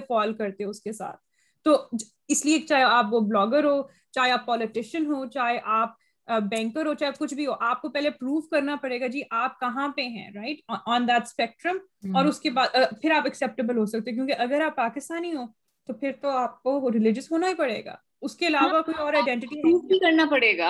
فالو 0.00 0.33
کرتے 0.33 0.63
اس 0.63 0.81
کے 0.81 0.91
ساتھ 0.93 1.17
تو 1.65 1.89
اس 2.27 2.45
لیے 2.45 2.59
چاہے 2.59 2.83
آپ 2.83 3.05
وہ 3.11 3.19
بلاگر 3.19 3.63
ہو 3.63 3.81
چاہے 4.11 4.31
آپ 4.31 4.45
پالیٹیشین 4.45 5.05
ہو 5.05 5.25
چاہے 5.25 5.59
آپ 5.65 5.93
بینکر 6.27 6.85
ہو 6.85 6.93
چاہے 6.93 7.11
کچھ 7.17 7.33
بھی 7.33 7.45
ہو 7.47 7.53
آپ 7.61 7.81
کو 7.81 7.89
پہلے 7.89 8.09
پروف 8.11 8.47
کرنا 8.49 8.75
پڑے 8.81 8.99
گا 9.01 9.07
جی 9.07 9.21
آپ 9.31 9.59
کہاں 9.59 9.87
پہ 9.87 10.07
ہیں 10.09 10.29
رائٹ 10.35 10.61
آن 10.85 11.07
دیٹ 11.07 11.21
اسپیکٹرم 11.21 11.77
اور 12.15 12.25
اس 12.25 12.39
کے 12.39 12.49
بعد 12.49 12.75
پھر 13.01 13.11
آپ 13.11 13.23
ایکسپٹیبل 13.23 13.77
ہو 13.77 13.85
سکتے 13.87 14.11
کیونکہ 14.11 14.41
اگر 14.41 14.61
آپ 14.61 14.75
پاکستانی 14.75 15.35
ہو 15.35 15.45
تو 15.89 15.93
پھر 15.93 16.11
تو 16.21 16.29
آپ 16.29 16.61
کو 16.63 16.91
ریلیجیس 16.91 17.31
ہونا 17.31 17.47
ہی 17.47 17.53
پڑے 17.53 17.83
گا 17.85 17.95
اس 18.21 18.35
کے 18.35 18.47
علاوہ 18.47 18.71
ہاں، 18.71 18.81
کوئی 18.81 18.97
اور 18.97 19.13
آئیڈینٹی 19.13 19.47
بھی 19.87 19.97
کرنا 19.99 20.25
پڑے 20.25 20.57
گا 20.57 20.70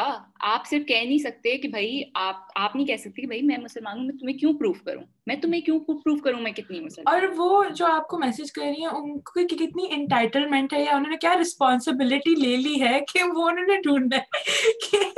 آپ 0.43 0.65
صرف 0.65 0.85
کہہ 0.87 1.03
نہیں 1.03 1.17
سکتے 1.17 1.55
کہ 1.57 1.67
بھائی 1.67 2.01
آپ 2.13 2.35
آپ 2.55 2.75
نہیں 2.75 2.87
کہہ 2.87 2.95
سکتے 2.95 3.21
کہ 3.21 3.41
میں 3.43 3.57
مسلمان 3.57 3.97
ہوں 3.97 4.05
میں 4.05 4.13
تمہیں 4.19 4.37
کیوں 4.37 4.53
پروف 4.53 4.81
کروں 4.83 5.03
میں 5.27 5.35
تمہیں 5.35 5.61
کیوں 5.61 5.79
پروف 5.81 6.21
کروں 6.21 6.39
میں 6.41 6.51
کتنی 6.51 6.79
اور 7.05 7.27
وہ 7.35 7.63
جو 7.75 7.85
آپ 7.87 8.07
کو 8.07 8.17
میسج 8.17 8.51
کر 8.51 8.61
رہی 8.63 8.81
ہیں 8.81 8.89
ان 8.91 9.19
کو 9.21 9.45
کتنی 9.47 9.87
انٹائٹلمنٹ 9.91 10.73
ہے 10.73 10.81
یا 10.81 10.95
انہوں 10.95 11.11
نے 11.11 11.17
کیا 11.17 11.35
ریسپانسبلٹی 11.37 12.35
لے 12.35 12.55
لی 12.57 12.81
ہے 12.81 12.99
کہ 13.13 13.23
وہ 13.25 13.47
انہوں 13.49 13.67
نے 13.67 13.79
ڈھونڈنا 13.81 14.17
ہے 14.17 15.17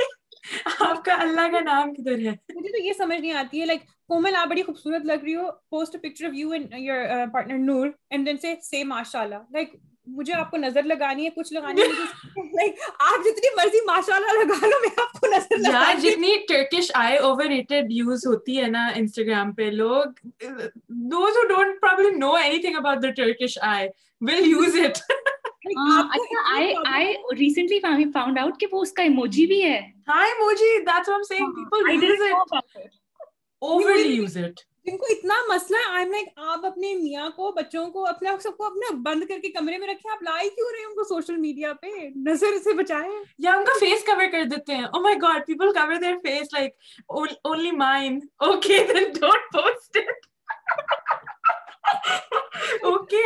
آپ 0.80 1.04
کا 1.04 1.16
اللہ 1.20 1.50
کا 1.52 1.60
نام 1.62 1.92
کدھر 1.94 2.18
ہے 2.18 2.34
مجھے 2.54 2.70
تو 2.70 2.82
یہ 2.82 2.92
سمجھ 2.92 3.20
نہیں 3.20 3.32
آتی 3.34 3.60
ہے 3.60 3.66
لائک 3.66 3.82
کومل 4.08 4.36
آپ 4.36 4.48
بڑی 4.48 4.62
خوبصورت 4.62 5.06
لگ 5.06 5.24
رہی 5.24 5.34
ہو 5.34 5.50
post 5.70 5.96
picture 6.02 6.26
of 6.26 6.34
you 6.34 6.50
and 6.50 6.74
your 6.78 7.04
partner 7.32 7.58
Noor 7.64 7.88
and 8.10 8.26
then 8.26 8.38
say 8.38 8.54
say 8.62 8.82
ماشاء 8.86 9.20
اللہ 9.20 9.42
لائک 9.50 9.74
مجھے 10.06 10.34
آپ 10.34 10.50
کو 10.50 10.56
نظر 10.56 10.82
لگانی 10.82 11.24
ہے 11.24 11.30
کچھ 11.36 11.52
لگانی 11.52 11.82
ہے 11.82 12.44
لائک 12.52 12.78
آپ 13.00 13.24
جتنی 13.24 13.54
مرضی 13.56 13.84
ماشاء 13.86 14.14
اللہ 14.14 14.38
لگا 14.38 14.66
لو 14.66 14.80
میں 14.80 14.90
آپ 14.96 15.20
کو 15.20 15.26
نظر 15.26 15.58
لگا 15.58 15.92
جتنی 16.00 16.34
Turkish 16.48 16.90
eye 16.94 17.16
over 17.18 17.44
rated 17.46 17.92
use 17.92 18.26
ہوتی 18.26 18.60
ہے 18.60 18.66
نا 18.68 18.86
انسٹاگرام 18.94 19.52
پہ 19.52 19.70
لوگ 19.74 20.26
those 21.06 21.36
who 21.36 21.46
don't 21.48 21.80
probably 21.80 22.16
know 22.16 22.32
any 22.34 22.58
thing 22.58 22.76
about 22.76 23.02
the 23.02 23.10
Turkish 23.12 23.58
I 23.64 23.88
will 24.20 24.46
use 24.46 24.78
it 24.84 24.98
اپنے 25.66 27.40
بند 38.94 39.24
کر 39.28 39.38
کے 39.42 39.48
کمرے 39.48 39.78
میں 39.78 39.88
رکھے 39.88 40.08
کیوں 40.48 40.68
رہے 40.72 40.78
ہیں 40.78 42.08
نظر 42.16 42.58
سے 42.64 42.72
بچائے 42.72 43.10
یا 43.38 43.52
ان 43.52 43.64
کا 43.64 43.72
فیس 43.80 44.04
کور 44.04 44.26
کر 44.32 44.42
دیتے 44.44 44.74
ہیں 44.74 44.84
like 51.86 53.24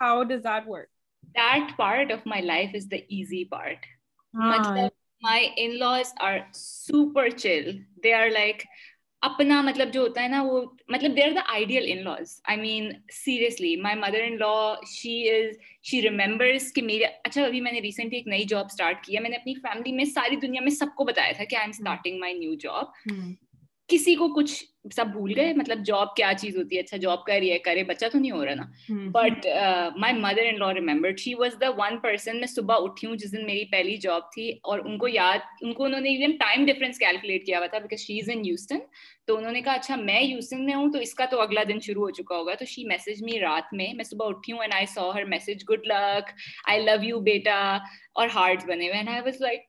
how 0.00 0.22
does 0.22 0.46
part 1.76 2.12
of 2.12 2.26
my 2.26 2.42
life 2.42 2.70
is 2.74 2.90
دازی 2.90 3.44
part 3.44 3.86
my 5.22 5.48
لپر 6.88 7.28
چل 7.28 7.78
دے 8.04 8.14
آر 8.14 8.30
لائک 8.30 8.62
اپنا 9.22 9.60
مطلب 9.62 9.92
جو 9.92 10.00
ہوتا 10.00 10.22
ہے 10.22 10.28
نا 10.28 10.42
وہ 10.42 10.60
مطلب 10.88 11.16
they 11.16 11.22
are 11.22 11.30
the 11.30 11.40
ideal 11.48 11.84
in 11.88 12.02
laws 12.04 12.40
I 12.44 12.60
mean 12.60 12.90
seriously 13.12 13.74
my 13.76 13.96
mother 13.98 14.22
in 14.22 14.36
law 14.38 14.74
she 14.86 15.14
is 15.30 15.56
she 15.82 16.00
remembers 16.02 16.72
کہ 16.72 16.82
میرے 16.82 17.04
اچھا 17.24 17.44
ابھی 17.44 17.60
میں 17.60 17.72
نے 17.72 17.80
ریسنٹلی 17.80 18.16
ایک 18.16 18.26
نئی 18.26 18.44
جاب 18.44 18.64
اسٹارٹ 18.64 19.04
کی 19.04 19.16
ہے 19.16 19.20
میں 19.20 19.30
نے 19.30 19.36
اپنی 19.36 19.54
فیملی 19.62 19.92
میں 19.92 20.04
ساری 20.04 20.36
دنیا 20.36 20.62
میں 20.62 20.70
سب 20.70 20.94
کو 20.96 21.04
بتایا 21.04 21.32
تھا 21.32 21.44
کہ 21.44 21.56
I 21.56 21.64
am 21.64 21.70
starting 21.70 22.18
my 22.20 22.34
new 22.34 22.54
job 22.54 22.86
کسی 23.92 24.14
کو 24.14 24.28
کچھ 24.34 24.62
سب 24.94 25.06
بھول 25.06 25.32
گئے 25.36 25.52
مطلب 25.52 25.84
جاب 25.86 26.14
کیا 26.16 26.32
چیز 26.38 26.56
ہوتی 26.56 26.76
ہے 26.76 26.80
اچھا 26.80 26.96
جاب 26.96 27.24
کر 27.24 27.42
یہ 27.42 27.58
کرے 27.64 27.82
بچہ 27.84 28.06
تو 28.12 28.18
نہیں 28.18 28.30
ہو 28.30 28.44
رہا 28.44 28.54
نا 28.54 29.10
but 29.10 29.46
my 29.96 30.14
mother 30.14 30.46
in 30.46 30.58
law 30.58 30.72
remember 30.74 31.16
she 31.16 31.34
was 31.34 31.56
the 31.60 31.68
one 31.76 31.98
person 31.98 32.38
میں 32.38 32.46
صبح 32.46 32.76
اٹھی 32.78 33.08
ہوں 33.08 33.16
جس 33.16 33.32
دن 33.32 33.44
میری 33.46 33.64
پہلی 33.70 33.96
جاب 33.96 34.32
تھی 34.32 34.48
اور 34.62 34.80
ان 34.84 34.98
کو 34.98 35.08
یاد 35.08 35.46
ان 35.60 35.72
کو 35.72 35.84
انہوں 35.84 36.00
نے 36.00 36.10
ایون 36.10 36.36
ٹائم 36.36 36.66
ڈفرینس 36.66 36.98
کیلکولیٹ 36.98 37.46
کیا 37.46 37.58
ہوا 37.58 37.66
تھا 37.66 37.78
because 37.78 38.00
she 38.00 38.18
is 38.18 38.30
in 38.30 38.44
Houston 38.46 38.78
تو 39.26 39.36
انہوں 39.36 39.52
نے 39.52 39.60
کہا 39.62 39.72
اچھا 39.72 39.96
میں 39.96 40.20
یوسٹن 40.20 40.64
میں 40.64 40.74
ہوں 40.74 40.92
تو 40.92 40.98
اس 40.98 41.14
کا 41.14 41.24
تو 41.24 41.40
اگلا 41.40 41.62
دن 41.68 41.80
شروع 41.80 42.02
ہو 42.02 42.10
چکا 42.10 42.36
ہوگا 42.36 42.54
تو 42.54 42.64
شی 42.64 42.84
میسج 42.84 43.22
می 43.22 43.40
رات 43.40 43.74
میں 43.74 43.92
میں 43.94 44.04
صبح 44.04 44.28
اٹھی 44.28 44.52
ہوں 44.52 44.60
and 44.60 44.74
I 44.74 44.86
saw 44.86 45.10
her 45.10 45.24
message 45.24 45.64
good 45.70 45.86
luck 45.86 46.30
I 46.68 46.82
love 46.82 47.02
you 47.02 47.20
بیٹا 47.22 47.58
اور 48.12 48.28
ہارڈ 48.34 48.64
بنے 48.66 48.88
ہوئے 48.88 48.96
اینڈ 48.96 49.08
آئی 49.08 49.20
واز 49.20 49.40
لائک 49.40 49.69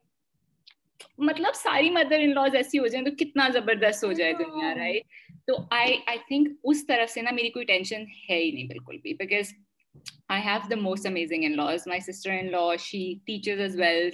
مطلب 1.19 1.53
ساری 1.55 1.89
مدر 1.91 2.19
ان 2.19 2.34
لاز 2.34 2.55
ایسی 2.55 2.79
ہو 2.79 2.88
جائیں 2.88 3.05
تو 3.05 3.11
کتنا 3.17 3.47
زبردست 3.53 4.03
ہو 4.03 4.11
جائے 4.13 4.34
دنیا 4.39 4.73
رائٹ 4.75 5.03
ہاں۔ 5.03 5.41
تو 5.47 5.55
آئی 5.71 5.95
آئی 6.07 6.17
تھنک 6.27 6.49
اس 6.63 6.86
طرف 6.88 7.09
سے 7.09 7.21
نا 7.21 7.31
میری 7.31 7.49
کوئی 7.49 7.65
ٹینشن 7.65 8.03
ہے 8.29 8.38
ہی 8.38 8.51
نہیں 8.51 8.67
بالکل 8.67 8.97
بھی 8.97 9.13
because 9.13 9.53
I 10.29 10.41
have 10.43 10.69
the 10.69 10.75
most 10.75 11.05
amazing 11.07 11.43
in 11.43 11.55
laws 11.57 11.88
my 11.88 11.99
sister 12.01 12.31
in 12.31 12.49
law 12.51 12.75
she 12.79 13.03
teachers 13.25 13.59
as 13.61 13.75
well 13.79 14.09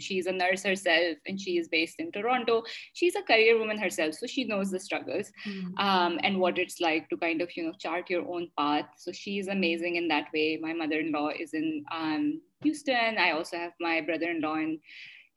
she 0.00 0.18
is 0.18 0.28
a 0.28 0.32
nurse 0.34 0.66
her 0.66 0.74
self 0.74 1.18
and 1.24 1.40
she 1.40 1.58
is 1.58 1.68
based 1.70 2.00
in 2.00 2.10
Toronto 2.10 2.60
she 2.94 3.06
is 3.06 3.16
a 3.16 3.22
career 3.28 3.54
woman 3.54 3.78
her 3.78 3.88
self 3.88 4.14
so 4.14 4.26
she 4.26 4.44
knows 4.44 4.70
the 4.70 4.76
struggles 4.76 5.32
and 5.44 6.36
what 6.36 6.58
it's 6.58 6.80
like 6.80 7.10
to 7.10 7.16
kind 7.16 7.42
of 7.42 7.56
you 7.58 7.64
know 7.66 7.72
chart 7.78 8.10
your 8.10 8.22
own 8.24 8.46
path 8.56 9.00
so 9.00 9.12
she 9.14 9.38
is 9.40 9.48
amazing 9.48 9.96
in 9.96 10.10
that 10.10 10.34
way 10.34 10.56
my 10.60 10.74
mother 10.76 10.98
in 10.98 11.10
law 11.12 11.26
is 11.38 11.54
in 11.54 12.30
Houston 12.64 13.18
I 13.18 13.30
also 13.30 13.56
have 13.56 13.70
my 13.80 14.00
brother 14.02 14.28
in 14.28 14.40
law 14.40 14.54
and 14.54 14.78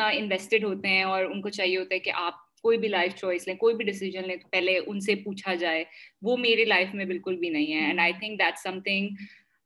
invested 0.09 0.65
ہوتے 0.65 0.89
ہیں 0.89 1.03
اور 1.03 1.25
ان 1.25 1.41
کو 1.41 1.49
چاہیے 1.49 1.77
ہوتا 1.77 1.95
ہے 1.95 2.01
کہ 2.01 2.13
آپ 2.15 2.35
کوئی 2.61 2.79
بھی 2.79 2.89
لائف 2.89 3.15
چوائس 3.15 3.47
لیں 3.47 3.57
کوئی 3.57 3.75
بھی 3.75 3.85
ڈیسیزن 3.85 4.27
لیں 4.27 4.37
تو 4.37 4.49
پہلے 4.49 4.79
ان 4.87 5.01
سے 5.01 5.15
پوچھا 5.15 5.55
جائے 5.55 5.85
وہ 6.23 6.37
میرے 6.37 6.65
لائف 6.65 6.95
میں 6.95 7.05
بالکل 7.05 7.37
بھی 7.37 7.49
نہیں 7.49 7.73
ہے 7.75 7.93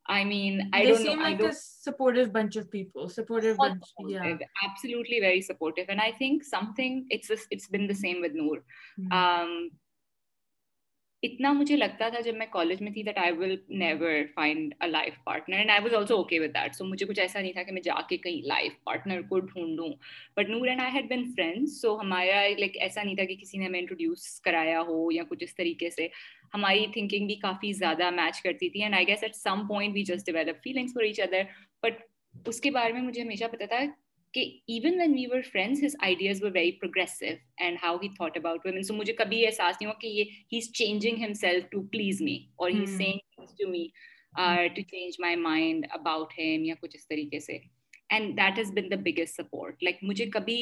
I 0.09 0.18
I 0.18 0.20
I 0.20 0.24
mean, 0.24 0.70
they 0.72 0.83
don't 0.83 1.05
know, 1.05 1.11
seem 1.11 1.20
like 1.20 1.41
a 1.41 1.53
supportive 1.53 2.27
Supportive, 2.27 2.27
supportive, 3.09 3.57
bunch 3.57 3.81
bunch, 3.81 3.83
of 3.83 4.09
people. 4.09 4.11
yeah, 4.11 4.39
absolutely 4.64 5.20
very 5.20 5.41
And 5.89 6.01
think 6.12 6.45
something 6.45 7.07
it's 7.11 7.31
it's 7.31 7.47
just, 7.49 7.72
been 7.72 7.87
the 7.87 7.95
same 7.95 8.20
with 8.20 8.35
Noor. 8.35 8.62
ایسا 11.27 11.49
نہیں 11.51 12.37
تھا 17.53 17.62
کہ 17.62 17.72
میں 17.72 17.83
جا 17.83 18.01
کے 18.09 18.16
کہیں 18.16 18.43
life 18.43 18.85
partner 18.85 19.22
کو 19.22 19.41
ڈھونڈوں 19.41 19.89
but 20.37 20.49
Noor 20.49 20.68
and 20.68 20.81
I 20.81 20.91
had 20.95 21.09
been 21.11 21.24
friends 21.24 21.81
so 21.81 22.01
ہمارا 22.01 22.49
لائک 22.59 22.77
ایسا 22.81 23.03
نہیں 23.03 23.16
تھا 23.16 23.24
کہ 23.24 23.37
کسی 23.37 23.59
نے 23.59 23.66
ہمیں 23.66 23.81
انٹروڈیوس 23.81 24.41
کرایا 24.41 24.83
ہو 24.83 25.12
یا 25.12 25.22
کچھ 25.29 25.43
اس 25.43 25.57
طریقے 25.57 25.91
سے 25.91 26.09
ہماری 26.55 26.87
تھنکنگ 26.93 27.27
بھی 27.27 27.35
کافی 27.37 27.72
زیادہ 27.72 28.11
میچ 28.11 28.41
کرتی 28.43 28.68
تھی 28.68 28.83
and 28.83 28.95
I 28.95 29.07
guess 29.07 29.22
at 29.22 29.37
some 29.37 29.66
point 29.68 29.95
we 29.95 30.03
just 30.05 30.27
develop 30.27 30.62
feelings 30.64 30.95
for 30.95 31.05
each 31.05 31.20
other 31.20 31.43
but 31.83 32.03
اس 32.47 32.61
کے 32.61 32.70
بارے 32.70 32.93
میں 32.93 33.03
مجھے 33.03 33.22
ہمیشہ 33.22 33.45
پتا 33.53 33.66
تھا 33.66 33.81
کہ 34.35 34.43
even 34.68 34.99
when 35.01 35.12
we 35.12 35.27
were 35.27 35.37
were 35.37 35.43
friends 35.43 35.83
his 35.85 35.95
ideas 36.03 36.43
very 36.43 36.70
and 36.79 37.77
how 37.83 37.95
he 37.95 38.03
he 38.03 38.09
he 38.09 38.14
thought 38.14 38.20
about 38.20 38.37
about 38.37 38.66
women 38.66 38.83
so 38.83 38.95
مجھے 38.95 39.12
کبھی 39.12 39.45
احساس 39.47 39.77
نہیں 39.81 39.87
ہوا 39.87 39.99
کہ 40.01 40.07
یہ 40.07 40.24
از 40.53 40.70
چینجنگ 40.72 41.22
ہم 41.24 41.33
self 41.33 41.64
to 41.64 41.68
to 41.70 41.83
to 41.83 41.89
please 41.89 42.20
me 42.22 42.33
me 42.33 42.45
اور 42.57 42.70
سینگ 42.97 44.79
چینج 44.83 45.16
مائی 45.18 45.37
مائنڈ 45.37 45.87
ہیم 46.39 46.64
یا 46.64 46.74
کچھ 46.83 46.97
اس 46.97 47.09
طریقے 47.09 47.41
سے 47.41 47.59
and 48.09 48.37
that 48.37 48.59
has 48.59 48.72
been 48.72 48.91
the 48.91 48.97
biggest 49.01 49.37
support 49.37 49.83
like 49.83 50.03
مجھے 50.03 50.27
کبھی 50.31 50.61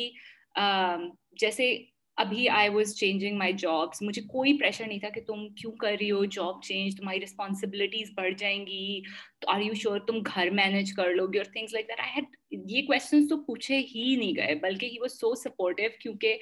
جیسے 1.40 1.74
ابھی 2.18 2.48
I 2.48 2.68
was 2.68 2.94
changing 2.96 3.36
my 3.38 3.52
jobs 3.52 4.02
مجھے 4.02 4.22
کوئی 4.22 4.56
پریشر 4.58 4.86
نہیں 4.86 4.98
تھا 4.98 5.08
کہ 5.08 5.20
تم 5.20 5.46
کیوں 5.54 5.72
کر 5.72 5.94
رہی 6.00 6.10
ہو 6.10 6.24
جاب 6.32 6.60
چینج 6.62 6.96
تمہاری 6.96 7.22
رسپانسبلٹیز 7.22 8.10
بڑھ 8.16 8.34
جائیں 8.38 8.58
گی 8.66 9.00
تو 9.40 9.50
آر 9.50 9.60
یو 9.60 9.74
شیور 9.74 9.98
تم 10.06 10.18
گھر 10.26 10.50
مینج 10.52 10.92
کر 10.96 11.14
لو 11.14 11.26
گی 11.26 11.38
اور 11.38 11.50
things 11.52 11.72
like 11.72 11.88
that 11.88 12.00
I 12.00 12.12
had 12.16 12.36
یہ 12.70 12.86
کوشچنس 12.86 13.28
تو 13.28 13.42
پوچھے 13.44 13.78
ہی 13.94 14.14
نہیں 14.16 14.36
گئے 14.36 14.54
بلکہ 14.60 14.86
ہی 14.86 14.98
واز 15.00 15.18
سو 15.20 15.34
سپورٹیو 15.34 15.88
کیونکہ 16.00 16.38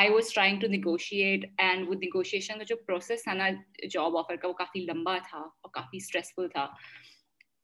آئی 0.00 0.10
was 0.10 0.32
trying 0.34 0.60
to 0.60 0.66
negotiate 0.66 1.44
and 1.58 1.88
وہ 1.88 1.94
نیگوشیشن 1.94 2.58
کا 2.58 2.64
جو 2.64 2.76
پروسیس 2.86 3.24
تھا 3.24 3.32
نا 3.34 3.48
جاب 3.90 4.16
آفر 4.16 4.36
کا 4.36 4.48
وہ 4.48 4.52
کافی 4.54 4.84
لمبا 4.84 5.16
تھا 5.24 5.38
اور 5.38 5.70
کافی 5.72 5.96
اسٹریسفل 5.96 6.48
تھا 6.48 6.66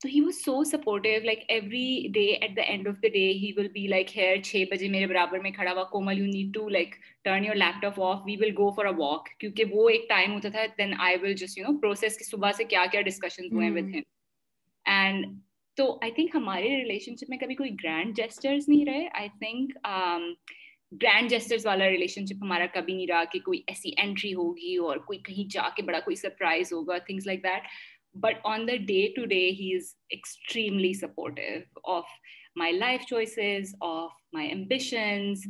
تو 0.01 0.09
he 0.09 0.21
was 0.21 0.37
so 0.45 0.53
supportive 0.65 1.21
like 1.25 1.39
every 1.49 2.09
day 2.13 2.25
at 2.33 2.57
the 2.57 2.63
end 2.63 2.89
of 2.89 2.95
the 3.03 3.09
day 3.09 3.27
he 3.33 3.51
will 3.57 3.67
be 3.69 3.87
like 3.87 4.17
here 4.17 4.37
چھ 4.43 4.65
بجے 4.71 4.89
میرے 4.89 5.07
برابر 5.07 5.41
میں 5.41 5.51
کھڑا 5.51 5.73
ہوا 5.73 5.85
Komal 5.91 6.19
you 6.19 6.27
need 6.27 6.55
to 6.55 6.69
like 6.69 6.95
turn 7.25 7.45
your 7.45 7.55
leap 7.55 7.83
top 7.83 8.01
off 8.03 8.21
we 8.27 8.37
will 8.37 8.55
go 8.59 8.71
for 8.71 8.87
walk 8.99 9.29
کیونکہ 9.41 9.65
وہ 9.73 9.89
ایک 9.89 10.09
ٹائم 10.09 10.33
ہوتا 10.33 10.49
تھا 10.49 10.65
then 10.79 10.95
I 10.99 11.17
will 11.23 11.35
just 11.35 11.59
you 11.59 11.65
know 11.67 11.77
process 11.79 12.19
صبح 12.31 12.53
سے 12.53 12.65
کیا 12.65 12.85
کیا 12.93 13.01
ڈسکشن 13.01 13.53
ہوئے 13.53 13.67
ہیں 13.67 13.81
ہم 13.81 14.01
اینڈ 14.87 15.27
تو 15.77 15.93
آئی 16.03 16.13
تھنک 16.13 16.35
ہمارے 16.35 16.77
ریلیشن 16.77 17.17
شپ 17.17 17.31
میں 17.31 17.39
کبھی 17.39 17.55
کوئی 17.55 17.71
گرینڈ 17.85 18.17
جیسٹرز 18.17 18.69
نہیں 18.69 18.87
رہے 18.87 19.07
آئی 19.13 19.29
تھنک 19.39 19.77
گرینڈ 20.93 21.31
جیسٹرز 21.31 21.67
والا 21.67 21.89
ریلیشن 21.89 22.27
شپ 22.27 22.43
ہمارا 22.43 22.67
کبھی 22.73 22.95
نہیں 22.95 23.07
رہا 23.07 23.25
کہ 23.25 23.39
کوئی 23.41 23.63
ایسی 23.67 23.93
اینٹری 23.97 24.35
ہوگی 24.35 24.77
اور 24.77 24.97
کوئی 25.07 25.19
کہیں 25.19 25.45
جا 25.51 25.69
کے 25.77 25.83
بڑا 25.83 26.01
کوئی 26.01 26.17
سرپرائز 26.17 26.73
ہوگا 26.73 26.99
things 26.99 27.27
like 27.27 27.43
that 27.43 27.67
but 28.15 28.21
but 28.23 28.47
on 28.47 28.67
the 28.69 28.77
day 28.87 29.07
to 29.17 29.25
day 29.25 29.41
extremely 30.11 30.93
supportive 30.95 31.67
of 31.87 32.05
my 32.57 32.71
life 32.73 33.05
choices 33.07 33.75
of 33.83 34.11
my 34.33 34.47
ambitions 34.53 35.47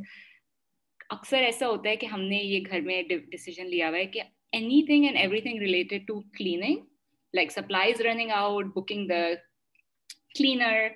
اکثر 1.11 1.43
ایسا 1.43 1.69
ہوتا 1.69 1.89
ہے 1.91 1.97
کہ 1.97 2.07
ہم 2.07 2.21
نے 2.23 2.37
یہ 2.37 2.61
گھر 2.71 2.81
میں 2.81 3.03
ڈیسیزن 3.03 3.67
لیا 3.67 3.89
ہوا 3.89 3.99
ہے 3.99 4.05
کہ 4.07 4.21
any 4.53 4.83
thing 4.87 5.05
and 5.05 5.17
every 5.17 5.41
thing 5.41 5.61
related 5.61 6.07
to 6.07 6.21
cleaning 6.39 6.77
like 7.35 7.51
supplies 7.53 8.01
running 8.01 8.31
out 8.31 8.67
booking 8.75 9.07
the 9.07 9.23
cleaner 10.35 10.87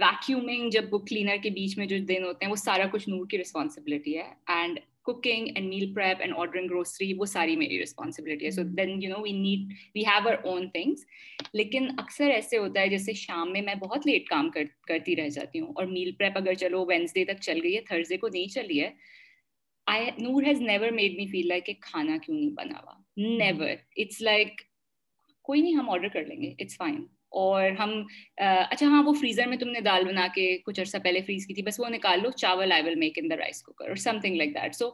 ویکیومنگ 0.00 0.70
جب 0.70 0.88
بک 0.88 1.06
کلینر 1.08 1.36
کے 1.42 1.50
بیچ 1.50 1.76
میں 1.78 1.86
جو 1.86 1.98
دن 2.08 2.24
ہوتے 2.24 2.44
ہیں 2.44 2.50
وہ 2.50 2.56
سارا 2.56 2.86
کچھ 2.92 3.08
نور 3.08 3.26
کی 3.26 3.38
رسپانسبلٹی 3.38 4.16
ہے 4.18 4.24
and 4.48 4.80
cooking 5.08 5.46
and 5.54 5.68
meal 5.68 5.92
prep 5.94 6.20
and 6.20 6.34
order 6.36 6.58
and 6.58 6.70
grocery 6.70 7.12
وہ 7.18 7.24
ساری 7.26 7.56
میری 7.56 7.82
رسپانسبلٹی 7.82 8.44
ہے 8.44 8.50
so 8.50 8.62
then 8.76 8.90
you 9.02 9.10
know 9.10 9.22
we 9.22 9.32
need 9.32 9.72
we 9.94 10.02
have 10.06 10.28
our 10.28 10.36
own 10.42 10.68
things 10.70 11.04
لیکن 11.52 11.86
اکثر 11.98 12.30
ایسے 12.30 12.58
ہوتا 12.58 12.80
ہے 12.80 12.88
جیسے 12.88 13.12
شام 13.12 13.52
میں 13.52 13.62
میں 13.62 13.74
بہت 13.80 14.06
لیٹ 14.06 14.28
کام 14.28 14.50
کر 14.50 14.64
کرتی 14.88 15.16
رہ 15.16 15.28
جاتی 15.28 15.60
ہوں 15.60 15.72
اور 15.76 15.86
میل 15.86 16.12
پریپ 16.18 16.36
اگر 16.36 16.54
چلو 16.54 16.84
وینسڈے 16.86 17.24
تک 17.24 17.40
چل 17.40 17.60
گئی 17.62 17.74
ہے 17.76 17.80
تھرزڈے 17.88 18.16
کو 18.16 18.28
نہیں 18.28 18.52
چلی 18.54 18.80
ہے 18.80 18.90
I 19.86 20.10
Noor 20.18 20.42
has 20.42 20.60
never 20.60 20.90
made 20.92 21.16
me 21.16 21.26
feel 21.26 21.48
like 21.48 21.66
کہ 21.66 21.72
کھانا 21.80 22.16
کیوں 22.22 22.36
نہیں 22.38 22.50
بنا 22.54 22.78
ہوا 22.78 22.98
نیور 23.38 23.70
اٹس 23.96 24.20
لائک 24.22 24.60
کوئی 25.44 25.60
نہیں 25.60 25.74
ہم 25.74 25.90
آڈر 25.90 26.08
کر 26.08 26.24
لیں 26.24 26.40
گے 26.42 26.54
اٹس 26.58 26.76
فائن 26.76 27.04
اور 27.32 27.70
ہم 27.78 28.02
اچھا 28.36 28.86
ہاں 28.86 29.02
وہ 29.02 29.12
فریزر 29.12 29.46
میں 29.46 29.56
تم 29.56 29.68
نے 29.68 29.80
دال 29.80 30.04
بنا 30.04 30.26
کے 30.34 30.46
کچھ 30.58 30.80
عرصہ 30.80 30.96
پہلے 31.02 31.20
فریز 31.20 31.46
کی 31.46 31.54
تھی 31.54 31.62
بس 31.62 31.80
وہ 31.80 31.88
نکال 31.88 32.22
لو 32.22 32.30
چاول 32.30 32.72
I 32.72 32.82
will 32.82 32.94
make 32.94 33.18
in 33.22 33.30
the 33.30 33.36
rice 33.36 33.62
cooker 33.62 33.88
اور 33.88 33.96
سم 33.96 34.18
تھنگ 34.20 34.36
لائک 34.36 34.54
دیٹ 34.54 34.74
سو 34.74 34.90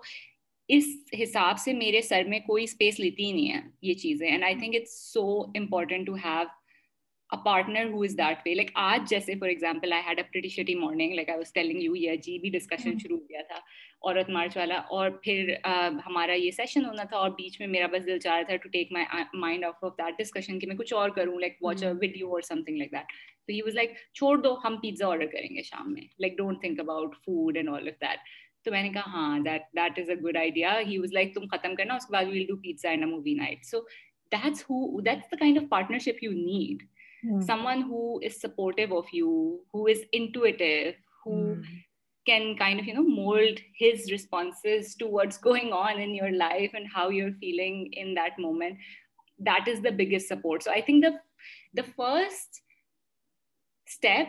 اس 0.69 0.85
حساب 1.23 1.59
سے 1.59 1.73
میرے 1.73 2.01
سر 2.01 2.23
میں 2.25 2.39
کوئی 2.41 2.65
اسپیس 2.65 3.01
لیتی 3.01 3.25
ہی 3.25 3.33
نہیں 3.33 3.53
ہے 3.53 3.61
یہ 3.83 3.95
چیزیں 3.95 4.29
and 4.29 4.45
I 4.45 4.55
think 4.55 4.75
it's 4.75 5.13
so 5.13 5.41
important 5.55 6.07
to 6.07 6.15
have 6.15 6.45
is 7.33 8.19
that 8.19 8.39
way 8.47 8.55
like 8.55 8.71
آج 8.75 9.11
جیسے 9.11 9.33
اور 14.03 15.11
پھر 15.23 15.55
ہمارا 16.07 16.33
یہ 16.33 16.51
سیشن 16.51 16.85
ہونا 16.85 17.05
تھا 17.05 17.17
اور 17.17 17.31
بیچ 17.31 17.61
میں 17.61 17.69
میرا 17.69 17.87
بس 17.93 18.23
چاہ 18.23 18.39
رہا 18.39 18.57
تھا 18.57 18.77
کچھ 20.79 20.95
اور 20.95 21.11
کروں 21.11 21.41
لائک 21.41 21.57
لائک 21.63 23.75
لائک 23.75 23.93
چھوڑ 24.15 24.39
دو 24.39 24.57
ہم 24.65 24.77
پیزا 24.77 25.07
آرڈر 25.07 25.27
کریں 25.27 25.57
گے 25.57 25.63
شام 25.63 25.93
میں 25.93 26.03
like 26.19 26.37
don't 26.37 26.61
think 26.61 26.81
about 26.81 27.17
food 27.17 27.57
and 27.57 27.69
all 27.69 27.89
of 27.89 28.05
تو 28.65 28.71
میں 28.71 28.83
نے 28.83 28.89
کہا 28.89 29.01
ہاں 29.01 29.39
that 29.39 29.63
that 29.77 29.99
is 29.99 30.11
a 30.11 30.17
good 30.17 30.37
idea 30.37 30.79
he 30.87 30.99
was 30.99 31.13
like 31.13 31.35
تم 31.35 31.47
ختم 31.47 31.75
کرنا 31.75 31.95
اس 31.95 32.07
کے 32.07 32.13
بعد 32.13 32.25
we'll 32.25 32.47
do 32.47 32.57
pizza 32.57 32.91
and 32.91 33.05
a 33.05 33.11
movie 33.11 33.35
night 33.35 33.65
so 33.65 33.81
that's 33.81 34.43
that's 34.43 34.71
who 34.71 35.01
the 35.01 35.13
kind 35.31 35.59
of 35.59 35.65
partnership 35.69 36.23
you 36.23 36.31
need 36.31 36.83
someone's 37.25 38.35
support 38.41 38.81
of 38.93 39.15
you 39.15 39.57
who 39.75 39.87
is 39.87 39.99
انٹویٹ 40.13 40.63
کی 42.27 42.39
the 51.77 51.83
first 51.97 52.63
step 53.89 54.29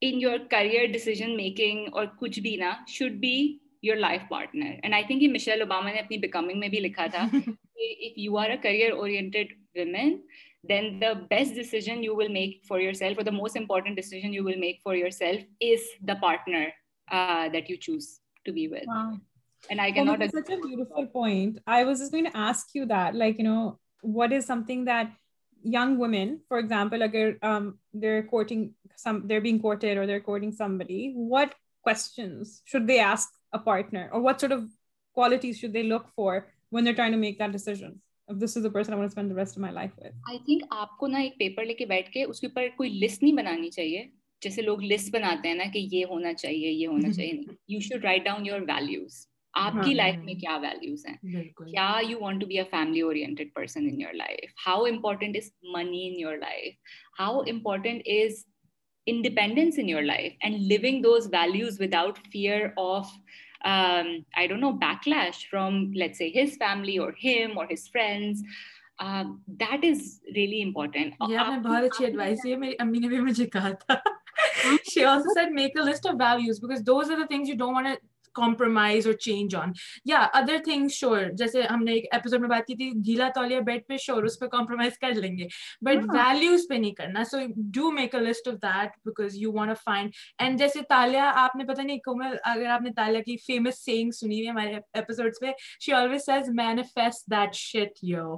in 0.02 0.20
your 0.22 0.38
career 0.50 0.86
decision 0.86 1.36
making 1.36 1.86
اور 1.92 2.06
کچھ 2.20 2.40
بھی 2.40 2.56
نا 2.56 2.72
should 2.88 3.12
be 3.12 3.58
your 3.82 3.96
life 3.96 4.22
partner 4.28 5.28
Michelle 5.28 5.60
Obama 5.60 5.92
نے 5.92 5.98
اپنی 5.98 6.16
becoming 6.16 6.58
میں 6.58 6.68
بھی 6.68 6.80
لکھا 6.80 7.06
تھا 7.06 7.28
کہ 7.74 8.14
then 10.62 11.00
the 11.00 11.26
best 11.30 11.54
decision 11.54 12.02
you 12.02 12.14
will 12.14 12.28
make 12.28 12.62
for 12.66 12.80
yourself 12.80 13.18
or 13.18 13.24
the 13.24 13.32
most 13.32 13.56
important 13.56 13.96
decision 13.96 14.32
you 14.32 14.44
will 14.44 14.58
make 14.58 14.80
for 14.82 14.94
yourself 14.94 15.40
is 15.60 15.82
the 16.04 16.16
partner 16.16 16.72
uh, 17.10 17.48
that 17.48 17.68
you 17.68 17.76
choose 17.76 18.20
to 18.44 18.52
be 18.52 18.68
with. 18.68 18.84
Wow. 18.86 19.18
And 19.70 19.80
I 19.80 19.90
cannot- 19.92 20.18
well, 20.18 20.28
such 20.28 20.50
a 20.50 20.58
beautiful 20.58 21.06
point. 21.06 21.58
I 21.66 21.84
was 21.84 21.98
just 21.98 22.12
going 22.12 22.26
to 22.26 22.36
ask 22.36 22.74
you 22.74 22.86
that, 22.86 23.14
like, 23.14 23.38
you 23.38 23.44
know, 23.44 23.78
what 24.02 24.32
is 24.32 24.46
something 24.46 24.84
that 24.86 25.12
young 25.62 25.98
women, 25.98 26.40
for 26.48 26.58
example, 26.58 26.98
like 26.98 27.12
they're, 27.12 27.36
um, 27.42 27.78
they're 27.92 28.22
courting 28.22 28.74
some, 28.96 29.26
they're 29.26 29.42
being 29.42 29.60
courted 29.60 29.98
or 29.98 30.06
they're 30.06 30.20
courting 30.20 30.52
somebody, 30.52 31.12
what 31.14 31.54
questions 31.82 32.62
should 32.64 32.86
they 32.86 32.98
ask 32.98 33.28
a 33.52 33.58
partner 33.58 34.08
or 34.12 34.20
what 34.20 34.40
sort 34.40 34.52
of 34.52 34.68
qualities 35.14 35.58
should 35.58 35.72
they 35.72 35.82
look 35.82 36.08
for 36.14 36.48
when 36.70 36.84
they're 36.84 36.94
trying 36.94 37.12
to 37.12 37.18
make 37.18 37.38
that 37.38 37.52
decision? 37.52 38.00
This 38.32 38.56
is 38.56 38.64
the 38.64 38.68
person 38.68 38.92
I 38.92 38.98
want 38.98 39.10
to 39.10 39.12
spend 39.12 39.30
the 39.30 39.36
rest 39.36 39.58
of 39.58 39.62
my 39.62 39.72
life 39.74 39.98
with 39.98 40.12
I 40.28 40.38
think 40.38 40.62
آپ 40.72 40.96
کو 40.98 41.06
نا 41.06 41.18
ایک 41.18 41.38
paper 41.38 41.64
لے 41.64 41.74
کے 41.74 41.86
بیٹھ 41.86 42.10
کے 42.10 42.24
اس 42.24 42.40
کے 42.40 42.46
اوپر 42.46 42.68
کوئی 42.76 42.90
لسٹ 42.98 43.22
نہیں 43.22 43.36
بنانی 43.36 43.70
چاہیے 43.70 44.04
جیسے 44.42 44.62
لوگ 44.62 44.82
لسٹ 44.82 45.14
بناتے 45.14 45.48
ہیں 45.48 45.54
نا 45.54 45.64
کہ 45.72 45.86
یہ 45.92 46.04
ہونا 46.10 46.32
چاہیے 46.34 46.70
یہ 46.70 46.86
ہونا 46.86 47.12
چاہیے 47.12 47.40
you 47.68 47.80
should 47.80 48.04
write 48.04 48.24
down 48.24 48.46
your 48.46 48.60
values 48.68 49.26
آپ 49.54 49.74
کی 49.84 49.94
لائف 49.94 50.16
میں 50.16 50.34
کیا 50.34 50.56
ویلیوز 50.62 51.06
ہیں 51.06 51.16
کیا 51.58 51.92
you 52.08 52.20
want 52.20 52.40
to 52.40 52.46
be 52.46 52.58
a 52.58 52.64
family 52.70 53.00
oriented 53.00 53.52
person 53.54 53.86
in 53.86 54.00
your 54.00 54.14
life 54.14 54.52
how 54.66 54.84
important 54.84 55.36
is 55.36 55.50
money 55.74 56.06
in 56.08 56.18
your 56.20 56.36
life 56.38 56.74
how 57.20 57.40
important 57.48 58.08
is 58.08 58.44
independence 59.06 59.78
in 59.78 59.88
your 59.88 60.02
life 60.02 60.32
and 60.40 60.60
living 60.62 61.02
those 61.02 61.28
values 61.32 61.80
without 61.80 62.18
fear 62.32 62.66
of 62.76 63.12
I 63.64 64.46
don't 64.46 64.60
نوکل 64.60 65.12
from 65.50 65.92
let 65.92 66.16
family 66.58 66.96
اور 66.96 67.12
compromise 78.34 79.06
اور 79.06 79.14
change 79.18 79.54
on 79.54 79.72
یا 80.04 80.18
other 80.34 80.56
thing 80.64 80.88
sure 80.90 81.28
جیسے 81.38 81.62
ہم 81.62 81.82
نے 81.84 81.92
ایک 81.92 82.04
episode 82.10 82.40
میں 82.40 82.48
بات 82.48 82.66
کی 82.66 82.74
تھی 82.76 82.90
گیلا 83.06 83.28
تولیا 83.34 83.60
بیڈ 83.60 83.86
پہ 83.88 83.96
شیور 83.96 84.22
اس 84.22 84.38
پہ 84.38 84.46
کمپرومائز 84.48 84.98
کر 84.98 85.14
لیں 85.14 85.36
گے 85.38 85.46
بٹ 85.82 86.04
ویلوز 86.08 86.60
ہاں۔ 86.60 86.68
پہ 86.68 86.74
نہیں 86.74 86.94
کرنا 86.94 87.24
so 87.24 87.38
do 87.74 87.90
make 87.92 88.14
a 88.14 88.20
list 88.20 88.48
of 88.48 88.54
that 88.62 88.96
because 89.04 89.36
you 89.36 89.52
want 89.52 89.70
a 89.70 89.74
find 89.84 90.12
and 90.38 90.58
جیسے 90.58 90.82
تالیا 90.88 91.30
آپ 91.36 91.56
نے 91.56 91.64
پتا 91.64 91.82
نہیں 91.82 91.98
کومل 92.00 92.36
اگر 92.44 92.66
آپ 92.68 92.82
نے 92.82 92.90
تالیا 92.96 93.20
کی 93.20 93.36
فیمس 93.46 93.84
سینگ 93.84 94.10
سنی 94.10 94.34
ہوئی 94.34 94.48
ہمارے 94.48 94.74
ایپیسوڈ 94.94 95.40
پہ 95.40 95.52
she 95.80 95.92
always 95.92 96.24
says 96.26 96.48
manifest 96.54 97.26
that 97.30 97.54
shit 97.54 97.98
you 98.02 98.34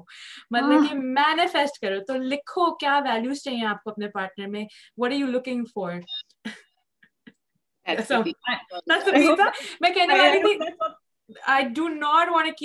مطلب 0.50 0.72
ہاں۔ 0.72 0.86
کہ 0.88 0.98
مینیفیسٹ 0.98 1.80
کرو 1.82 2.04
تو 2.04 2.16
لکھو 2.24 2.70
کیا 2.76 2.98
ویلوز 3.04 3.42
چاہیے 3.42 3.66
آپ 3.66 3.82
کو 3.84 3.90
اپنے 3.90 4.08
پارٹنر 4.10 4.48
میں 4.48 4.64
what 4.96 5.10
are 5.10 5.16
you 5.16 5.26
looking 5.28 5.64
for 5.64 5.92
میں 9.80 9.90
باڈی 11.28 12.56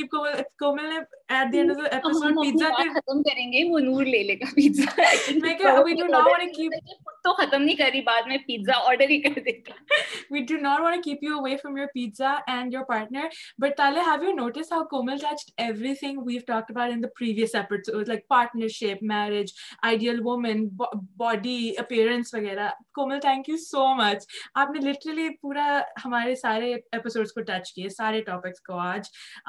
اپئرنس 21.77 22.33
وغیرہ 22.33 22.69
Komal 22.93 23.19
thank 23.19 23.49
you 23.49 23.57
so 23.57 23.95
much 23.95 24.25
آپ 24.53 24.71
نے 24.71 24.89
لٹرلی 24.89 25.29
پورا 25.41 25.81
ہمارے 26.05 26.35
سارے 26.35 26.73
ایپیسوڈ 26.73 27.27
کو 27.27 27.41
ٹچ 27.41 27.73
کیے 27.73 27.89
سارے 27.89 28.21
topic 28.21 28.46
topics 28.47 28.59
go 28.59 29.49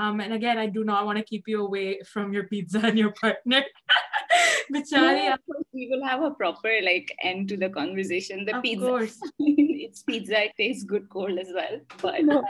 Um, 0.03 0.20
and 0.20 0.33
again, 0.33 0.59
I 0.59 0.66
do 0.66 0.85
not 0.85 1.07
want 1.07 1.19
to 1.19 1.25
keep 1.25 1.45
you 1.47 1.65
away 1.65 2.01
from 2.03 2.33
your 2.33 2.45
pizza 2.45 2.81
and 2.83 2.99
your 2.99 3.12
partner. 3.12 3.62
Bichari, 4.73 5.25
yeah, 5.25 5.37
we 5.73 5.89
will 5.91 6.07
have 6.07 6.23
a 6.23 6.31
proper 6.33 6.70
like 6.83 7.15
end 7.23 7.49
to 7.49 7.57
the 7.57 7.70
conversation. 7.70 8.45
The 8.45 8.57
of 8.57 8.62
pizza, 8.62 8.87
course. 8.87 9.19
it's 9.39 10.03
pizza, 10.03 10.45
it 10.45 10.53
tastes 10.57 10.85
good 10.85 11.09
cold 11.09 11.39
as 11.39 11.49
well. 11.55 11.81
But 12.03 12.25
no. 12.25 12.43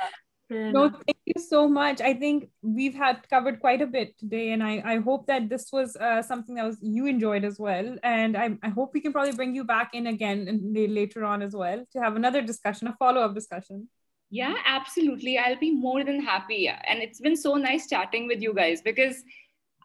no, 0.50 0.88
thank 0.88 1.18
you 1.26 1.40
so 1.40 1.68
much. 1.68 2.00
I 2.00 2.14
think 2.14 2.48
we've 2.62 2.94
had 2.94 3.28
covered 3.28 3.60
quite 3.60 3.82
a 3.82 3.86
bit 3.86 4.18
today, 4.18 4.52
and 4.52 4.62
I, 4.62 4.82
I 4.84 4.96
hope 4.96 5.26
that 5.26 5.48
this 5.48 5.68
was 5.72 5.94
uh, 5.96 6.22
something 6.22 6.54
that 6.56 6.64
was 6.64 6.78
you 6.80 7.06
enjoyed 7.06 7.44
as 7.44 7.58
well. 7.58 7.96
And 8.02 8.36
I, 8.36 8.56
I 8.62 8.70
hope 8.70 8.94
we 8.94 9.00
can 9.00 9.12
probably 9.12 9.36
bring 9.36 9.54
you 9.54 9.64
back 9.64 9.90
in 9.92 10.06
again 10.06 10.48
in, 10.48 10.72
later 10.94 11.24
on 11.24 11.42
as 11.42 11.54
well 11.54 11.84
to 11.92 12.00
have 12.00 12.16
another 12.16 12.42
discussion, 12.42 12.88
a 12.88 12.96
follow 12.98 13.20
up 13.20 13.34
discussion. 13.34 13.88
Yeah, 14.30 14.54
absolutely. 14.66 15.38
I'll 15.38 15.58
be 15.58 15.70
more 15.70 16.04
than 16.04 16.20
happy. 16.20 16.68
And 16.68 17.02
it's 17.02 17.20
been 17.20 17.36
so 17.36 17.54
nice 17.56 17.88
chatting 17.88 18.26
with 18.26 18.42
you 18.42 18.54
guys 18.54 18.82
because 18.82 19.22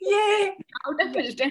Yeah. 0.00 0.50
Out 0.88 1.00
of 1.06 1.12
filter. 1.12 1.50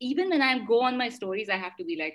even 0.00 0.28
when 0.28 0.42
I 0.42 0.58
go 0.58 0.82
on 0.82 0.96
my 0.96 1.08
stories, 1.08 1.48
I 1.48 1.56
have 1.56 1.76
to 1.76 1.84
be 1.84 1.96
like, 1.96 2.14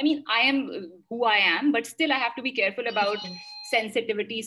I 0.00 0.04
mean, 0.04 0.22
I 0.28 0.40
am 0.40 0.90
who 1.10 1.24
I 1.24 1.38
am, 1.38 1.72
but 1.72 1.86
still 1.86 2.12
I 2.12 2.18
have 2.24 2.34
to 2.36 2.42
be 2.42 2.52
careful 2.52 2.86
about 2.86 3.18
sensitivities. 3.74 4.46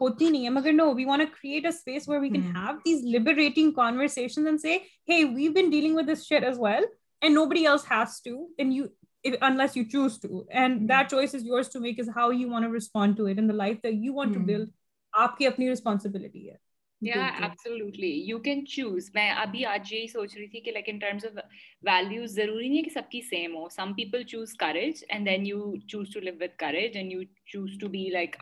ہوتی 0.00 0.30
نہیں 0.30 0.44
ہے 0.44 0.50
مگر 0.50 0.72
no 0.72 0.84
we 0.84 0.94
we 0.94 1.04
we 1.04 1.04
want 1.04 1.32
create 1.32 1.64
a 1.64 1.68
space 1.68 2.06
can 2.06 2.42
have 2.42 2.76
these 2.84 3.04
liberating 3.14 3.70
and 3.78 5.70
dealing 5.70 5.96
with 5.96 6.08
this 6.08 6.32
as 6.32 6.58
well 6.58 6.84
and 7.22 7.34
no 7.34 7.44
بڑی 7.44 7.66
blood 14.44 14.68
آپ 15.12 15.36
کی 15.38 15.46
responsibility 15.58 16.50
ہے 16.50 16.69
you 17.02 18.38
can 18.38 18.64
choose 18.66 19.10
میں 19.14 19.30
ابھی 19.32 19.64
آج 19.66 19.92
یہی 19.92 20.06
سوچ 20.06 20.36
رہی 20.36 20.46
تھی 20.46 20.60
کہ 20.60 20.72
like 20.72 20.88
in 20.88 20.98
terms 20.98 21.24
of 21.26 21.38
values 21.82 22.30
ضروری 22.30 22.68
نہیں 22.68 22.78
ہے 22.78 22.82
کہ 22.82 22.90
سب 22.90 23.10
کی 23.10 23.20
سیم 23.20 23.54
ہو 23.56 23.68
some 23.68 23.92
people 23.94 24.22
choose 24.22 24.52
courage 24.54 24.82
courage 24.82 25.04
and 25.08 25.28
and 25.28 25.38
then 25.38 25.46
you 25.46 25.56
you 25.56 25.64
you 25.64 25.78
choose 25.78 26.12
choose 26.12 26.22
choose 27.46 27.78
to 27.78 27.86
to 27.86 27.90
live 27.90 27.90
with 27.90 27.90
be 27.92 28.08
like 28.08 28.36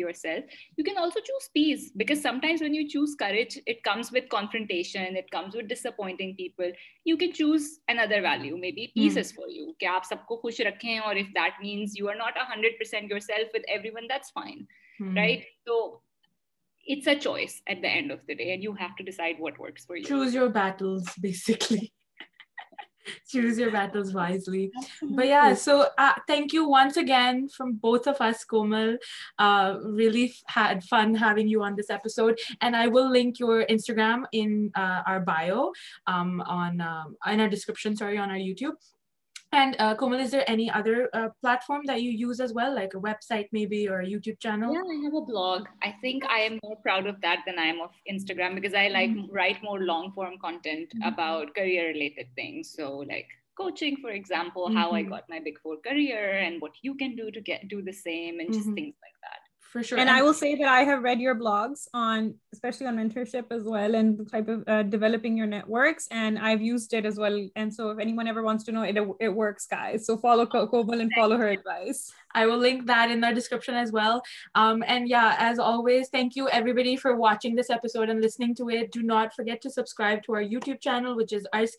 your 0.00 0.12
self 0.14 0.76
can 0.78 0.98
also 0.98 1.38
peace 1.54 1.90
because 1.96 2.26
when 2.62 2.74
you 2.74 2.86
choose 2.88 3.16
courage 3.16 3.58
it 3.58 3.68
it 3.68 3.76
comes 3.76 3.84
comes 3.84 4.06
with 4.06 4.16
with 4.16 4.28
confrontation 4.30 5.20
dish 5.66 5.86
appointing 5.86 6.32
people 6.34 6.70
you 7.06 7.16
can 7.16 7.32
choose 7.34 7.70
N 7.86 7.98
other 7.98 8.22
value 8.22 8.56
may 8.56 8.70
be 8.72 8.86
peace 8.94 9.18
is 9.18 9.34
for 9.34 9.48
you 9.50 9.72
کہ 9.74 9.86
آپ 9.88 10.06
سب 10.06 10.26
کو 10.26 10.36
خوش 10.38 10.60
رکھیں 10.62 10.98
اور 10.98 11.16
if 11.16 11.34
that 11.34 11.62
means 11.62 11.98
you 11.98 12.08
are 12.08 12.16
not 12.16 12.38
hundred 12.50 12.78
percent 12.78 13.10
your 13.10 13.20
self 13.22 13.54
with 13.54 13.70
every 13.70 13.90
one 13.90 14.08
that's 14.08 14.32
fine 14.32 15.16
right 15.16 15.44
تو 15.64 15.80
ریلیٹاگرام 16.88 18.52
با 34.32 35.56
ڈسکریپشن 37.46 37.94
سوریوب 37.94 38.74
right 39.54 40.00
more 40.00 40.48
long 49.78 50.10
form 50.10 50.36
content 50.36 50.94
about 51.04 51.54
career 51.54 51.84
related 51.84 52.40
so 52.64 53.02
like 53.02 53.26
کوئی 53.54 55.04
got 55.04 55.22
my 55.28 55.40
buffer 55.40 55.76
career 55.76 56.50
for 59.74 60.24
watching 60.24 60.64
this 77.56 77.70
episode 77.70 78.10
ٹوٹ 78.56 78.72
do 78.94 79.02
not 79.02 79.28
forget 79.36 79.48
to 79.62 79.68
subscribe 79.68 80.18
ٹوئر 80.26 80.42
which 81.06 81.34
is 81.34 81.46
ارس 81.52 81.76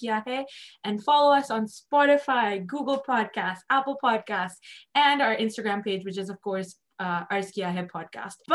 follower 1.05 2.57
Google 2.73 2.95
pod 3.07 3.33
cost 3.33 3.73
podcast 4.01 4.63
and 4.95 5.21
over 5.21 5.35
Instagram 5.37 5.81
page 5.81 6.01
which 6.05 6.19
عرض 6.99 7.51
کیا 7.51 7.73
ہے 7.73 7.85
pod 7.87 8.05
cost 8.05 8.51